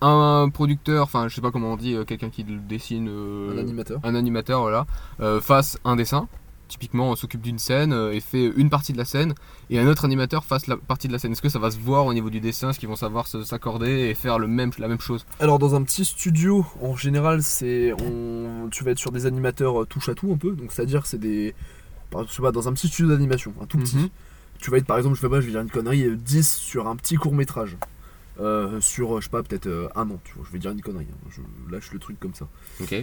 [0.01, 3.09] un producteur, enfin, je sais pas comment on dit, euh, quelqu'un qui dessine.
[3.09, 4.87] euh, un animateur un animateur, voilà,
[5.21, 6.29] euh, fasse un dessin.
[6.69, 9.33] Typiquement, on s'occupe d'une scène euh, et fait une partie de la scène,
[9.71, 11.33] et un autre animateur fasse la partie de la scène.
[11.33, 13.91] Est-ce que ça va se voir au niveau du dessin Est-ce qu'ils vont savoir s'accorder
[14.11, 15.25] et faire le même, la même chose?
[15.41, 18.69] Alors dans un petit studio, en général, c'est on...
[18.71, 20.53] tu vas être sur des animateurs euh, touche à tout un peu.
[20.53, 21.55] Donc c'est-à-dire c'est des,
[22.11, 23.97] par- je sais pas, dans un petit studio d'animation, un tout petit.
[23.97, 24.09] Mhm.
[24.61, 26.53] Tu vas être par exemple, je sais pas, je vais dire une connerie, euh, 10
[26.57, 27.77] sur un petit court métrage.
[28.41, 30.71] Euh, sur, euh, je sais pas, peut-être euh, un an, tu vois, je vais dire
[30.71, 31.29] une connerie, hein.
[31.31, 31.41] je
[31.73, 32.47] lâche le truc comme ça.
[32.81, 32.95] Ok.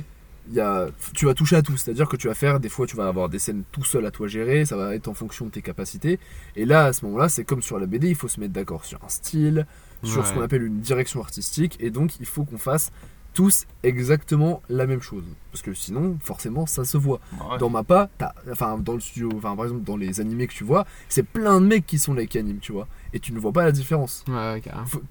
[0.51, 2.95] Y a, tu vas toucher à tout, c'est-à-dire que tu vas faire, des fois tu
[2.95, 5.49] vas avoir des scènes tout seul à toi gérer, ça va être en fonction de
[5.51, 6.19] tes capacités.
[6.55, 8.85] Et là, à ce moment-là, c'est comme sur la BD, il faut se mettre d'accord
[8.85, 9.65] sur un style,
[10.03, 12.91] sur ce qu'on appelle une direction artistique, et donc il faut qu'on fasse
[13.35, 15.23] tous exactement la même chose.
[15.51, 17.19] Parce que sinon, forcément, ça se voit.
[17.33, 17.57] Bah ouais.
[17.59, 20.63] Dans Mappa, t'as- enfin dans le studio, enfin par exemple dans les animés que tu
[20.63, 23.39] vois, c'est plein de mecs qui sont là qui animent, tu vois, et tu ne
[23.39, 24.23] vois pas la différence.
[24.27, 24.61] Ouais,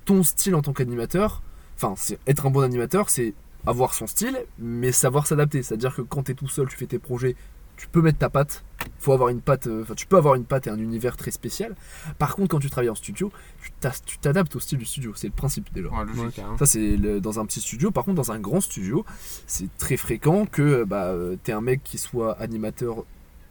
[0.05, 1.43] Ton style en tant qu'animateur,
[1.77, 3.35] enfin c'est être un bon animateur, c'est
[3.66, 5.62] avoir son style, mais savoir s'adapter.
[5.62, 7.37] C'est-à-dire que quand t'es tout seul, tu fais tes projets,
[7.77, 8.64] tu peux mettre ta patte.
[8.99, 11.31] Faut avoir une patte, euh, enfin tu peux avoir une patte et un univers très
[11.31, 11.75] spécial.
[12.18, 15.12] Par contre, quand tu travailles en studio, tu t'as- tu t'adaptes au style du studio.
[15.14, 15.89] C'est le principe déjà.
[15.89, 16.22] Ouais, logique.
[16.25, 16.59] Ouais, carrément.
[16.59, 17.91] Ça, c'est dans un petit studio.
[17.91, 19.05] Par contre, dans un grand studio,
[19.47, 23.05] c'est très fréquent que bah, euh, t'aies un mec qui soit animateur,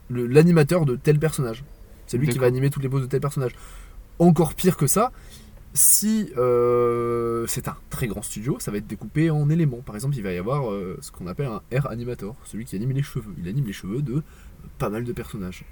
[0.08, 1.64] le- l'animateur de tel personnage.
[2.06, 3.52] C'est lui qui va animer toutes les poses de tel personnage.
[4.20, 5.10] Encore pire que ça,
[5.74, 9.80] si euh, c'est un très grand studio, ça va être découpé en éléments.
[9.84, 12.76] Par exemple, il va y avoir euh, ce qu'on appelle un air animator, celui qui
[12.76, 13.34] anime les cheveux.
[13.42, 14.22] Il anime les cheveux de
[14.78, 15.64] pas mal de personnages.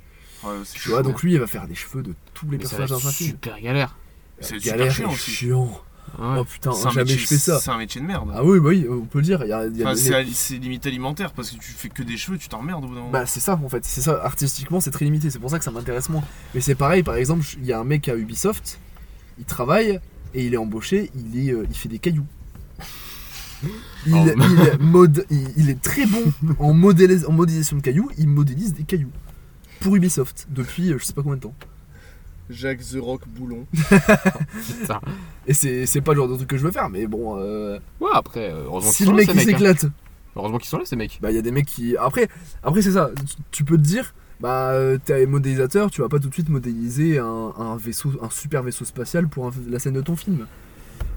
[0.45, 2.91] Ouais, Tu vois, donc lui, il va faire des cheveux de tous les Mais personnages
[2.91, 3.31] dans un film.
[3.31, 3.97] super galère.
[4.41, 5.31] C'est Galère super chiant et aussi.
[5.31, 5.81] chiant.
[6.19, 6.37] Ouais.
[6.41, 7.61] Oh putain, jamais métier- je fais ça.
[7.61, 8.29] C'est un métier de merde.
[8.35, 9.41] Ah oui, bah oui, on peut le dire.
[9.81, 12.95] Enfin, c'est limite alimentaire parce que tu fais que des cheveux, tu t'emmerdes au bout
[12.95, 13.13] d'un moment.
[13.13, 15.65] Bah c'est ça en fait, c'est ça, artistiquement c'est très limité, c'est pour ça que
[15.65, 16.25] ça m'intéresse moins.
[16.57, 18.81] Mais c'est pareil, par exemple, il y a un mec à Ubisoft,
[19.39, 20.01] il travaille
[20.35, 22.26] et il est embauché, il, est, euh, il fait des cailloux.
[24.07, 24.26] Il, Oh.
[24.80, 28.74] il mode, il, il est très bon en, modélis- en modélisation de cailloux, il modélise
[28.74, 29.12] des cailloux.
[29.80, 31.55] Pour Ubisoft, depuis euh, je sais pas combien de temps.
[32.51, 33.64] Jacques The Rock Boulon.
[35.47, 37.78] Et c'est c'est pas le genre de truc que je veux faire, mais bon, euh,
[38.01, 39.55] Ouais, après, euh, heureusement si qu'ils le sont là, mec ces il mecs.
[39.55, 39.59] hein.
[39.59, 39.93] s'éclate,
[40.35, 41.18] Heureusement qu'ils sont là, ces mecs.
[41.22, 41.97] Bah, il y a des mecs qui.
[41.97, 42.28] Après,
[42.64, 43.11] après c'est ça.
[43.26, 46.49] Tu- Tu peux te dire, bah, euh, t'es modélisateur, tu vas pas tout de suite
[46.49, 50.47] modéliser un, un vaisseau, un super vaisseau spatial pour un- la scène de ton film.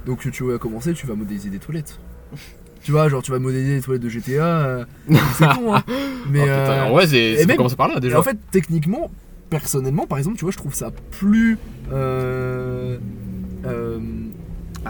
[0.05, 1.99] Donc, tu vas commencer, tu vas modéliser des toilettes.
[2.83, 4.43] tu vois, genre, tu vas modéliser les toilettes de GTA.
[4.45, 4.85] euh,
[5.33, 5.83] c'est con, hein.
[6.31, 6.41] Mais.
[6.41, 8.19] Oh, putain, euh, ouais, c'est commencer par là et déjà.
[8.19, 9.09] en fait, techniquement,
[9.49, 11.57] personnellement, par exemple, tu vois, je trouve ça plus.
[11.91, 12.97] euh,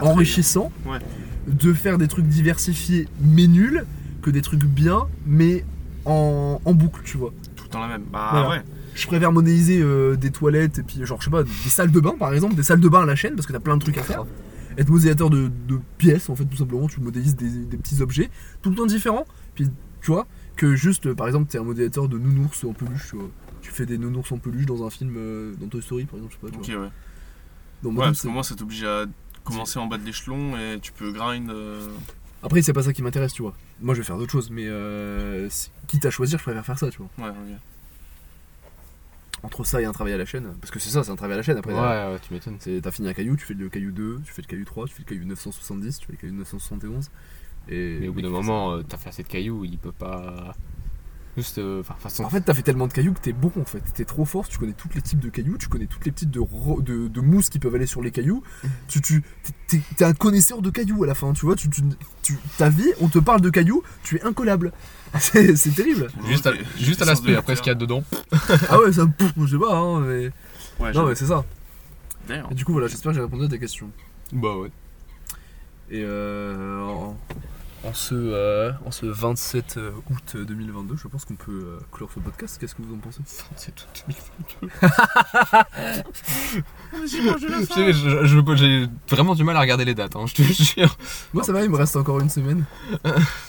[0.00, 0.98] enrichissant Ouais.
[1.46, 3.84] de faire des trucs diversifiés mais nuls
[4.20, 5.64] que des trucs bien mais
[6.04, 7.32] en, en boucle, tu vois.
[7.80, 8.04] La même.
[8.12, 8.48] Bah Voilà.
[8.50, 8.64] ouais.
[8.94, 12.00] Je préfère modéliser euh, des toilettes et puis genre je sais pas des salles de
[12.00, 13.82] bain par exemple, des salles de bain à la chaîne parce que t'as plein de
[13.82, 14.24] trucs à faire.
[14.78, 18.30] Être modélisateur de, de pièces en fait tout simplement, tu modélises des, des petits objets
[18.62, 19.26] tout le temps différents.
[19.54, 19.68] Puis
[20.00, 23.28] tu vois que juste par exemple t'es un modélisateur de nounours en peluche, tu vois.
[23.60, 26.34] Tu fais des nounours en peluche dans un film euh, dans Toy Story par exemple,
[26.40, 26.58] je sais pas.
[26.62, 26.86] Tu Ok, vois.
[26.86, 26.92] ouais.
[27.82, 29.04] Dans Ouais, parce que moi, ça t'oblige à
[29.44, 31.50] commencer en bas de l'échelon et tu peux grind.
[31.50, 31.88] euh,
[32.46, 33.54] Après c'est pas ça qui m'intéresse, tu vois.
[33.80, 35.48] Moi je vais faire d'autres choses, mais euh,
[35.88, 37.08] quitte à choisir, je préfère faire ça, tu vois.
[37.26, 37.58] Ouais, ok.
[39.42, 41.34] Entre ça et un travail à la chaîne, parce que c'est ça, c'est un travail
[41.34, 41.72] à la chaîne après.
[41.72, 42.12] Ouais, derrière.
[42.12, 42.56] ouais, tu m'étonnes.
[42.60, 44.86] C'est, t'as fini un caillou, tu fais le caillou 2, tu fais le caillou 3,
[44.86, 47.10] tu fais le caillou 970, tu fais le caillou 971.
[47.68, 50.54] Et Mais au bout d'un moment, euh, t'as fait assez de cailloux, il peut pas.
[51.36, 51.58] Juste.
[51.58, 52.24] euh, façon.
[52.24, 53.82] En fait, t'as fait tellement de cailloux que t'es bon en fait.
[53.94, 56.30] T'es trop fort, tu connais tous les types de cailloux, tu connais toutes les types
[56.30, 58.42] de, ro- de, de mousse qui peuvent aller sur les cailloux.
[58.88, 59.22] Tu, tu,
[59.68, 61.54] t'es- un connaisseur de cailloux à la fin, tu vois.
[61.56, 61.82] Tu, tu,
[62.22, 64.72] tu- ta vie, on te parle de cailloux, tu es incollable.
[65.20, 66.08] C'est, c'est terrible.
[66.26, 68.02] Juste à, juste à l'aspect, après ce qu'il y a dedans.
[68.68, 70.30] Ah ouais, ça, pff, je sais pas, hein, mais.
[70.80, 71.44] Ouais, Non, mais c'est ça.
[72.28, 72.48] D'ailleurs.
[72.50, 73.88] Et du coup, voilà, j'espère que j'ai répondu à ta question.
[74.32, 74.68] Bah ouais.
[75.90, 76.82] Et euh,
[77.84, 79.78] en, ce, euh, en ce 27
[80.10, 82.58] août 2022, je pense qu'on peut euh, clore ce podcast.
[82.60, 83.20] Qu'est-ce que vous en pensez
[83.56, 84.68] C'est tout 2022.
[87.06, 90.42] Je sais, je- je- J'ai vraiment du mal à regarder les dates, hein, je te
[90.42, 90.96] jure.
[91.32, 92.64] Moi, ça va, il me reste encore une semaine.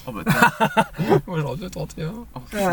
[0.05, 1.21] Oh bah attends.
[1.27, 2.13] Moi j'aurais dû 31.
[2.33, 2.63] Oh, purée.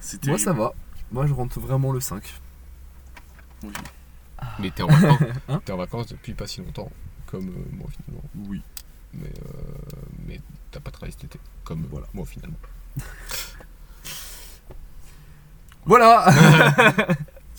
[0.00, 0.28] C'était.
[0.30, 0.72] Moi, ça va.
[1.12, 2.22] Moi, je rentre vraiment le 5.
[4.58, 5.18] Mais t'es en vacances.
[5.48, 5.60] Hein?
[5.64, 6.90] T'es en vacances depuis pas si longtemps,
[7.26, 8.24] comme euh, moi finalement.
[8.48, 8.62] Oui.
[9.14, 10.40] Mais, euh, mais
[10.70, 12.58] t'as pas travaillé cet été, comme voilà, moi finalement.
[15.88, 16.26] Voilà